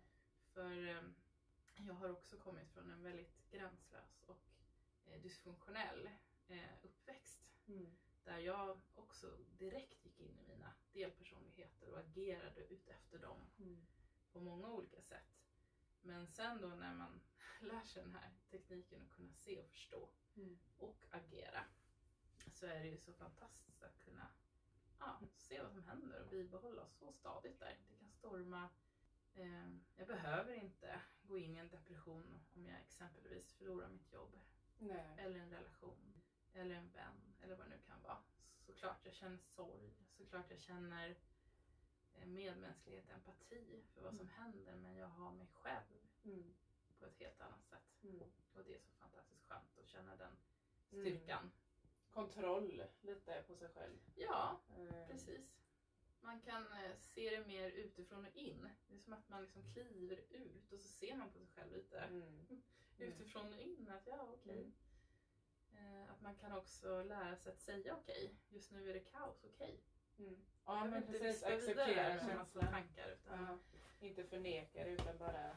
För 0.46 0.88
eh, 0.88 1.03
jag 1.86 1.94
har 1.94 2.11
också 2.11 2.36
kommit 2.38 2.70
från 2.70 2.90
en 2.90 3.03
väldigt 3.03 3.51
gränslös 3.51 4.22
och 4.26 4.46
eh, 5.07 5.20
dysfunktionell 5.22 6.11
eh, 6.49 6.70
uppväxt. 6.82 7.40
Mm. 7.66 7.96
Där 8.24 8.38
jag 8.38 8.80
också 8.94 9.36
direkt 9.59 10.05
gick 10.05 10.20
in 10.20 10.38
i 10.38 10.42
mina 10.49 10.72
delpersonligheter 10.92 11.88
och 11.90 11.99
agerade 11.99 12.61
ut 12.61 12.88
efter 12.88 13.18
dem 13.18 13.51
Mm. 13.59 13.86
på 14.32 14.40
många 14.40 14.68
olika 14.68 15.03
sätt. 15.03 15.38
Men 16.03 16.26
sen 16.26 16.61
då 16.61 16.68
när 16.68 16.94
man 16.94 17.20
lär 17.62 17.84
sig 17.84 18.02
den 18.02 18.14
här 18.14 18.30
tekniken 18.50 19.02
att 19.02 19.11
kunna 19.11 19.32
se 19.32 19.59
och 19.61 19.68
förstå 19.68 20.09
Mm. 20.36 20.59
och 20.76 21.06
agera 21.11 21.64
så 22.52 22.66
är 22.66 22.80
det 22.80 22.88
ju 22.88 22.96
så 22.98 23.12
fantastiskt 23.12 23.82
att 23.82 23.98
kunna 23.98 24.30
ja, 24.98 25.20
se 25.36 25.62
vad 25.62 25.72
som 25.72 25.82
händer 25.82 26.22
och 26.22 26.30
bibehålla 26.30 26.86
så 26.88 27.12
stadigt 27.12 27.59
där. 27.61 27.78
Det 27.88 27.96
kan 27.98 28.11
storma. 28.11 28.68
Eh, 29.34 29.68
jag 29.96 30.06
behöver 30.06 30.52
inte 30.52 31.00
gå 31.22 31.38
in 31.38 31.56
i 31.56 31.59
en 31.59 31.68
depression 31.68 32.40
om 32.54 32.66
jag 32.66 32.80
exempelvis 32.80 33.52
förlorar 33.54 33.88
mitt 33.88 34.12
jobb 34.12 34.38
Nej. 34.78 35.14
eller 35.18 35.40
en 35.40 35.50
relation 35.50 36.20
eller 36.52 36.74
en 36.74 36.90
vän 36.92 37.34
eller 37.42 37.56
vad 37.56 37.66
det 37.66 37.70
nu 37.70 37.82
kan 37.86 38.02
vara. 38.02 38.18
Såklart 38.61 39.04
jag 39.04 39.14
känner 39.14 39.38
sorg, 39.38 39.92
såklart 40.11 40.50
jag 40.50 40.61
känner 40.61 41.16
eh, 42.14 42.26
medmänsklighet, 42.26 43.11
empati 43.11 43.82
för 43.94 44.02
vad 44.02 44.16
som 44.16 44.28
händer 44.28 44.76
men 44.76 44.96
jag 44.96 45.09
har 45.09 45.32
mig 45.32 45.46
själv 45.52 45.84
Mm. 46.24 46.54
På 47.01 47.07
ett 47.07 47.18
helt 47.18 47.40
annat 47.40 47.64
sätt. 47.66 48.03
Mm. 48.03 48.30
Och 48.55 48.64
det 48.64 48.74
är 48.74 48.78
så 48.78 48.92
fantastiskt 48.92 49.44
skönt 49.49 49.78
att 49.78 49.86
känna 49.88 50.16
den 50.16 50.32
styrkan. 50.80 51.51
Kontroll 52.11 52.82
lite 53.03 53.42
på 53.46 53.55
sig 53.57 53.68
själv. 53.68 53.99
Ja, 54.14 54.61
Eh, 54.76 55.07
precis. 55.07 55.55
Man 56.20 56.40
kan 56.40 56.62
eh, 56.72 56.96
se 57.01 57.30
det 57.30 57.46
mer 57.46 57.70
utifrån 57.70 58.24
och 58.26 58.36
in. 58.36 58.68
Det 58.88 58.94
är 58.94 58.99
som 58.99 59.12
att 59.12 59.28
man 59.28 59.42
liksom 59.42 59.62
kliver 59.72 60.20
ut 60.30 60.72
och 60.72 60.80
så 60.80 60.88
ser 60.88 61.16
man 61.16 61.30
på 61.30 61.38
sig 61.38 61.49
själv 61.55 61.72
lite 61.72 61.99
Mm. 62.01 62.46
utifrån 62.99 63.53
och 63.53 63.61
in. 63.61 63.88
Att 63.90 64.07
ja, 64.07 64.28
okej. 64.34 64.72
Mm. 65.72 66.05
Eh, 66.05 66.11
Att 66.12 66.20
man 66.22 66.34
kan 66.34 66.53
också 66.53 67.03
lära 67.03 67.36
sig 67.36 67.53
att 67.53 67.61
säga 67.61 67.94
okej, 67.96 68.34
just 68.49 68.70
nu 68.72 68.90
är 68.90 68.94
det 68.94 69.01
kaos, 69.01 69.44
okej. 69.44 69.80
Mm. 70.18 70.36
Jag 70.66 70.76
Ja 70.76 70.84
men 70.84 71.03
precis, 71.07 71.42
acceptera 71.42 72.18
känslan. 72.20 72.66
tankar. 72.70 73.09
Utan, 73.09 73.42
Ja. 73.44 73.59
Inte 74.01 74.24
förneka 74.24 74.84
det 74.84 74.90
utan 74.90 75.18
bara 75.18 75.57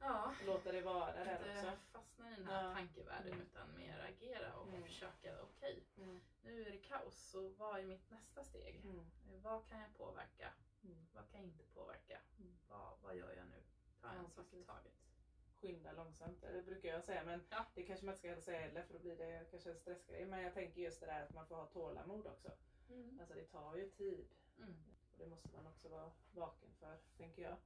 ja, 0.00 0.34
låta 0.46 0.72
det 0.72 0.80
vara 0.80 1.12
där 1.12 1.32
inte 1.34 1.68
också. 1.70 1.76
fastna 1.92 2.30
i 2.32 2.34
den 2.36 2.46
här 2.46 2.64
Ja. 2.68 2.74
tankevärlden 2.74 3.32
Mm. 3.32 3.46
utan 3.46 3.74
mer 3.76 3.98
agera 4.08 4.54
och 4.56 4.68
Mm. 4.68 4.82
försöka, 4.82 5.42
okej, 5.42 5.84
Mm. 5.96 6.20
nu 6.42 6.60
är 6.66 6.70
det 6.70 6.78
kaos, 6.78 7.30
så 7.30 7.48
vad 7.48 7.78
är 7.80 7.84
mitt 7.84 8.10
nästa 8.10 8.44
steg? 8.44 8.80
Mm. 8.84 9.10
Vad 9.42 9.68
kan 9.68 9.80
jag 9.80 9.94
påverka? 9.96 10.52
Mm. 10.84 11.06
Vad 11.14 11.28
kan 11.30 11.40
jag 11.40 11.48
inte 11.48 11.64
påverka? 11.64 12.20
Vad, 12.68 12.98
vad 13.02 13.16
gör 13.16 13.32
jag 13.36 13.46
nu? 13.46 13.62
Ta 14.00 14.08
en 14.10 14.30
sak 14.30 14.52
i 14.52 14.64
taget. 14.64 14.92
Skynda 15.60 15.92
långsamt, 15.92 16.40
det 16.40 16.62
brukar 16.62 16.88
jag 16.88 17.04
säga 17.04 17.24
men 17.24 17.46
Ja. 17.50 17.66
det 17.74 17.82
kanske 17.82 18.06
man 18.06 18.14
inte 18.14 18.28
ska 18.34 18.40
säga 18.40 18.60
heller 18.60 18.82
för 18.82 18.92
då 18.94 18.98
blir 19.00 19.16
det 19.16 19.46
kanske 19.50 19.70
en 19.70 19.76
stressgrej. 19.76 20.26
Men 20.26 20.42
jag 20.42 20.54
tänker 20.54 20.80
just 20.80 21.00
det 21.00 21.06
där 21.06 21.22
att 21.22 21.34
man 21.34 21.46
får 21.46 21.56
ha 21.56 21.66
tålamod 21.66 22.26
också. 22.26 22.50
Alltså 23.20 23.34
det 23.34 23.44
tar 23.44 23.76
ju 23.76 23.90
tid 23.90 24.28
och 24.58 25.18
det 25.18 25.26
måste 25.26 25.48
man 25.56 25.66
också 25.66 25.88
vara 25.88 26.10
vaken 26.32 26.70
för, 26.80 26.98
tänker 27.16 27.42
jag. 27.42 27.56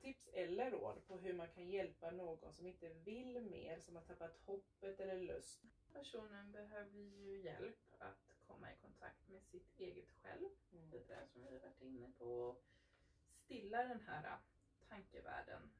Tips 0.00 0.28
eller 0.32 0.70
råd 0.70 1.06
på 1.08 1.16
hur 1.16 1.34
man 1.34 1.48
kan 1.48 1.70
hjälpa 1.70 2.10
någon 2.10 2.52
som 2.52 2.66
inte 2.66 2.88
vill 2.88 3.40
mer, 3.40 3.80
som 3.80 3.96
har 3.96 4.02
tappat 4.02 4.36
hoppet 4.44 5.00
eller 5.00 5.22
lust. 5.22 5.60
Personen 5.92 6.52
behöver 6.52 6.98
ju 6.98 7.42
hjälp 7.42 7.94
att 7.98 8.34
komma 8.46 8.72
i 8.72 8.76
kontakt 8.82 9.28
med 9.28 9.42
sitt 9.42 9.80
eget 9.80 10.10
själv. 10.22 10.48
Mm. 10.72 10.90
Det 10.90 11.08
där 11.08 11.26
som 11.26 11.42
vi 11.42 11.58
varit 11.58 11.82
inne 11.82 12.10
på. 12.18 12.56
Stilla 13.44 13.82
den 13.82 14.00
här 14.00 14.38
tankevärlden 14.88 15.70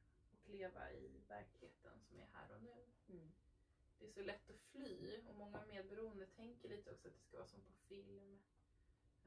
och 0.43 0.49
leva 0.49 0.91
i 0.91 1.21
verkligheten 1.27 1.99
som 2.01 2.19
är 2.19 2.27
här 2.33 2.55
och 2.55 2.63
nu. 2.63 2.85
Mm. 3.09 3.31
det 3.99 4.05
är 4.05 4.09
så 4.09 4.21
lätt 4.21 4.49
att 4.49 4.61
fly 4.71 5.17
och 5.27 5.35
många 5.35 5.65
medberoende 5.65 6.25
tänker 6.25 6.69
lite 6.69 6.91
också 6.91 7.07
att 7.07 7.13
det 7.13 7.19
ska 7.19 7.37
vara 7.37 7.47
som 7.47 7.61
på 7.61 7.71
film. 7.87 8.39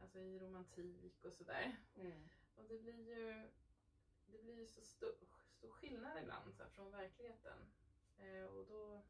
Alltså 0.01 0.18
i 0.18 0.38
romantik 0.38 1.24
och 1.24 1.32
sådär. 1.32 1.76
Mm. 1.97 2.28
Och 2.57 2.64
det 2.68 2.78
blir 2.78 3.09
ju, 3.09 3.51
det 4.26 4.42
blir 4.42 4.55
ju 4.55 4.66
så 4.66 4.82
stor, 4.82 5.14
stor 5.59 5.70
skillnad 5.70 6.22
ibland 6.22 6.55
så 6.55 6.62
här, 6.62 6.70
från 6.70 6.90
verkligheten. 6.90 7.59
Eh, 8.18 8.44
och 8.44 8.66
då 8.66 9.03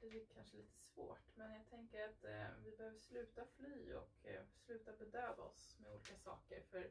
blir 0.00 0.10
det 0.10 0.34
kanske 0.34 0.56
lite 0.56 0.78
svårt. 0.78 1.36
Men 1.36 1.52
jag 1.52 1.66
tänker 1.70 2.08
att 2.08 2.24
eh, 2.24 2.46
vi 2.64 2.76
behöver 2.76 2.98
sluta 2.98 3.46
fly 3.46 3.92
och 3.92 4.26
eh, 4.26 4.42
sluta 4.56 4.92
bedöva 4.92 5.42
oss 5.42 5.76
med 5.78 5.92
olika 5.92 6.16
saker. 6.16 6.62
För 6.62 6.90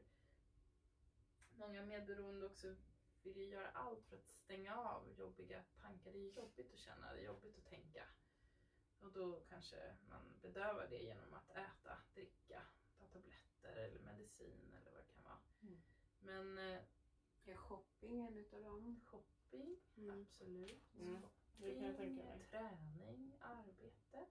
många 1.55 1.85
medberoende 1.85 2.45
också 2.45 2.75
vill 3.23 3.37
ju 3.37 3.45
göra 3.45 3.69
allt 3.69 4.05
för 4.05 4.15
att 4.17 4.27
stänga 4.27 4.75
av 4.75 5.13
jobbiga 5.17 5.63
tankar. 5.81 6.11
Det 6.11 6.19
är 6.19 6.33
jobbigt 6.33 6.73
att 6.73 6.79
känna, 6.79 7.13
det 7.13 7.19
är 7.19 7.25
jobbigt 7.25 7.57
att 7.57 7.69
tänka. 7.69 8.07
Och 9.01 9.11
då 9.11 9.39
kanske 9.49 9.95
man 10.09 10.21
bedövar 10.41 10.87
det 10.89 10.97
genom 11.03 11.33
att 11.33 11.49
äta, 11.49 11.97
dricka, 12.13 12.61
ta 12.97 13.05
tabletter 13.07 13.75
eller 13.75 13.99
medicin 13.99 14.73
eller 14.81 14.91
vad 14.91 15.01
det 15.01 15.07
kan 15.13 15.23
vara. 15.23 15.37
Mm. 15.61 15.81
Men 16.19 16.57
eh, 16.57 16.81
Är 17.45 17.55
shopping 17.55 18.27
en 18.27 18.37
utav 18.37 18.61
dem? 18.63 19.01
shopping, 19.05 19.77
Mm. 19.97 20.21
absolut. 20.21 20.93
Mm, 20.99 21.21
Det 21.57 21.73
kan 21.75 21.83
jag 21.83 21.97
tänka 21.97 22.23
mig. 22.23 22.39
Träning, 22.49 23.37
arbete, 23.41 24.25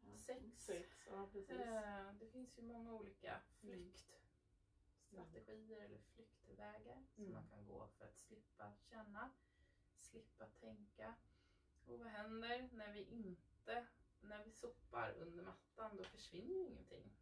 Ja. 0.00 0.16
sex. 0.16 0.64
Sex, 0.64 1.06
ja. 1.10 1.28
Eh, 1.48 2.12
Det 2.18 2.26
finns 2.26 2.58
ju 2.58 2.62
många 2.62 2.92
olika 2.92 3.40
flyktstrategier 3.60 5.80
eller 5.84 5.98
flyktvägar 5.98 7.04
som 7.14 7.24
Mm. 7.24 7.34
man 7.34 7.48
kan 7.48 7.64
gå 7.66 7.86
för 7.86 8.04
att 8.04 8.16
slippa 8.18 8.72
känna, 8.80 9.30
slippa 9.98 10.46
tänka. 10.46 11.14
Och 11.86 11.98
vad 11.98 12.08
händer 12.08 12.68
när 12.72 12.92
vi 12.92 13.02
inte, 13.04 13.49
när 14.20 14.44
vi 14.44 14.50
sopar 14.50 15.14
under 15.18 15.42
mattan, 15.42 15.96
då 15.96 16.04
försvinner 16.04 16.54
ju 16.54 16.66
ingenting. 16.66 17.12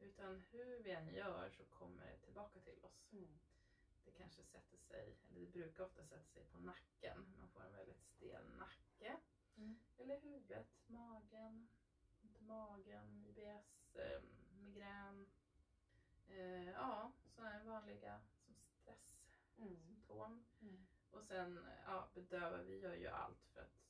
Utan 0.00 0.42
hur 0.50 0.82
vi 0.82 0.90
än 0.90 1.14
gör 1.14 1.50
så 1.50 1.64
kommer 1.64 2.06
det 2.06 2.16
tillbaka 2.16 2.60
till 2.60 2.78
oss. 2.84 3.12
Mm. 3.12 3.38
Det 4.04 4.10
kanske 4.10 4.42
sätter 4.42 4.78
sig, 4.78 5.16
eller 5.28 5.40
det 5.40 5.52
brukar 5.52 5.84
ofta 5.84 6.04
sätta 6.04 6.30
sig 6.30 6.44
på 6.44 6.58
nacken. 6.58 7.34
Man 7.38 7.48
får 7.48 7.64
en 7.64 7.72
väldigt 7.72 8.02
stel 8.02 8.44
nacke. 8.58 9.16
Mm. 9.56 9.78
Eller 9.98 10.20
huvudet, 10.20 10.68
magen, 10.86 11.68
ont 12.22 12.36
i 12.36 12.44
magen, 12.44 13.24
IBS, 13.26 13.96
eh, 13.96 14.22
migrän. 14.56 15.26
Eh, 16.28 16.70
ja, 16.70 17.12
sådana 17.34 17.50
här 17.50 17.64
vanliga 17.64 18.20
som 18.44 18.54
stresssymptom. 18.54 20.44
Mm. 20.60 20.74
Mm. 20.74 20.86
Och 21.10 21.24
sen 21.24 21.60
ja, 21.86 22.08
bedöva, 22.14 22.62
vi 22.62 22.78
gör 22.78 22.94
ju 22.94 23.06
allt 23.06 23.42
för 23.54 23.60
att 23.60 23.81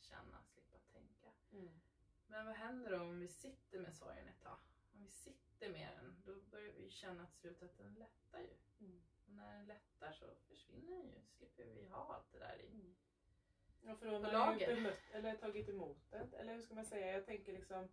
känna, 0.00 0.42
slippa 0.42 0.78
tänka. 0.92 1.32
Mm. 1.52 1.80
Men 2.26 2.46
vad 2.46 2.54
händer 2.54 2.90
då 2.90 3.00
om 3.00 3.20
vi 3.20 3.28
sitter 3.28 3.78
med 3.78 3.94
sorgen 3.94 4.28
ett 4.28 4.40
tag? 4.42 4.58
Om 4.94 5.02
vi 5.02 5.08
sitter 5.08 5.68
med 5.68 5.88
den, 5.96 6.22
då 6.24 6.40
börjar 6.50 6.72
vi 6.72 6.90
känna 6.90 7.26
till 7.26 7.38
slut 7.38 7.62
att 7.62 7.78
den 7.78 7.94
lättar 7.94 8.40
ju. 8.40 8.54
Mm. 8.80 9.02
Och 9.26 9.32
när 9.32 9.56
den 9.56 9.66
lättar 9.66 10.12
så 10.12 10.26
försvinner 10.48 10.96
den 10.96 11.10
ju, 11.10 11.20
slipper 11.26 11.64
vi 11.64 11.88
ha 11.88 12.14
allt 12.14 12.32
det 12.32 12.38
där 12.38 12.60
i. 12.60 12.66
Mm. 12.66 12.94
Ja 13.82 13.96
för 13.96 14.06
då 14.06 14.28
har 14.28 14.58
ju 14.60 14.66
bemött, 14.66 14.98
eller 15.12 15.36
tagit 15.36 15.68
emot 15.68 16.10
det. 16.10 16.28
Eller 16.36 16.54
hur 16.54 16.62
ska 16.62 16.74
man 16.74 16.86
säga? 16.86 17.12
Jag 17.12 17.26
tänker 17.26 17.52
liksom 17.52 17.88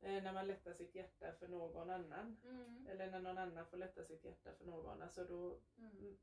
eh, 0.00 0.22
när 0.22 0.32
man 0.32 0.46
lättar 0.46 0.72
sitt 0.72 0.94
hjärta 0.94 1.32
för 1.32 1.48
någon 1.48 1.90
annan. 1.90 2.36
Mm. 2.44 2.86
Eller 2.90 3.10
när 3.10 3.20
någon 3.20 3.38
annan 3.38 3.66
får 3.66 3.76
lätta 3.76 4.04
sitt 4.04 4.24
hjärta 4.24 4.52
för 4.58 4.64
någon. 4.64 5.02
Alltså 5.02 5.24
då, 5.24 5.60
Mm. 5.78 6.16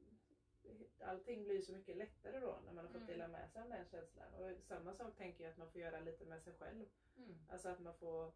Mm, 0.65 0.83
allting 1.01 1.43
blir 1.43 1.61
så 1.61 1.71
mycket 1.71 1.97
lättare 1.97 2.39
då 2.39 2.59
när 2.65 2.73
man 2.73 2.85
har 2.85 2.91
fått 2.91 3.01
Mm. 3.01 3.07
dela 3.07 3.27
med 3.27 3.49
sig 3.51 3.61
av 3.61 3.69
den 3.69 3.85
känslan. 3.85 4.33
Och 4.33 4.51
samma 4.63 4.93
sak 4.93 5.15
tänker 5.17 5.43
jag 5.43 5.51
att 5.51 5.57
man 5.57 5.71
får 5.71 5.81
göra 5.81 5.99
lite 5.99 6.25
med 6.25 6.41
sig 6.43 6.53
själv. 6.53 6.85
Mm. 7.17 7.35
Alltså 7.49 7.69
att 7.69 7.79
man 7.79 7.93
får 7.93 8.31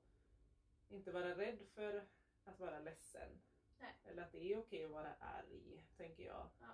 inte 0.89 1.11
vara 1.11 1.38
rädd 1.38 1.59
för 1.73 2.05
att 2.45 2.59
vara 2.59 2.80
ledsen. 2.80 3.30
Nej. 3.80 3.95
Eller 4.05 4.23
att 4.23 4.32
det 4.32 4.53
är 4.53 4.59
okej 4.59 4.86
att 4.86 4.91
vara 4.91 5.13
arg, 5.19 5.84
tänker 5.97 6.23
jag. 6.25 6.49
Ja. 6.61 6.67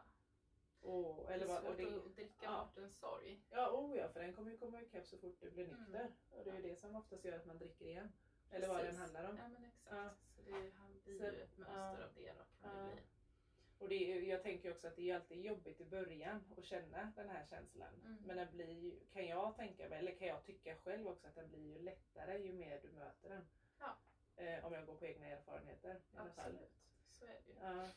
Och, 0.82 1.26
Det 1.28 1.34
eller 1.34 1.46
är 1.46 1.50
vad, 1.50 1.62
svårt 1.62 1.70
och 1.72 1.78
det, 1.78 1.96
att 1.96 2.16
dricka 2.16 2.34
ja. 2.46 2.66
bort 2.66 2.78
en 2.84 2.90
sorg. 2.92 3.42
Ja, 3.50 3.72
oh 3.72 3.98
ja, 3.98 4.10
för 4.10 4.20
den 4.20 4.34
kommer 4.34 4.52
ju 4.52 4.58
komma 4.58 4.82
ikapp 4.82 5.06
så 5.08 5.18
fort 5.18 5.38
du 5.42 5.52
blir 5.52 5.66
Mm. 5.66 5.80
nykter. 5.80 6.12
Och 6.32 6.44
det 6.44 6.50
är 6.52 6.56
ju 6.56 6.62
det 6.62 6.76
som 6.76 6.96
oftast 6.96 7.26
gör 7.26 7.34
att 7.34 7.46
man 7.46 7.58
dricker 7.58 7.86
igen. 7.86 8.12
Eller 8.50 8.68
vad 8.68 8.78
den 8.78 8.86
Precis. 8.86 9.00
handlar 9.02 9.30
om. 9.30 9.38
Ja 9.38 9.48
men 9.48 9.66
exakt. 9.66 9.88
Ja. 9.96 10.10
Så 10.36 10.42
det 10.42 10.52
blir 11.06 11.34
ju 11.34 11.42
ett 11.42 11.58
mönster 11.58 12.04
av 12.04 12.14
det 12.16 12.34
då 12.34 12.44
kan 12.62 12.76
det 12.88 12.94
bli. 12.94 13.04
Och 13.78 13.90
det 13.90 14.12
är, 14.12 14.22
jag 14.22 14.44
tänker 14.44 14.72
också 14.72 14.88
att 14.88 14.96
det 14.96 15.10
är 15.10 15.16
alltid 15.16 15.46
jobbigt 15.46 15.82
i 15.82 15.86
början 15.86 16.44
att 16.58 16.66
känna 16.66 17.12
den 17.16 17.30
här 17.30 17.46
känslan. 17.50 17.94
Mm. 18.06 18.18
Men 18.26 18.38
den 18.38 18.48
blir 18.52 18.80
ju, 18.80 19.00
kan 19.14 19.28
jag 19.28 19.56
tänka 19.56 19.90
mig, 19.90 20.00
eller 20.00 20.12
kan 20.12 20.28
jag 20.28 20.46
tycka 20.46 20.76
själv 20.76 21.08
också, 21.08 21.28
att 21.28 21.36
den 21.36 21.50
blir 21.50 21.78
ju 21.78 21.80
lättare 21.80 22.38
ju 22.38 22.54
mer 22.54 22.80
du 22.82 22.92
möter 22.92 23.30
den. 23.30 23.46
Ja. 23.80 23.98
Eh, 24.36 24.66
om 24.66 24.74
jag 24.74 24.86
går 24.86 24.96
på 24.96 25.06
egna 25.06 25.28
erfarenheter 25.28 26.00
i 26.14 26.18
alla 26.18 26.32
fall. 26.32 26.46
Absolut. 26.46 26.72
Så 27.12 27.26
är 27.26 27.30
det 27.30 27.50
ju. 27.50 27.56
Ja. 27.62 27.88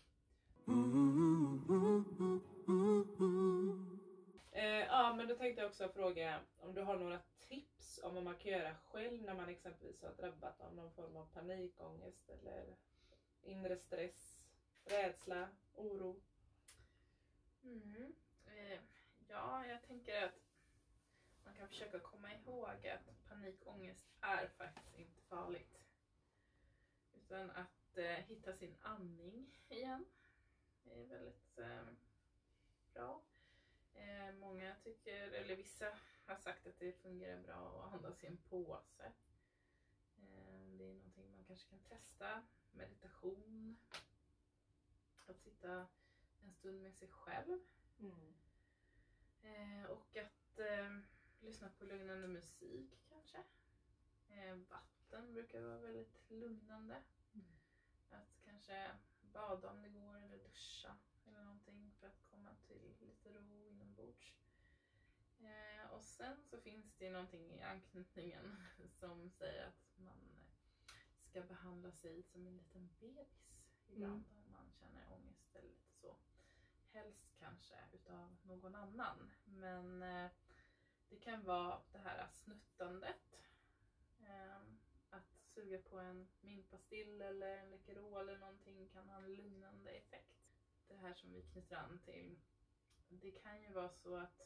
Eh, 4.52 4.86
ja 4.86 5.14
men 5.16 5.28
då 5.28 5.34
tänkte 5.34 5.62
jag 5.62 5.68
också 5.68 5.88
fråga 5.88 6.40
om 6.58 6.74
du 6.74 6.82
har 6.82 6.96
några 6.96 7.18
tips 7.48 8.00
om 8.02 8.14
vad 8.14 8.24
man 8.24 8.34
kan 8.34 8.52
göra 8.52 8.74
själv 8.74 9.22
när 9.22 9.34
man 9.34 9.48
exempelvis 9.48 10.02
har 10.02 10.12
drabbat 10.12 10.60
av 10.60 10.74
någon 10.74 10.92
form 10.92 11.16
av 11.16 11.26
panikångest 11.34 12.28
eller 12.28 12.76
inre 13.42 13.76
stress, 13.76 14.36
rädsla, 14.84 15.48
oro. 15.76 16.20
Mm. 17.62 18.14
Eh, 18.46 18.80
ja, 19.28 19.66
jag 19.66 19.82
tänker 19.82 20.24
att 20.24 20.40
man 21.44 21.54
kan 21.54 21.68
försöka 21.68 21.98
komma 21.98 22.34
ihåg 22.34 22.86
att 22.86 23.28
panikångest 23.28 24.06
är 24.20 24.48
faktiskt 24.48 24.98
inte 24.98 25.20
farligt. 25.20 25.78
Utan 27.12 27.50
att 27.50 27.96
eh, 27.96 28.04
hitta 28.04 28.52
sin 28.52 28.74
andning 28.80 29.60
igen 29.68 30.04
är 30.84 31.04
väldigt 31.04 31.58
eh, 31.58 31.86
bra. 32.92 33.22
Eh, 33.94 34.34
många 34.34 34.74
tycker, 34.84 35.30
eller 35.32 35.56
vissa 35.56 35.98
har 36.26 36.36
sagt 36.36 36.66
att 36.66 36.78
det 36.78 36.92
fungerar 36.92 37.42
bra 37.42 37.84
att 37.84 37.94
andas 37.94 38.24
i 38.24 38.26
en 38.26 38.36
påse. 38.36 39.12
Eh, 40.16 40.68
det 40.78 40.84
är 40.84 40.94
någonting 40.94 41.36
man 41.36 41.44
kanske 41.44 41.68
kan 41.68 41.80
testa. 41.80 42.42
Meditation. 42.72 43.76
Att 45.26 45.40
sitta 45.40 45.86
en 46.42 46.52
stund 46.52 46.82
med 46.82 46.94
sig 46.94 47.08
själv. 47.08 47.58
Eh, 49.42 49.90
och 49.90 50.16
att 50.16 50.58
eh, 50.58 50.98
lyssna 51.40 51.68
på 51.78 51.84
lugnande 51.84 52.28
musik 52.28 52.98
kanske. 53.08 53.38
Eh, 54.28 54.54
vatten 54.54 55.32
brukar 55.32 55.60
vara 55.60 55.78
väldigt 55.78 56.30
lugnande. 56.30 57.02
Mm. 57.34 57.46
Att 58.10 58.40
kanske 58.44 58.90
bada 59.20 59.70
om 59.70 59.82
det 59.82 59.88
går 59.88 60.16
eller 60.16 60.38
duscha 60.38 60.96
eller 61.26 61.44
någonting 61.44 61.92
för 62.00 62.06
att 62.06 62.24
komma 62.30 62.50
till 62.66 62.94
lite 63.00 63.32
ro 63.32 63.66
inombords. 63.66 64.34
Eh, 65.38 65.90
och 65.90 66.04
sen 66.04 66.44
så 66.44 66.60
finns 66.60 66.94
det 66.98 67.10
någonting 67.10 67.52
i 67.52 67.62
anknytningen 67.62 68.56
som 69.00 69.30
säger 69.30 69.66
att 69.66 69.98
man 69.98 70.18
ska 71.30 71.42
behandla 71.42 71.92
sig 71.92 72.22
som 72.22 72.46
en 72.46 72.56
liten 72.56 72.88
bebis 73.00 73.48
ibland 73.88 74.24
om 74.36 74.45
man 74.56 74.72
känner 74.72 75.12
ångest 75.12 75.56
eller 75.56 75.68
lite 75.68 75.92
så. 76.00 76.16
Helst 76.92 77.34
kanske 77.38 77.74
utav 77.92 78.36
någon 78.42 78.74
annan. 78.74 79.32
Men 79.44 80.02
eh, 80.02 80.30
det 81.08 81.16
kan 81.16 81.44
vara 81.44 81.82
det 81.92 81.98
här 81.98 82.28
snuttandet. 82.32 83.34
Ehm, 84.20 84.78
att 85.10 85.40
suga 85.54 85.78
på 85.78 85.98
en 85.98 86.28
minpastill 86.40 87.22
eller 87.22 87.56
en 87.56 87.70
Läkerol 87.70 88.28
eller 88.28 88.38
någonting 88.38 88.88
kan 88.88 89.08
ha 89.08 89.16
en 89.16 89.34
lugnande 89.34 89.90
effekt. 89.90 90.36
Det 90.88 90.96
här 90.96 91.14
som 91.14 91.32
vi 91.32 91.42
knyter 91.42 91.76
an 91.76 91.98
till. 92.04 92.38
Det 93.08 93.30
kan 93.30 93.62
ju 93.62 93.72
vara 93.72 93.88
så 93.88 94.16
att 94.16 94.40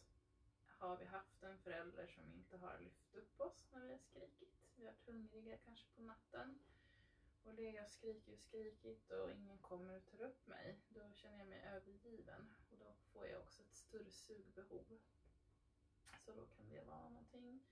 har 0.81 0.97
vi 0.97 1.05
haft 1.05 1.43
en 1.43 1.59
förälder 1.59 2.07
som 2.07 2.33
inte 2.33 2.57
har 2.57 2.79
lyft 2.79 3.15
upp 3.15 3.41
oss 3.41 3.69
när 3.73 3.81
vi 3.81 3.93
har 3.93 3.99
skrikit. 3.99 4.55
Vi 4.75 4.87
har 4.87 4.93
varit 4.93 5.07
hungriga 5.07 5.59
kanske 5.59 5.87
på 5.97 6.03
natten 6.03 6.59
och 7.45 7.55
legat 7.55 7.85
och 7.85 7.91
skrikit 7.91 8.35
och 8.35 8.39
skrikit 8.39 9.11
och 9.11 9.31
ingen 9.31 9.59
kommer 9.59 9.97
och 9.97 10.07
tar 10.07 10.21
upp 10.21 10.47
mig. 10.47 10.81
Då 10.89 11.13
känner 11.13 11.39
jag 11.39 11.49
mig 11.49 11.63
övergiven 11.63 12.55
och 12.71 12.79
då 12.79 12.95
får 13.13 13.27
jag 13.27 13.41
också 13.41 13.63
ett 13.63 13.75
större 13.75 14.11
sugbehov. 14.11 15.01
Så 16.25 16.33
då 16.33 16.47
kan 16.47 16.69
det 16.69 16.85
vara 16.85 17.09
någonting. 17.09 17.65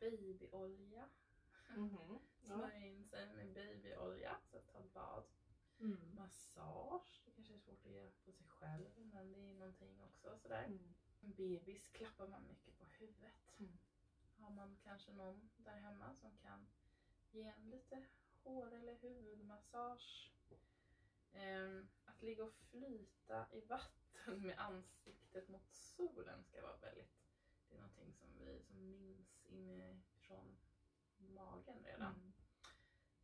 Babyolja. 0.00 1.08
Mhm. 1.76 2.18
Ja. 2.44 2.54
Smörja 2.54 2.86
in 2.86 3.04
sig 3.04 3.26
med 3.26 3.52
babyolja, 3.52 4.36
så 4.50 4.56
att 4.56 4.66
ta 4.66 4.78
ett 4.78 4.92
bad. 4.92 5.24
Mm. 5.80 6.14
Massage, 6.14 7.22
det 7.24 7.30
kanske 7.30 7.54
är 7.54 7.58
svårt 7.58 7.86
att 7.86 7.92
göra 7.92 8.10
på 8.24 8.32
sig 8.32 8.46
själv 8.48 8.90
men 9.12 9.32
det 9.32 9.38
är 9.38 9.54
någonting 9.54 10.00
också 10.00 10.38
sådär. 10.38 10.64
Mm. 10.64 10.94
En 11.20 11.32
bebis 11.32 11.88
klappar 11.88 12.28
man 12.28 12.46
mycket 12.46 12.78
på 12.78 12.84
huvudet. 12.84 13.58
Mm. 13.58 13.78
Har 14.36 14.50
man 14.50 14.76
kanske 14.84 15.12
någon 15.12 15.50
där 15.56 15.76
hemma 15.76 16.14
som 16.14 16.36
kan 16.36 16.66
ge 17.30 17.42
en 17.42 17.70
lite 17.70 18.04
hår 18.44 18.74
eller 18.74 18.94
huvudmassage. 18.94 20.32
Ehm, 21.32 21.88
att 22.04 22.22
ligga 22.22 22.44
och 22.44 22.54
flyta 22.54 23.46
i 23.52 23.60
vatten 23.60 24.46
med 24.46 24.58
ansiktet 24.58 25.48
mot 25.48 25.70
solen 25.70 26.44
ska 26.44 26.62
vara 26.62 26.76
väldigt... 26.76 27.12
Det 27.68 27.74
är 27.74 27.80
någonting 27.80 28.14
som 28.14 28.28
vi 28.38 28.62
som 28.62 28.90
minns 28.90 29.46
inifrån 29.46 30.56
magen 31.16 31.84
redan. 31.84 32.14
Mm. 32.14 32.32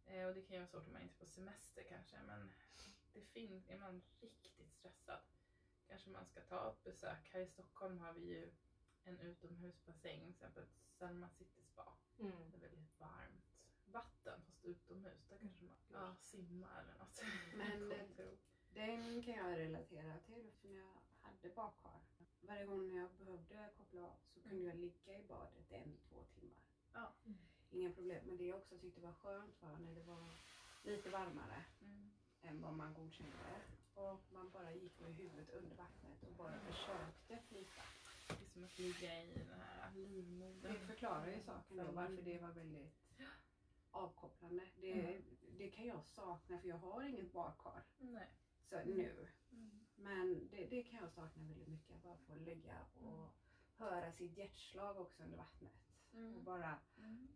Eh, 0.07 0.27
och 0.27 0.35
det 0.35 0.43
kan 0.43 0.57
ju 0.57 0.61
vara 0.61 0.71
svårt 0.71 0.87
om 0.87 0.93
man 0.93 1.03
inte 1.03 1.15
är 1.15 1.19
på 1.19 1.27
semester 1.27 1.83
kanske 1.89 2.17
men 2.27 2.53
det 3.13 3.23
finns, 3.23 3.69
är 3.69 3.79
man 3.79 4.03
riktigt 4.21 4.73
stressad 4.73 5.21
kanske 5.89 6.11
man 6.11 6.27
ska 6.27 6.41
ta 6.41 6.71
ett 6.71 6.85
besök. 6.85 7.31
Här 7.33 7.41
i 7.41 7.47
Stockholm 7.47 7.99
har 7.99 8.13
vi 8.13 8.21
ju 8.21 8.51
en 9.05 9.21
utomhusbassäng, 9.21 10.21
till 10.21 10.31
exempel 10.31 10.67
Selma 10.99 11.29
City 11.29 11.63
Spa. 11.63 11.97
Mm. 12.19 12.51
Det 12.51 12.57
är 12.57 12.61
väldigt 12.61 12.99
varmt 12.99 13.48
vatten 13.93 14.43
fast 14.47 14.65
utomhus. 14.65 15.27
Där 15.29 15.39
kanske 15.39 15.65
man 15.65 15.77
ja, 15.93 16.15
simmar 16.21 16.81
eller 16.83 16.99
något. 16.99 17.23
Men. 17.57 17.93
Den 18.75 19.23
kan 19.23 19.35
jag 19.35 19.59
relatera 19.59 20.19
till 20.27 20.51
när 20.63 20.77
jag 20.77 21.01
hade 21.21 21.49
badkar. 21.55 22.01
Varje 22.41 22.67
gång 22.67 22.97
jag 22.97 23.11
behövde 23.19 23.71
koppla 23.77 24.03
av 24.03 24.17
så 24.35 24.41
kunde 24.41 24.65
jag 24.65 24.77
ligga 24.77 25.19
i 25.19 25.23
badet 25.29 25.73
en, 25.73 25.99
två 26.09 26.25
timmar. 26.35 26.65
Ja. 26.93 27.13
Inga 27.71 27.93
problem. 27.93 28.25
Men 28.27 28.37
det 28.37 28.45
jag 28.45 28.57
också 28.59 28.79
tyckte 28.79 29.01
var 29.01 29.13
skönt 29.13 29.63
var 29.63 29.79
när 29.79 29.95
det 29.95 30.03
var 30.03 30.31
lite 30.83 31.11
varmare 31.11 31.65
Mm. 31.81 32.11
än 32.43 32.63
vad 32.63 32.75
man 32.75 32.95
godkände. 32.95 33.61
Och 33.95 34.21
man 34.33 34.51
bara 34.51 34.73
gick 34.73 35.01
med 35.01 35.15
huvudet 35.15 35.51
under 35.51 35.77
vattnet 35.77 36.23
och 36.23 36.33
bara 36.33 36.61
försökte 36.61 37.39
flyta. 37.49 37.83
Det 38.29 38.45
är 38.45 38.49
som 38.53 38.65
att 38.65 38.79
ligga 38.79 39.23
i 39.25 39.33
den 39.35 39.61
här 39.61 39.91
livmodern. 39.95 40.73
Det 40.73 40.87
förklarar 40.87 41.27
ju 41.27 41.41
saken 41.41 41.77
då 41.77 41.93
varför 41.93 42.23
det 42.23 42.39
var 42.39 42.53
väldigt 42.53 42.95
avkopplande. 43.91 44.63
Det, 44.81 45.21
det 45.59 45.69
kan 45.71 45.87
jag 45.87 46.05
sakna 46.05 46.59
för 46.59 46.69
jag 46.69 46.79
har 46.79 47.03
inget 47.03 47.33
badkar 47.33 47.85
Nej. 47.99 48.29
så 48.63 48.77
nu. 48.85 49.29
Mm. 49.53 49.87
Men 49.97 50.49
det, 50.51 50.67
det 50.67 50.83
kan 50.83 50.99
jag 51.01 51.11
sakna 51.11 51.43
väldigt 51.43 51.69
mycket. 51.69 51.97
Att 51.97 52.03
bara 52.03 52.17
få 52.17 52.35
ligga 52.35 52.87
och 52.95 53.35
höra 53.77 54.13
sitt 54.13 54.37
hjärtslag 54.37 54.97
också 55.01 55.23
under 55.23 55.37
vattnet. 55.37 55.73
Och 56.13 56.19
Mm. 56.19 56.45
bara, 56.45 56.79
Mm. 56.99 57.29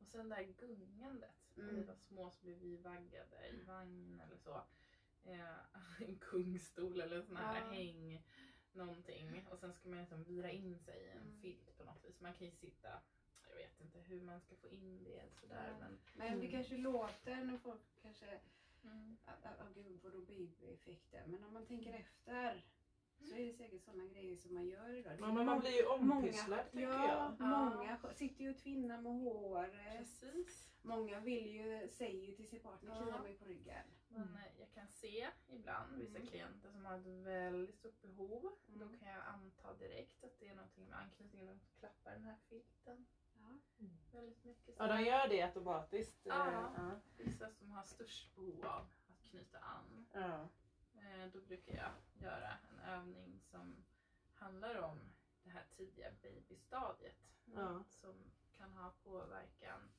Och 0.00 0.06
sen 0.06 0.28
det 0.28 0.34
här 0.34 0.42
gungandet. 0.58 1.34
När 1.54 1.64
vi 1.64 1.70
Mm. 1.70 1.86
var 1.86 1.94
små 1.94 2.30
så 2.30 2.40
blev 2.44 2.58
vi 2.58 2.76
vaggade 2.76 3.48
i 3.48 3.62
vagn 3.64 4.20
eller 4.20 4.36
så. 4.36 4.62
Eh, 5.24 5.56
en 6.08 6.18
kungstol 6.18 7.00
eller 7.00 7.22
sån 7.22 7.36
här 7.36 7.60
Ja. 7.60 7.70
häng 7.70 8.24
någonting. 8.72 9.46
Och 9.50 9.58
sen 9.58 9.72
ska 9.74 9.88
man 9.88 9.98
liksom 9.98 10.24
vira 10.24 10.50
in 10.50 10.78
sig 10.78 11.00
i 11.00 11.10
en 11.10 11.18
Mm. 11.22 11.40
filt 11.40 11.76
på 11.76 11.84
något 11.84 12.04
vis. 12.04 12.20
Man 12.20 12.34
kan 12.34 12.46
ju 12.46 12.52
sitta, 12.52 13.02
jag 13.50 13.56
vet 13.56 13.80
inte 13.80 13.98
hur 13.98 14.20
man 14.22 14.40
ska 14.40 14.54
få 14.56 14.68
in 14.68 15.04
det 15.04 15.22
sådär 15.40 15.76
men 15.80 15.98
men 16.14 16.28
det 16.40 16.46
Mm. 16.46 16.50
kanske 16.50 16.76
låter 16.76 17.44
när 17.44 17.58
folk 17.58 17.80
kanske, 18.02 18.40
mm. 18.84 19.16
åh 19.26 19.68
gud 19.74 20.00
vadå 20.04 20.18
babyeffekter. 20.20 21.24
Men 21.26 21.44
om 21.44 21.52
man 21.52 21.66
tänker 21.66 21.92
efter 21.92 22.64
så 23.28 23.34
är 23.36 23.46
det 23.46 23.52
säkert 23.52 23.82
sådana 23.84 24.06
grejer 24.06 24.36
som 24.36 24.54
man 24.54 24.66
gör 24.66 24.90
idag. 24.94 25.12
Det 25.18 25.20
Men, 25.32 25.46
man 25.46 25.60
blir 25.60 25.70
ju 25.70 25.86
ompysslad 25.86 26.70
tänker 26.72 26.88
ja, 26.88 27.36
jag. 27.38 27.48
många 27.48 27.96
sk- 27.96 28.12
sitter 28.14 28.44
ju 28.44 28.50
och 28.50 28.58
tvinnar 28.58 29.00
med 29.00 29.12
håret. 29.12 29.72
precis. 29.98 30.66
Många 30.82 31.20
vill 31.20 31.46
ju, 31.50 31.88
säger 31.88 32.26
ju 32.26 32.32
till 32.34 32.48
sin 32.48 32.60
partner, 32.60 32.90
Ja. 32.96 33.02
klia 33.02 33.22
mig 33.22 33.34
på 33.34 33.44
ryggen. 33.44 33.86
Men 34.08 34.22
eh, 34.22 34.58
jag 34.60 34.70
kan 34.72 34.88
se 34.88 35.28
ibland 35.48 35.96
vissa 35.98 36.16
Mm. 36.18 36.28
klienter 36.28 36.70
som 36.70 36.84
har 36.84 36.98
ett 36.98 37.06
väldigt 37.06 37.74
stort 37.76 38.02
behov. 38.02 38.52
Mm. 38.68 38.80
Då 38.80 38.98
kan 38.98 39.08
jag 39.08 39.22
anta 39.26 39.74
direkt 39.74 40.24
att 40.24 40.38
det 40.40 40.48
är 40.48 40.54
någonting 40.54 40.88
med 40.88 40.98
anknytningen. 40.98 41.46
De 41.46 41.60
klappar 41.78 42.10
den 42.12 42.24
här 42.24 42.36
filten 42.48 43.06
Ja. 43.78 43.86
väldigt 44.12 44.44
mycket. 44.44 44.74
Ja, 44.78 44.86
de 44.86 45.02
gör 45.02 45.28
det 45.28 45.42
automatiskt. 45.42 46.26
eh, 46.26 46.32
Ja. 46.36 46.72
ja. 46.76 46.90
Vissa 47.16 47.50
som 47.50 47.70
har 47.70 47.82
störst 47.82 48.34
behov 48.34 48.64
av 48.66 48.86
att 49.08 49.22
knyta 49.30 49.58
an. 49.58 50.06
Ja. 50.12 50.48
Eh, 51.00 51.26
Då 51.32 51.40
brukar 51.40 51.74
jag 51.76 51.92
göra 52.22 52.56
en 52.70 52.78
övning 52.80 53.40
som 53.40 53.84
handlar 54.34 54.74
om 54.82 54.98
det 55.42 55.50
här 55.50 55.64
tidiga 55.76 56.10
babystadiet. 56.22 57.16
Ja. 57.44 57.84
Som 57.88 58.14
kan 58.56 58.72
ha 58.72 58.90
påverkan 59.04 59.90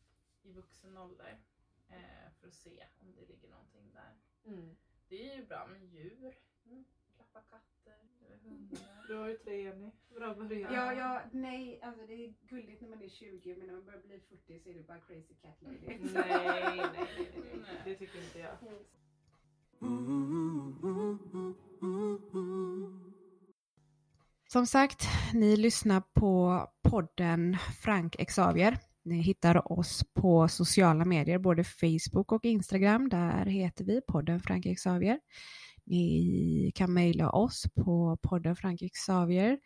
i 0.42 0.52
vuxen 0.52 0.98
ålder. 0.98 1.40
eh, 1.88 2.32
För 2.40 2.48
att 2.48 2.54
se 2.56 2.88
om 3.00 3.16
det 3.16 3.26
ligger 3.26 3.50
någonting 3.50 3.92
där. 3.94 4.18
Mm. 4.46 4.76
Det 5.08 5.32
är 5.32 5.36
ju 5.38 5.46
bra 5.46 5.68
med 5.68 5.86
djur. 5.86 6.38
Mm. 6.66 6.86
Klappa 7.32 7.58
katter 7.58 7.98
eller 8.26 8.38
hundar. 8.38 9.08
Du 9.08 9.16
har 9.16 9.28
ju 9.28 9.38
tre 9.38 9.62
Jenny. 9.62 9.92
Bra 10.16 10.36
början. 10.36 10.74
Ja, 10.74 10.94
ja, 10.94 11.22
nej, 11.32 11.80
alltså 11.82 12.06
det 12.08 12.14
är 12.14 12.34
gulligt 12.50 12.82
när 12.82 12.90
man 12.90 13.02
är 13.02 13.10
20 13.10 13.56
men 13.56 13.68
när 13.68 13.74
man 13.74 13.86
börjar 13.86 14.02
bli 14.02 14.20
40 14.20 14.60
så 14.64 14.70
är 14.70 14.74
det 14.74 14.88
bara 14.88 15.00
crazy 15.00 15.34
cat 15.42 15.62
lady. 15.62 15.78
Nej, 15.88 16.00
nej, 16.04 16.28
nej, 16.66 16.76
nej, 16.78 16.90
nej. 16.94 17.82
Det 17.86 17.96
tycker 17.96 18.24
inte 18.24 18.40
jag. 18.40 18.58
Som 24.52 24.66
sagt, 24.68 25.08
ni 25.34 25.58
lyssnar 25.58 26.02
på 26.02 26.68
podden 26.84 27.58
Frank 27.84 28.16
Xavier. 28.28 28.78
Ni 29.04 29.22
hittar 29.22 29.72
oss 29.72 30.04
på 30.14 30.48
sociala 30.48 31.06
medier, 31.06 31.40
både 31.40 31.64
Facebook 31.64 32.32
och 32.32 32.46
Instagram. 32.46 33.10
Där 33.10 33.46
heter 33.46 33.86
vi 33.86 34.02
podden 34.02 34.40
Frank 34.40 34.78
Xavier. 34.78 35.20
Ni 35.86 36.72
kan 36.76 36.94
mejla 36.94 37.30
oss 37.30 37.66
på 37.76 38.18
podden 38.22 38.56
Frank 38.56 38.82
Xavier 38.94 39.60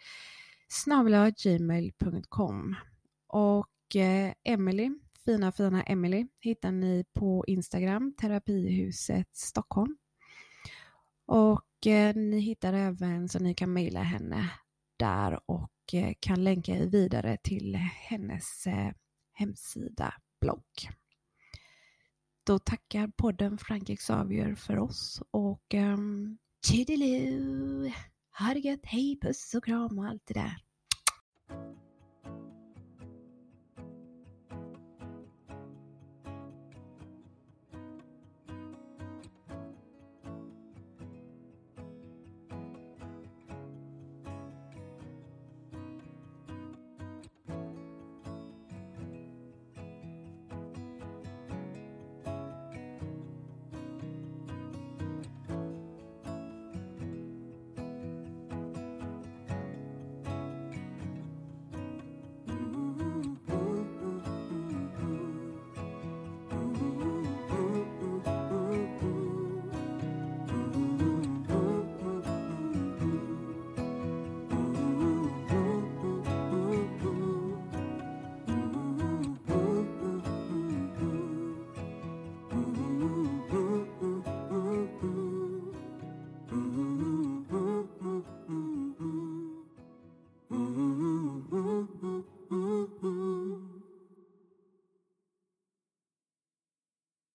gmail.com 1.43 2.76
och 3.28 3.95
eh, 3.95 4.34
Emily, 4.43 4.89
fina 5.26 5.51
fina 5.51 5.84
Emily, 5.84 6.28
hittar 6.39 6.72
ni 6.72 7.05
på 7.13 7.43
Instagram, 7.47 8.13
Terapihuset 8.22 9.36
Stockholm. 9.38 9.97
Och 11.26 11.88
eh, 11.88 12.16
ni 12.16 12.39
hittar 12.39 12.74
även 12.74 13.30
så 13.30 13.39
ni 13.39 13.53
kan 13.53 13.74
mejla 13.74 14.03
henne 14.03 14.49
där 14.97 15.39
och 15.45 15.93
eh, 15.93 16.13
kan 16.20 16.43
länka 16.43 16.76
er 16.76 16.86
vidare 16.86 17.38
till 17.43 17.76
hennes 17.76 18.68
eh, 18.68 18.91
hemsida, 19.34 20.13
blogg. 20.41 20.89
Då 22.46 22.60
tackar 22.60 23.08
podden 23.08 23.58
Frank 23.58 24.00
Xavier 24.00 24.56
för 24.56 24.80
oss 24.80 25.22
och 25.32 25.74
um! 25.74 26.38
Ha 28.39 28.54
det 28.54 28.60
gött, 28.60 28.80
hej, 28.84 29.20
puss 29.22 29.54
och 29.56 29.66
kram 29.66 30.00
och 30.00 30.06
allt 30.06 30.22
det 30.26 30.34
där. 30.34 30.58